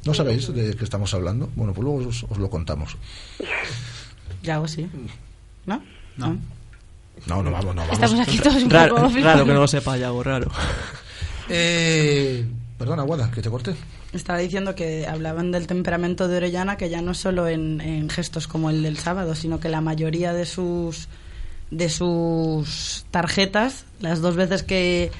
¿No 0.05 0.13
sabéis 0.13 0.53
de 0.53 0.75
qué 0.75 0.85
estamos 0.85 1.15
hablando? 1.15 1.49
Bueno, 1.57 1.73
pues 1.73 1.85
luego 1.85 2.09
os, 2.09 2.25
os 2.29 2.37
lo 2.39 2.51
contamos. 2.51 2.97
Yago, 4.43 4.67
sí. 4.69 4.89
¿No? 5.67 5.83
No. 6.17 6.37
No, 7.27 7.43
no 7.43 7.51
vamos, 7.51 7.75
no 7.75 7.83
vamos. 7.83 7.93
Estamos 7.95 8.21
aquí 8.21 8.39
todos 8.43 8.63
un 8.63 8.71
Raro, 8.71 8.97
poco 8.97 9.09
raro 9.21 9.45
que 9.45 9.53
no 9.53 9.61
lo 9.61 9.69
sepa 9.69 9.97
Yago, 9.97 10.23
raro. 10.23 10.51
Eh, 11.49 12.45
perdona, 12.79 13.03
Guada, 13.03 13.31
que 13.31 13.43
te 13.43 13.51
corté. 13.51 13.75
Estaba 14.13 14.39
diciendo 14.39 14.75
que 14.75 15.07
hablaban 15.07 15.53
del 15.53 15.67
temperamento 15.67 16.29
de 16.29 16.37
Orellana, 16.37 16.77
que 16.77 16.91
ya 16.91 17.01
no 17.01 17.15
solo 17.15 17.49
en, 17.49 17.81
en 17.81 18.11
gestos 18.11 18.47
como 18.47 18.71
el 18.71 18.83
del 18.83 18.99
sábado, 18.99 19.35
sino 19.35 19.59
que 19.59 19.69
la 19.69 19.81
mayoría 19.81 20.33
de 20.33 20.47
sus 20.47 21.09
de 21.73 21.89
sus 21.89 23.07
tarjetas, 23.11 23.87
las 23.99 24.21
dos 24.21 24.37
veces 24.37 24.63
que, 24.63 25.11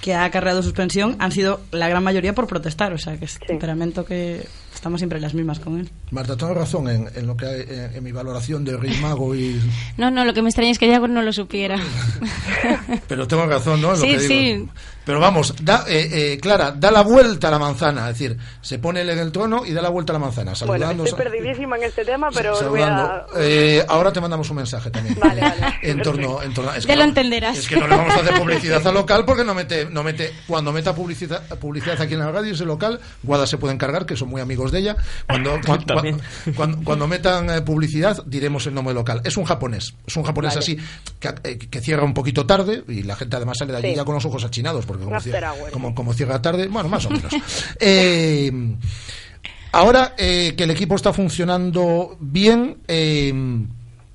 que 0.00 0.14
ha 0.14 0.24
acarreado 0.24 0.60
suspensión, 0.62 1.14
han 1.20 1.30
sido 1.30 1.60
la 1.70 1.88
gran 1.88 2.02
mayoría 2.02 2.34
por 2.34 2.48
protestar. 2.48 2.92
O 2.92 2.98
sea, 2.98 3.16
que 3.18 3.24
es 3.24 3.38
temperamento 3.38 4.04
que 4.04 4.44
estamos 4.74 5.00
siempre 5.00 5.20
las 5.20 5.34
mismas 5.34 5.58
con 5.60 5.78
él. 5.80 5.90
Marta, 6.10 6.36
tengo 6.36 6.54
razón 6.54 6.88
en, 6.88 7.08
en 7.14 7.26
lo 7.26 7.36
que 7.36 7.46
hay- 7.46 7.66
en, 7.68 7.96
en 7.96 8.02
mi 8.04 8.12
valoración 8.12 8.64
de 8.64 8.76
Rey 8.76 8.96
Mago 9.00 9.34
y 9.34 9.60
No, 9.96 10.10
no, 10.10 10.24
lo 10.24 10.32
que 10.34 10.42
me 10.42 10.48
extraña 10.48 10.70
es 10.70 10.78
que 10.78 10.88
Yago 10.88 11.08
no 11.08 11.22
lo 11.22 11.32
supiera. 11.32 11.78
pero 13.08 13.26
tengo 13.26 13.46
razón, 13.46 13.80
¿no? 13.80 13.94
En 13.94 14.00
lo 14.00 14.06
Sí, 14.06 14.12
que 14.12 14.18
digo. 14.18 14.64
sí. 14.66 14.68
Pero 15.04 15.18
vamos, 15.18 15.52
da, 15.60 15.84
eh, 15.88 16.34
eh, 16.34 16.38
Clara, 16.40 16.70
da 16.70 16.92
la 16.92 17.02
vuelta 17.02 17.48
a 17.48 17.50
la 17.50 17.58
manzana, 17.58 18.08
es 18.08 18.16
decir, 18.18 18.36
se 18.60 18.78
pone 18.78 19.00
él 19.00 19.10
en 19.10 19.18
el 19.18 19.32
trono 19.32 19.66
y 19.66 19.72
da 19.72 19.82
la 19.82 19.88
vuelta 19.88 20.12
a 20.12 20.14
la 20.14 20.20
manzana, 20.20 20.52
Bueno, 20.64 20.84
saludando. 20.86 21.04
estoy 21.04 21.24
perdidísima 21.24 21.76
en 21.76 21.82
este 21.82 22.04
tema, 22.04 22.28
pero 22.32 22.52
voy 22.52 22.60
saludando. 22.60 23.02
a... 23.02 23.26
Eh, 23.40 23.84
ahora 23.88 24.12
te 24.12 24.20
mandamos 24.20 24.48
un 24.50 24.56
mensaje 24.58 24.92
también. 24.92 25.18
Vale, 25.18 25.40
vale. 25.40 25.74
En 25.82 26.00
torno, 26.02 26.40
en 26.40 26.54
torno- 26.54 26.72
es 26.72 26.86
Ya 26.86 26.94
lo 26.94 27.02
no- 27.02 27.08
entenderás. 27.08 27.58
Es 27.58 27.66
que 27.66 27.74
no 27.78 27.88
le 27.88 27.96
vamos 27.96 28.14
a 28.14 28.20
hacer 28.20 28.38
publicidad 28.38 28.86
al 28.86 28.94
local 28.94 29.24
porque 29.24 29.42
no 29.42 29.54
mete, 29.54 29.86
no 29.86 30.04
mete, 30.04 30.32
cuando 30.46 30.70
meta 30.72 30.94
publicidad, 30.94 31.48
publicidad 31.58 32.00
aquí 32.00 32.14
en 32.14 32.20
la 32.20 32.30
radio 32.30 32.54
ese 32.54 32.64
local, 32.64 33.00
Guada 33.24 33.48
se 33.48 33.58
puede 33.58 33.74
encargar, 33.74 34.06
que 34.06 34.14
son 34.16 34.28
muy 34.28 34.40
amigos 34.40 34.61
de 34.70 34.78
ella. 34.80 34.96
Cuando, 35.26 35.58
cuando, 36.56 36.78
cuando 36.84 37.06
metan 37.08 37.50
eh, 37.50 37.62
publicidad, 37.62 38.22
diremos 38.26 38.66
el 38.66 38.74
nombre 38.74 38.94
local. 38.94 39.20
Es 39.24 39.36
un 39.36 39.44
japonés, 39.44 39.94
es 40.06 40.16
un 40.16 40.22
japonés 40.22 40.50
Vale. 40.54 40.58
así, 40.60 40.76
que, 41.18 41.34
eh, 41.44 41.58
que 41.58 41.80
cierra 41.80 42.04
un 42.04 42.14
poquito 42.14 42.46
tarde 42.46 42.84
y 42.88 43.02
la 43.02 43.16
gente 43.16 43.36
además 43.36 43.58
sale 43.58 43.72
de 43.72 43.78
allí 43.78 43.88
Sí. 43.90 43.96
ya 43.96 44.04
con 44.04 44.14
los 44.14 44.24
ojos 44.24 44.44
achinados, 44.44 44.86
porque 44.86 45.04
como, 45.04 45.20
cierra, 45.20 45.50
after 45.50 45.62
hour. 45.64 45.70
como, 45.72 45.94
como 45.94 46.12
cierra 46.14 46.40
tarde, 46.40 46.68
bueno, 46.68 46.88
más 46.88 47.04
o 47.06 47.10
menos. 47.10 47.32
Eh, 47.80 48.50
Ahora 49.74 50.14
eh, 50.18 50.52
que 50.54 50.64
el 50.64 50.70
equipo 50.70 50.94
está 50.96 51.14
funcionando 51.14 52.18
bien, 52.20 52.76
eh, 52.88 53.32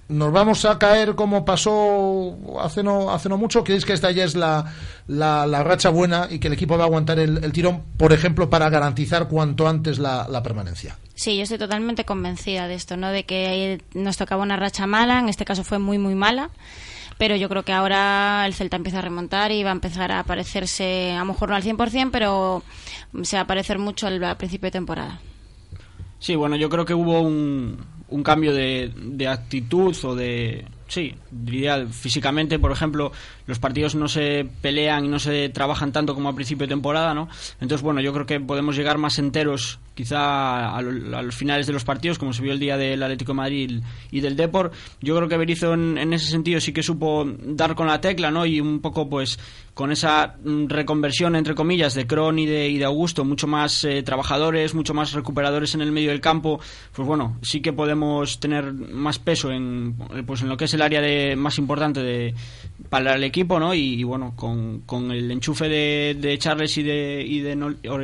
nos 0.10 0.32
vamos 0.32 0.64
a 0.66 0.80
caer 0.80 1.16
como 1.16 1.44
pasó 1.44 2.38
hace 2.62 2.82
no, 2.84 3.12
hace 3.12 3.28
no 3.30 3.38
mucho. 3.38 3.64
¿Creéis 3.64 3.86
que 3.86 3.94
esta 3.94 4.12
ya 4.12 4.24
es 4.24 4.36
la, 4.36 4.74
la, 5.08 5.46
la 5.46 5.64
racha 5.64 5.90
buena 5.90 6.28
y 6.30 6.40
que 6.40 6.48
el 6.48 6.54
equipo 6.54 6.78
va 6.78 6.86
a 6.86 6.88
aguantar 6.88 7.20
el, 7.20 7.44
el 7.44 7.52
tirón, 7.52 7.84
por 7.98 8.14
ejemplo, 8.14 8.50
para 8.50 8.70
garantizar 8.70 9.28
cuanto 9.28 9.68
antes 9.68 10.00
la, 10.00 10.28
la 10.30 10.42
permanencia? 10.44 10.98
Sí, 11.16 11.36
yo 11.36 11.44
estoy 11.44 11.58
totalmente 11.58 12.06
convencida 12.06 12.68
de 12.68 12.76
esto, 12.76 12.96
¿no? 12.96 13.10
De 13.10 13.26
que 13.26 13.82
nos 13.94 14.18
tocaba 14.18 14.44
una 14.44 14.56
racha 14.56 14.88
mala, 14.88 15.20
en 15.20 15.30
este 15.30 15.46
caso 15.46 15.64
fue 15.64 15.80
muy, 15.80 15.98
muy 15.98 16.16
mala. 16.16 16.52
Pero 17.18 17.36
yo 17.36 17.50
creo 17.50 17.64
que 17.64 17.74
ahora 17.74 18.46
el 18.46 18.54
Celta 18.54 18.78
empieza 18.78 19.00
a 19.00 19.02
remontar 19.02 19.52
y 19.52 19.64
va 19.64 19.72
a 19.72 19.74
empezar 19.74 20.12
a 20.12 20.20
aparecerse, 20.20 21.14
a 21.14 21.20
lo 21.20 21.26
mejor 21.26 21.50
no 21.50 21.56
al 21.56 21.64
100%, 21.64 22.10
pero 22.12 22.62
se 23.24 23.38
va 23.38 23.42
a 23.42 23.44
aparecer 23.44 23.80
mucho 23.80 24.06
al, 24.06 24.24
al 24.24 24.38
principio 24.38 24.68
de 24.68 24.72
temporada. 24.72 25.20
Sí, 26.20 26.36
bueno, 26.36 26.56
yo 26.56 26.70
creo 26.70 26.86
que 26.86 26.94
hubo 26.94 27.22
un, 27.22 27.80
un 28.10 28.24
cambio 28.24 28.54
de, 28.54 28.92
de 28.96 29.28
actitud 29.28 29.96
o 30.04 30.16
de... 30.16 30.66
Sí, 30.88 31.16
diría 31.32 31.86
físicamente, 31.88 32.60
por 32.60 32.72
ejemplo, 32.72 33.12
los 33.48 33.60
partidos 33.60 33.96
no 33.96 34.08
se 34.08 34.48
pelean 34.62 35.06
y 35.06 35.08
no 35.08 35.20
se 35.20 35.50
trabajan 35.50 35.92
tanto 35.92 36.14
como 36.14 36.30
a 36.30 36.36
principio 36.36 36.68
de 36.68 36.72
temporada, 36.74 37.14
¿no? 37.14 37.28
Entonces, 37.60 37.82
bueno, 37.82 38.02
yo 38.02 38.14
creo 38.14 38.26
que 38.26 38.40
podemos 38.40 38.76
llegar 38.76 38.98
más 38.98 39.18
enteros 39.20 39.80
quizá 39.96 40.76
a, 40.76 40.82
lo- 40.84 41.18
a 41.18 41.22
los 41.24 41.36
finales 41.36 41.66
de 41.66 41.74
los 41.74 41.84
partidos, 41.84 42.20
como 42.20 42.32
se 42.34 42.44
vio 42.44 42.52
el 42.54 42.60
día 42.60 42.78
del 42.78 43.02
Atlético 43.02 43.32
de 43.32 43.38
Madrid 43.38 43.82
y 44.12 44.20
del 44.20 44.36
Depor. 44.36 44.72
Yo 45.02 45.16
creo 45.16 45.28
que 45.28 45.38
Berizzo 45.38 45.74
en, 45.74 45.98
en 45.98 46.14
ese 46.14 46.28
sentido 46.28 46.60
sí 46.62 46.72
que 46.72 46.84
supo 46.84 47.26
dar 47.44 47.74
con 47.74 47.88
la 47.88 48.00
tecla, 48.00 48.30
¿no? 48.30 48.46
Y 48.46 48.60
un 48.62 48.80
poco, 48.80 49.10
pues, 49.10 49.40
con 49.74 49.92
esa 49.92 50.36
mm, 50.44 50.68
reconversión, 50.68 51.36
entre 51.36 51.56
comillas, 51.56 51.96
de 51.96 52.06
Cron 52.06 52.38
y 52.38 52.46
de, 52.46 52.70
y 52.70 52.78
de 52.78 52.86
Augusto, 52.86 53.26
mucho 53.26 53.48
más 53.48 53.84
eh, 53.86 54.04
trabajadores, 54.04 54.76
mucho 54.76 54.94
más 54.94 55.14
recuperadores 55.14 55.74
en 55.74 55.82
el 55.82 55.92
medio 55.92 56.10
del 56.12 56.22
campo, 56.22 56.60
pues 56.96 57.08
bueno, 57.08 57.38
sí 57.42 57.62
que 57.62 57.74
podemos 57.74 58.40
tener 58.40 58.74
más 58.74 59.18
peso 59.20 59.52
en, 59.52 59.96
pues 60.28 60.42
en 60.44 60.50
lo 60.50 60.58
que 60.58 60.66
es 60.66 60.74
el 60.76 60.82
área 60.84 61.02
de, 61.02 61.36
más 61.36 61.58
importante 61.58 62.02
de, 62.04 62.36
para 62.90 63.16
el 63.16 63.24
equipo, 63.24 63.37
¿no? 63.46 63.74
Y, 63.74 64.00
y 64.00 64.04
bueno, 64.04 64.34
con, 64.36 64.82
con 64.82 65.12
el 65.12 65.30
enchufe 65.32 65.70
de, 65.70 66.18
de 66.20 66.38
Charles 66.38 66.78
y 66.78 66.84
de, 66.84 67.24
y 67.28 67.40
de, 67.42 67.54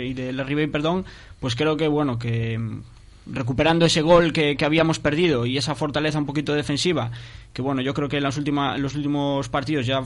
y 0.04 0.14
de 0.14 0.68
perdón, 0.68 1.06
pues 1.40 1.56
creo 1.56 1.76
que, 1.78 1.88
bueno, 1.88 2.20
que 2.20 2.58
mm, 2.58 2.82
recuperando 3.28 3.86
ese 3.86 4.02
gol 4.02 4.34
que, 4.34 4.56
que 4.58 4.66
habíamos 4.66 5.00
perdido 5.00 5.46
y 5.46 5.58
esa 5.58 5.76
fortaleza 5.76 6.20
un 6.20 6.26
poquito 6.26 6.54
defensiva, 6.54 7.12
que 7.54 7.62
bueno, 7.62 7.82
yo 7.82 7.94
creo 7.94 8.10
que 8.10 8.18
en, 8.18 8.24
las 8.24 8.38
última, 8.38 8.76
en 8.76 8.82
los 8.82 8.96
últimos 8.96 9.50
partidos 9.50 9.86
ya 9.86 10.04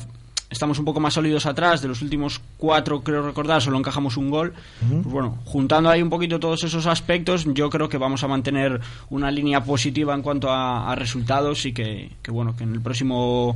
estamos 0.49 0.79
un 0.79 0.85
poco 0.85 0.99
más 0.99 1.13
sólidos 1.13 1.45
atrás, 1.45 1.81
de 1.81 1.87
los 1.87 2.01
últimos 2.01 2.41
cuatro, 2.57 3.01
creo 3.01 3.21
recordar, 3.21 3.61
solo 3.61 3.77
encajamos 3.77 4.17
un 4.17 4.29
gol. 4.29 4.53
Pues 4.79 5.03
bueno, 5.03 5.39
juntando 5.45 5.89
ahí 5.89 6.01
un 6.01 6.09
poquito 6.09 6.39
todos 6.39 6.63
esos 6.63 6.85
aspectos, 6.85 7.45
yo 7.53 7.69
creo 7.69 7.89
que 7.89 7.97
vamos 7.97 8.23
a 8.23 8.27
mantener 8.27 8.79
una 9.09 9.29
línea 9.29 9.63
positiva 9.63 10.13
en 10.13 10.21
cuanto 10.21 10.49
a, 10.49 10.91
a 10.91 10.95
resultados 10.95 11.65
y 11.65 11.73
que, 11.73 12.11
que 12.21 12.31
bueno, 12.31 12.55
que 12.55 12.63
en 12.63 12.73
el 12.73 12.81
próximo 12.81 13.55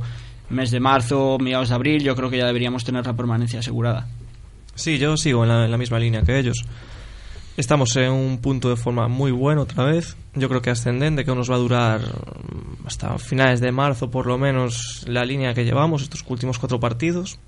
mes 0.52 0.70
de 0.70 0.80
marzo, 0.80 1.38
mediados 1.40 1.68
de 1.70 1.74
abril, 1.74 2.02
yo 2.02 2.14
creo 2.16 2.30
que 2.30 2.38
ya 2.38 2.46
deberíamos 2.46 2.84
tener 2.84 3.04
la 3.06 3.14
permanencia 3.14 3.60
asegurada. 3.60 4.06
Sí, 4.74 4.98
yo 4.98 5.16
sigo 5.16 5.42
en 5.42 5.48
la, 5.50 5.64
en 5.64 5.70
la 5.70 5.78
misma 5.78 5.98
línea 5.98 6.22
que 6.22 6.38
ellos. 6.38 6.64
Estamos 7.56 7.94
en 7.96 8.10
un 8.12 8.38
punto 8.38 8.70
de 8.70 8.76
forma 8.76 9.08
muy 9.08 9.30
bueno 9.30 9.62
otra 9.62 9.84
vez. 9.84 10.16
Yo 10.34 10.48
creo 10.48 10.62
que 10.62 10.70
ascendente, 10.70 11.24
que 11.26 11.34
nos 11.34 11.50
va 11.50 11.56
a 11.56 11.58
durar 11.58 12.00
hasta 12.86 13.18
finales 13.18 13.60
de 13.60 13.70
marzo 13.72 14.10
por 14.10 14.26
lo 14.26 14.38
menos 14.38 15.04
la 15.06 15.24
línea 15.26 15.52
que 15.52 15.64
llevamos 15.64 16.00
estos 16.02 16.24
últimos 16.28 16.58
cuatro 16.58 16.80
partidos. 16.80 17.38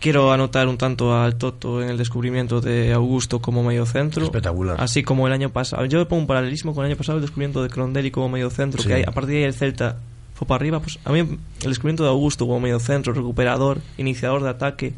Quiero 0.00 0.32
anotar 0.32 0.66
un 0.68 0.78
tanto 0.78 1.14
al 1.14 1.36
Toto 1.36 1.82
en 1.82 1.90
el 1.90 1.98
descubrimiento 1.98 2.62
de 2.62 2.94
Augusto 2.94 3.42
como 3.42 3.62
medio 3.62 3.84
centro. 3.84 4.24
Espectacular. 4.24 4.76
Así 4.80 5.02
como 5.02 5.26
el 5.26 5.34
año 5.34 5.50
pasado. 5.50 5.84
Yo 5.84 6.08
pongo 6.08 6.22
un 6.22 6.26
paralelismo 6.26 6.74
con 6.74 6.86
el 6.86 6.92
año 6.92 6.96
pasado 6.96 7.18
el 7.18 7.22
descubrimiento 7.22 7.62
de 7.62 7.68
Crondelli 7.68 8.10
como 8.10 8.30
medio 8.30 8.48
centro, 8.48 8.80
Sí. 8.80 8.88
que 8.88 8.94
hay- 8.94 9.02
a 9.06 9.12
partir 9.12 9.32
de 9.34 9.36
ahí 9.40 9.44
el 9.44 9.52
Celta 9.54 9.98
fue 10.40 10.48
para 10.48 10.56
arriba. 10.62 10.80
Pues 10.80 10.98
a 11.04 11.12
mí 11.12 11.18
el 11.18 11.38
descubrimiento 11.68 12.02
de 12.02 12.08
Augusto 12.08 12.46
como 12.46 12.60
medio 12.60 12.80
centro, 12.80 13.12
recuperador, 13.12 13.82
iniciador 13.98 14.42
de 14.42 14.48
ataque, 14.48 14.94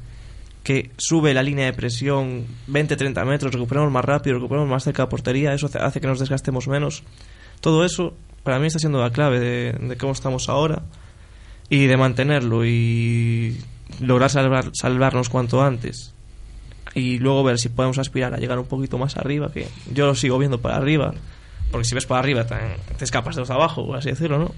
que 0.63 0.93
sube 0.97 1.35
la 1.35 1.43
línea 1.43 1.67
de 1.67 1.73
presión 1.73 2.47
20-30 2.69 3.25
metros, 3.27 3.53
recuperamos 3.53 3.91
más 3.91 4.05
rápido, 4.05 4.37
recuperamos 4.37 4.71
más 4.71 4.85
cerca 4.85 5.03
de 5.03 5.09
portería, 5.09 5.53
eso 5.53 5.69
hace- 5.81 6.01
que 6.01 6.07
nos 6.07 6.21
desgastemos 6.21 6.69
menos. 6.69 7.03
Todo 7.61 7.85
eso 7.85 8.15
para 8.45 8.61
mí 8.61 8.69
está 8.69 8.79
siendo 8.79 9.01
la 9.01 9.11
clave 9.11 9.41
de, 9.41 9.97
cómo 9.97 10.13
estamos 10.13 10.49
ahora 10.49 10.83
y 11.69 11.87
de 11.87 11.97
mantenerlo 11.97 12.65
y 12.65 13.57
lograr 14.01 14.31
salvar, 14.31 14.71
salvarnos 14.75 15.29
cuanto 15.29 15.61
antes. 15.61 16.15
Y 16.95 17.19
luego 17.19 17.43
ver 17.43 17.59
si 17.59 17.69
podemos 17.69 17.99
aspirar 17.99 18.33
a 18.33 18.37
llegar 18.39 18.61
un 18.61 18.67
poquito 18.67 18.97
más 18.99 19.17
arriba, 19.17 19.51
que 19.51 19.67
yo 19.93 20.07
lo 20.07 20.15
sigo 20.15 20.39
viendo 20.39 20.61
para 20.61 20.77
arriba, 20.77 21.13
porque 21.73 21.87
si 21.87 21.95
ves 21.97 22.07
para 22.07 22.21
arriba 22.21 22.47
te, 22.47 22.55
escapas 23.05 23.35
de 23.35 23.41
los 23.41 23.51
abajo, 23.51 23.93
así 23.97 24.11
decirlo, 24.11 24.39
¿no? 24.39 24.53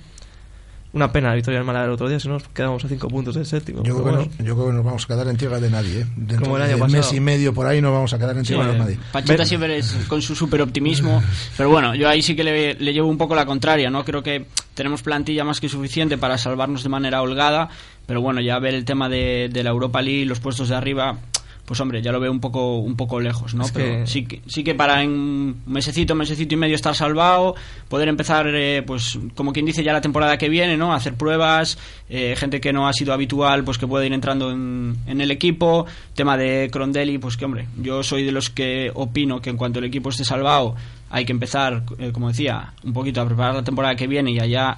Una 0.95 1.11
pena 1.12 1.28
la 1.30 1.34
victoria 1.34 1.59
del 1.59 1.66
Málaga 1.66 1.86
el 1.86 1.90
otro 1.90 2.09
día, 2.09 2.20
si 2.20 2.28
no 2.28 2.34
nos 2.34 2.45
quedamos 2.49 2.84
a 2.84 2.88
cinco 2.88 3.09
puntos 3.09 3.34
del 3.34 3.45
séptimo. 3.45 3.82
Yo 3.82 3.95
creo, 3.95 3.97
que 3.97 4.03
bueno. 4.03 4.18
no- 4.38 4.45
yo 4.45 4.55
creo 4.55 4.66
que 4.68 4.72
nos 4.74 4.84
vamos 4.84 5.05
a 5.05 5.07
quedar 5.09 5.26
en 5.28 5.36
tierra 5.36 5.59
de 5.61 5.68
nadie. 5.70 6.01
¿eh? 6.03 6.07
Dentro 6.16 6.40
Como 6.45 6.57
el 6.57 6.62
año 6.62 6.74
de 6.74 6.78
pasado. 6.78 7.03
mes 7.03 7.12
y 7.12 7.20
medio 7.20 7.53
por 7.53 7.66
ahí 7.66 7.82
nos 7.82 7.92
vamos 7.92 8.12
a 8.14 8.18
quedar 8.18 8.36
en 8.36 8.45
Sí, 8.45 8.55
tierra 8.55 8.68
de 8.68 8.76
eh, 8.76 8.78
nadie. 8.78 8.99
Pacheta 9.12 9.45
siempre 9.45 9.76
es 9.78 9.92
con 10.09 10.22
su 10.22 10.34
super 10.36 10.62
optimismo, 10.62 11.22
pero 11.57 11.68
bueno, 11.68 11.95
yo 11.97 12.09
ahí 12.09 12.22
sí 12.22 12.36
que 12.36 12.45
le, 12.45 12.74
le 12.74 12.92
llevo 12.92 13.09
un 13.09 13.18
poco 13.18 13.34
la 13.34 13.45
contraria, 13.45 13.90
¿no? 13.90 14.05
Creo 14.05 14.22
que 14.22 14.47
tenemos 14.74 15.03
plantilla 15.03 15.42
más 15.45 15.61
que 15.61 15.68
suficiente 15.68 16.16
para 16.16 16.38
salvarnos 16.38 16.82
de 16.84 16.88
manera 16.88 17.22
holgada, 17.22 17.68
pero 18.07 18.20
bueno, 18.20 18.40
ya 18.40 18.59
ver 18.61 18.74
el 18.74 18.84
tema 18.84 19.09
de, 19.09 19.49
de 19.53 19.62
la 19.64 19.70
Europa 19.70 20.01
League, 20.01 20.26
los 20.26 20.38
puestos 20.40 20.68
de 20.68 20.76
arriba, 20.76 21.18
pues 21.64 21.80
hombre, 21.80 22.02
ya 22.02 22.12
lo 22.12 22.20
veo 22.20 22.30
un 22.30 22.40
poco 22.40 22.78
un 22.78 22.94
poco 22.94 23.20
lejos, 23.20 23.54
¿no? 23.54 23.64
Es 23.64 23.72
Pero 23.72 24.00
que- 24.02 24.06
sí 24.06 24.24
que 24.26 24.42
sí 24.46 24.62
que 24.62 24.74
para 24.74 25.02
en 25.02 25.10
un 25.10 25.62
mesecito, 25.66 26.14
mesecito 26.14 26.54
y 26.54 26.58
medio 26.58 26.74
estar 26.74 26.94
salvado, 26.94 27.54
poder 27.88 28.08
empezar, 28.08 28.46
eh, 28.48 28.82
pues 28.86 29.18
como 29.34 29.52
quien 29.52 29.64
dice 29.64 29.82
ya 29.82 29.92
la 29.92 30.00
temporada 30.02 30.36
que 30.36 30.48
viene, 30.48 30.76
¿no? 30.76 30.92
Hacer 30.92 31.14
pruebas, 31.14 31.78
eh, 32.10 32.34
gente 32.36 32.60
que 32.60 32.72
no 32.72 32.86
ha 32.86 32.92
sido 32.92 33.12
habitual, 33.14 33.64
pues 33.64 33.78
que 33.78 33.86
puede 33.86 34.06
ir 34.06 34.12
entrando 34.12 34.50
en, 34.50 34.96
en 35.06 35.20
el 35.20 35.30
equipo, 35.30 35.86
tema 36.14 36.36
de 36.36 36.68
Crondelli, 36.70 37.16
pues 37.18 37.36
que 37.36 37.44
hombre, 37.46 37.66
yo 37.80 38.02
soy 38.02 38.24
de 38.24 38.32
los 38.32 38.50
que 38.50 38.90
opino 38.94 39.40
que 39.40 39.50
en 39.50 39.56
cuanto 39.56 39.78
el 39.78 39.86
equipo 39.86 40.10
esté 40.10 40.24
salvado 40.24 40.74
hay 41.10 41.24
que 41.24 41.32
empezar, 41.32 41.84
eh, 41.98 42.10
como 42.12 42.28
decía, 42.28 42.74
un 42.82 42.92
poquito 42.92 43.20
a 43.22 43.26
preparar 43.26 43.54
la 43.54 43.62
temporada 43.64 43.94
que 43.96 44.06
viene 44.06 44.32
y 44.32 44.38
allá 44.40 44.76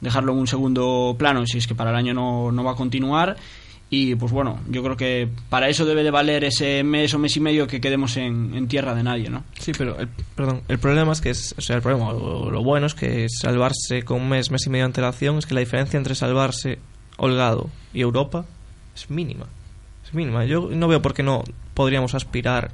dejarlo 0.00 0.32
en 0.32 0.38
un 0.38 0.46
segundo 0.46 1.14
plano 1.18 1.44
si 1.46 1.58
es 1.58 1.66
que 1.66 1.74
para 1.74 1.90
el 1.90 1.96
año 1.96 2.14
no, 2.14 2.50
no 2.52 2.64
va 2.64 2.72
a 2.72 2.74
continuar 2.74 3.36
y 3.92 4.14
pues 4.14 4.30
bueno, 4.30 4.60
yo 4.68 4.82
creo 4.84 4.96
que 4.96 5.28
para 5.48 5.68
eso 5.68 5.84
debe 5.84 6.04
de 6.04 6.12
valer 6.12 6.44
ese 6.44 6.84
mes 6.84 7.12
o 7.12 7.18
mes 7.18 7.36
y 7.36 7.40
medio 7.40 7.66
que 7.66 7.80
quedemos 7.80 8.16
en, 8.16 8.54
en 8.54 8.68
tierra 8.68 8.94
de 8.94 9.02
nadie, 9.02 9.28
¿no? 9.30 9.42
Sí, 9.58 9.72
pero 9.76 9.98
el, 9.98 10.08
perdón, 10.08 10.62
el 10.68 10.78
problema 10.78 11.12
es 11.12 11.20
que 11.20 11.30
es, 11.30 11.54
o 11.58 11.60
sea, 11.60 11.74
el 11.76 11.82
problema, 11.82 12.12
lo 12.12 12.62
bueno 12.62 12.86
es 12.86 12.94
que 12.94 13.26
salvarse 13.28 14.04
con 14.04 14.20
un 14.20 14.28
mes, 14.28 14.50
mes 14.52 14.64
y 14.66 14.70
medio 14.70 14.84
de 14.84 14.86
antelación 14.86 15.38
es 15.38 15.46
que 15.46 15.54
la 15.54 15.60
diferencia 15.60 15.96
entre 15.98 16.14
salvarse 16.14 16.78
Holgado 17.16 17.68
y 17.92 18.00
Europa 18.00 18.44
es 18.94 19.10
mínima. 19.10 19.46
Es 20.06 20.14
mínima. 20.14 20.44
Yo 20.44 20.68
no 20.70 20.88
veo 20.88 21.02
por 21.02 21.12
qué 21.12 21.22
no 21.22 21.42
podríamos 21.74 22.14
aspirar 22.14 22.70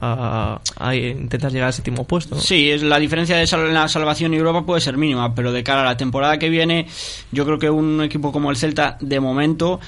a, 0.00 0.60
a 0.78 0.94
intentar 0.96 1.52
llegar 1.52 1.66
al 1.66 1.72
séptimo 1.74 2.04
puesto. 2.06 2.36
¿no? 2.36 2.40
Sí, 2.40 2.70
es 2.70 2.82
la 2.82 2.98
diferencia 2.98 3.36
de 3.36 3.46
sal- 3.46 3.74
la 3.74 3.88
salvación 3.88 4.32
y 4.32 4.38
Europa 4.38 4.64
puede 4.64 4.80
ser 4.80 4.96
mínima, 4.96 5.34
pero 5.34 5.52
de 5.52 5.62
cara 5.62 5.82
a 5.82 5.84
la 5.84 5.96
temporada 5.96 6.38
que 6.38 6.48
viene, 6.48 6.86
yo 7.30 7.44
creo 7.44 7.58
que 7.58 7.68
un 7.68 8.00
equipo 8.02 8.32
como 8.32 8.50
el 8.50 8.56
Celta, 8.56 8.96
de 9.00 9.20
momento, 9.20 9.80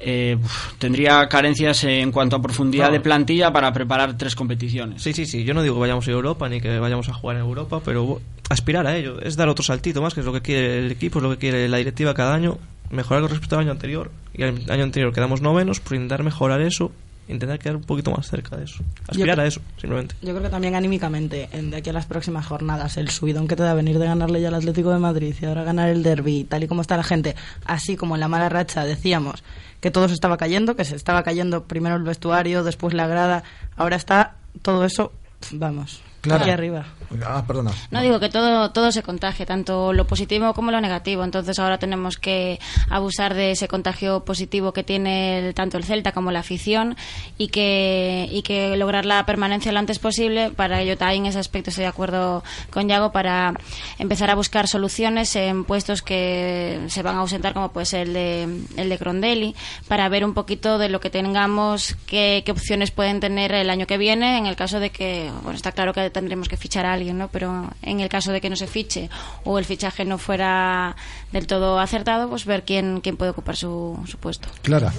eh, 0.00 0.36
uf, 0.42 0.72
tendría 0.78 1.28
carencias 1.28 1.84
en 1.84 2.10
cuanto 2.10 2.36
a 2.36 2.42
profundidad 2.42 2.90
de 2.90 3.00
plantilla 3.00 3.52
para 3.52 3.72
preparar 3.72 4.16
tres 4.16 4.34
competiciones. 4.34 5.02
Sí, 5.02 5.12
sí, 5.12 5.26
sí. 5.26 5.44
Yo 5.44 5.52
no 5.52 5.62
digo 5.62 5.74
que 5.74 5.82
vayamos 5.82 6.08
a 6.08 6.10
Europa 6.10 6.48
ni 6.48 6.60
que 6.60 6.78
vayamos 6.78 7.08
a 7.08 7.12
jugar 7.12 7.36
en 7.36 7.42
Europa, 7.42 7.80
pero 7.84 8.20
aspirar 8.48 8.86
a 8.86 8.96
ello 8.96 9.20
es 9.20 9.36
dar 9.36 9.48
otro 9.48 9.62
saltito 9.62 10.00
más, 10.00 10.14
que 10.14 10.20
es 10.20 10.26
lo 10.26 10.32
que 10.32 10.40
quiere 10.40 10.78
el 10.78 10.90
equipo, 10.90 11.18
es 11.18 11.22
lo 11.22 11.30
que 11.30 11.38
quiere 11.38 11.68
la 11.68 11.76
directiva 11.76 12.14
cada 12.14 12.34
año, 12.34 12.58
mejorar 12.90 13.22
con 13.22 13.30
respecto 13.30 13.56
al 13.56 13.62
año 13.62 13.72
anterior. 13.72 14.10
Y 14.32 14.42
el 14.42 14.70
año 14.70 14.84
anterior 14.84 15.12
quedamos 15.12 15.42
novenos, 15.42 15.78
intentar 15.78 16.22
mejorar 16.22 16.62
eso, 16.62 16.92
intentar 17.30 17.58
quedar 17.58 17.76
un 17.76 17.82
poquito 17.82 18.10
más 18.10 18.28
cerca 18.28 18.56
de 18.56 18.64
eso. 18.64 18.82
Aspirar 19.08 19.36
Yo- 19.36 19.42
a 19.42 19.46
eso, 19.46 19.60
simplemente. 19.80 20.14
Yo 20.22 20.30
creo 20.30 20.42
que 20.42 20.48
también 20.50 20.74
anímicamente, 20.74 21.48
en- 21.52 21.70
de 21.70 21.76
aquí 21.78 21.90
a 21.90 21.92
las 21.92 22.06
próximas 22.06 22.46
jornadas, 22.46 22.96
el 22.96 23.08
subidón 23.10 23.48
que 23.48 23.56
te 23.56 23.62
da 23.62 23.74
venir 23.74 23.98
de 23.98 24.06
ganarle 24.06 24.40
ya 24.40 24.48
al 24.48 24.54
Atlético 24.54 24.90
de 24.90 24.98
Madrid 24.98 25.34
y 25.40 25.44
ahora 25.46 25.64
ganar 25.64 25.88
el 25.88 26.02
derby, 26.02 26.44
tal 26.44 26.62
y 26.64 26.68
como 26.68 26.80
está 26.82 26.96
la 26.96 27.04
gente, 27.04 27.36
así 27.64 27.96
como 27.96 28.14
en 28.16 28.20
la 28.20 28.28
mala 28.28 28.48
racha 28.48 28.84
decíamos 28.84 29.42
que 29.80 29.90
todo 29.90 30.08
se 30.08 30.14
estaba 30.14 30.36
cayendo, 30.36 30.76
que 30.76 30.84
se 30.84 30.94
estaba 30.96 31.22
cayendo 31.22 31.64
primero 31.64 31.96
el 31.96 32.02
vestuario, 32.02 32.64
después 32.64 32.92
la 32.94 33.06
grada, 33.06 33.44
ahora 33.76 33.96
está 33.96 34.34
todo 34.62 34.84
eso, 34.84 35.12
vamos, 35.52 36.02
Clara. 36.20 36.42
aquí 36.42 36.50
arriba. 36.50 36.86
Ah, 37.26 37.42
perdona. 37.46 37.72
No 37.90 38.00
digo 38.02 38.20
que 38.20 38.28
todo, 38.28 38.70
todo 38.70 38.92
se 38.92 39.02
contagie, 39.02 39.44
tanto 39.44 39.92
lo 39.92 40.06
positivo 40.06 40.54
como 40.54 40.70
lo 40.70 40.80
negativo. 40.80 41.24
Entonces 41.24 41.58
ahora 41.58 41.78
tenemos 41.78 42.18
que 42.18 42.60
abusar 42.88 43.34
de 43.34 43.50
ese 43.52 43.66
contagio 43.66 44.24
positivo 44.24 44.72
que 44.72 44.84
tiene 44.84 45.38
el- 45.48 45.54
tanto 45.54 45.76
el 45.76 45.82
Celta 45.84 46.12
como 46.12 46.30
la 46.30 46.38
afición 46.40 46.96
y 47.36 47.48
que, 47.48 48.28
y 48.30 48.42
que 48.42 48.76
lograr 48.76 49.06
la 49.06 49.26
permanencia 49.26 49.72
lo 49.72 49.78
antes 49.80 49.98
posible. 49.98 50.50
Para 50.50 50.80
ello 50.82 50.96
también 50.96 51.24
en 51.24 51.30
ese 51.30 51.40
aspecto 51.40 51.70
estoy 51.70 51.82
de 51.82 51.88
acuerdo 51.88 52.44
con 52.70 52.88
Yago 52.88 53.10
para 53.10 53.54
empezar 53.98 54.30
a 54.30 54.34
buscar 54.36 54.68
soluciones 54.68 55.34
en 55.34 55.64
puestos 55.64 56.02
que 56.02 56.80
se 56.88 57.02
van 57.02 57.16
a 57.16 57.20
ausentar 57.20 57.54
como 57.54 57.72
puede 57.72 57.86
ser 57.86 58.06
el 58.08 58.12
de, 58.14 58.42
el 58.76 58.88
de 58.88 58.98
Crondelli 58.98 59.56
para 59.88 60.08
ver 60.08 60.24
un 60.24 60.34
poquito 60.34 60.78
de 60.78 60.88
lo 60.88 61.00
que 61.00 61.10
tengamos, 61.10 61.96
qué, 62.06 62.42
qué 62.46 62.52
opciones 62.52 62.92
pueden 62.92 63.18
tener 63.18 63.52
el 63.52 63.68
año 63.70 63.86
que 63.88 63.98
viene 63.98 64.38
en 64.38 64.46
el 64.46 64.54
caso 64.54 64.78
de 64.78 64.90
que, 64.90 65.30
bueno, 65.42 65.56
está 65.56 65.72
claro 65.72 65.92
que 65.92 66.09
tendremos 66.10 66.48
que 66.48 66.56
fichar 66.56 66.86
a 66.86 66.92
alguien, 66.92 67.18
¿no? 67.18 67.28
Pero 67.28 67.70
en 67.82 68.00
el 68.00 68.08
caso 68.08 68.32
de 68.32 68.40
que 68.40 68.50
no 68.50 68.56
se 68.56 68.66
fiche 68.66 69.08
o 69.44 69.58
el 69.58 69.64
fichaje 69.64 70.04
no 70.04 70.18
fuera 70.18 70.96
del 71.32 71.46
todo 71.46 71.78
acertado, 71.78 72.28
pues 72.28 72.44
ver 72.44 72.62
quién, 72.64 73.00
quién 73.00 73.16
puede 73.16 73.30
ocupar 73.30 73.56
su, 73.56 73.98
su 74.06 74.18
puesto. 74.18 74.48
Clara. 74.62 74.92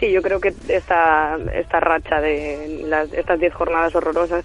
Sí, 0.00 0.12
yo 0.12 0.22
creo 0.22 0.40
que 0.40 0.54
esta, 0.68 1.36
esta 1.52 1.80
racha 1.80 2.20
de 2.20 2.84
las, 2.86 3.12
estas 3.12 3.40
10 3.40 3.52
jornadas 3.52 3.94
horrorosas, 3.96 4.44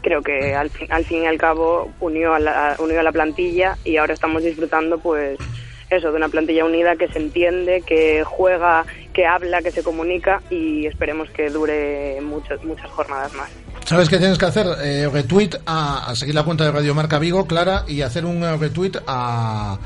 creo 0.00 0.22
que 0.22 0.54
al 0.54 0.70
fin, 0.70 0.90
al 0.90 1.04
fin 1.04 1.22
y 1.24 1.26
al 1.26 1.36
cabo 1.36 1.90
unió 2.00 2.34
a, 2.34 2.38
la, 2.38 2.76
unió 2.78 3.00
a 3.00 3.02
la 3.02 3.12
plantilla 3.12 3.76
y 3.84 3.98
ahora 3.98 4.14
estamos 4.14 4.42
disfrutando, 4.42 4.98
pues, 4.98 5.38
eso, 5.94 6.10
de 6.10 6.16
una 6.16 6.28
plantilla 6.28 6.64
unida 6.64 6.96
que 6.96 7.08
se 7.08 7.18
entiende, 7.18 7.82
que 7.82 8.24
juega, 8.24 8.84
que 9.12 9.26
habla, 9.26 9.62
que 9.62 9.70
se 9.70 9.82
comunica 9.82 10.42
y 10.50 10.86
esperemos 10.86 11.30
que 11.30 11.50
dure 11.50 12.20
muchas 12.20 12.62
muchas 12.64 12.90
jornadas 12.90 13.32
más. 13.34 13.50
¿Sabes 13.84 14.08
qué 14.08 14.18
tienes 14.18 14.38
que 14.38 14.46
hacer? 14.46 14.66
Eh, 14.82 15.08
retweet 15.12 15.50
a, 15.66 16.14
seguir 16.14 16.34
la 16.34 16.42
cuenta 16.42 16.64
de 16.64 16.72
Radio 16.72 16.94
Marca 16.94 17.18
Vigo, 17.18 17.46
Clara, 17.46 17.84
y 17.86 18.00
hacer 18.00 18.24
un 18.24 18.42
eh, 18.42 18.56
retweet 18.56 18.92
a, 19.06 19.78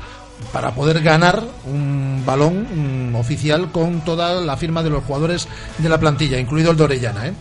para 0.53 0.71
poder 0.71 1.01
ganar 1.01 1.43
un 1.65 2.23
balón 2.25 3.13
oficial 3.15 3.71
con 3.71 4.03
toda 4.05 4.41
la 4.41 4.57
firma 4.57 4.83
de 4.83 4.89
los 4.89 5.03
jugadores 5.03 5.47
de 5.77 5.89
la 5.89 5.99
plantilla, 5.99 6.39
incluido 6.39 6.71
el 6.71 6.77
de 6.77 6.83
Orellana, 6.83 7.27
¿eh? 7.27 7.33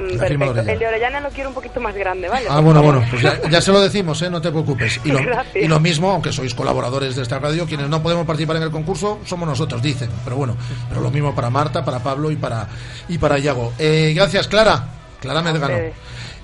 Mm, 0.00 0.18
Perfecto. 0.18 0.60
El 0.60 0.78
de 0.78 0.86
Orellana 0.86 1.20
lo 1.20 1.28
quiero 1.30 1.50
un 1.50 1.54
poquito 1.54 1.80
más 1.80 1.94
grande, 1.94 2.28
¿vale? 2.28 2.46
Ah, 2.48 2.60
bueno, 2.60 2.82
bueno, 2.82 3.04
pues 3.10 3.22
ya, 3.22 3.38
ya 3.48 3.60
se 3.60 3.70
lo 3.72 3.80
decimos, 3.80 4.20
¿eh? 4.22 4.30
no 4.30 4.40
te 4.40 4.50
preocupes. 4.50 5.00
Y 5.04 5.12
lo, 5.12 5.18
Gracias. 5.22 5.64
y 5.64 5.68
lo 5.68 5.80
mismo, 5.80 6.10
aunque 6.10 6.32
sois 6.32 6.54
colaboradores 6.54 7.16
de 7.16 7.22
esta 7.22 7.38
radio, 7.38 7.66
quienes 7.66 7.88
no 7.88 8.02
podemos 8.02 8.26
participar 8.26 8.56
en 8.56 8.62
el 8.62 8.70
concurso 8.70 9.20
somos 9.24 9.48
nosotros, 9.48 9.82
dicen. 9.82 10.10
Pero 10.24 10.36
bueno, 10.36 10.56
pero 10.88 11.00
lo 11.00 11.10
mismo 11.10 11.34
para 11.34 11.50
Marta, 11.50 11.84
para 11.84 11.98
Pablo 12.00 12.30
y 12.30 12.36
para 12.36 12.68
y 13.08 13.18
para 13.18 13.38
Iago. 13.38 13.72
Eh, 13.78 14.12
gracias, 14.14 14.48
Clara. 14.48 14.84
Clara 15.20 15.42
Medgano. 15.42 15.76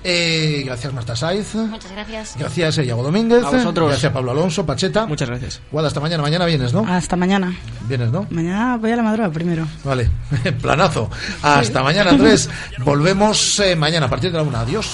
Eh, 0.09 0.63
gracias, 0.65 0.93
Marta 0.93 1.17
Saiz. 1.17 1.53
Muchas 1.53 1.91
gracias. 1.91 2.35
Gracias, 2.39 2.77
Iago 2.77 3.03
Domínguez. 3.03 3.43
A 3.43 3.49
vosotros. 3.49 3.89
Gracias, 3.89 4.13
Pablo 4.13 4.31
Alonso, 4.31 4.65
Pacheta. 4.65 5.05
Muchas 5.05 5.27
gracias. 5.27 5.59
Guada, 5.69 5.89
hasta 5.89 5.99
mañana. 5.99 6.23
Mañana 6.23 6.45
vienes, 6.45 6.71
¿no? 6.71 6.85
Hasta 6.87 7.17
mañana. 7.17 7.53
Vienes, 7.89 8.09
¿no? 8.09 8.25
Mañana 8.29 8.77
voy 8.77 8.89
a 8.89 8.95
la 8.95 9.03
madrugada 9.03 9.33
primero. 9.33 9.67
Vale, 9.83 10.09
planazo. 10.61 11.09
Hasta 11.41 11.83
mañana, 11.83 12.11
Andrés. 12.11 12.49
Volvemos 12.85 13.59
eh, 13.59 13.75
mañana 13.75 14.05
a 14.05 14.09
partir 14.09 14.31
de 14.31 14.37
la 14.37 14.43
una. 14.43 14.61
Adiós. 14.61 14.85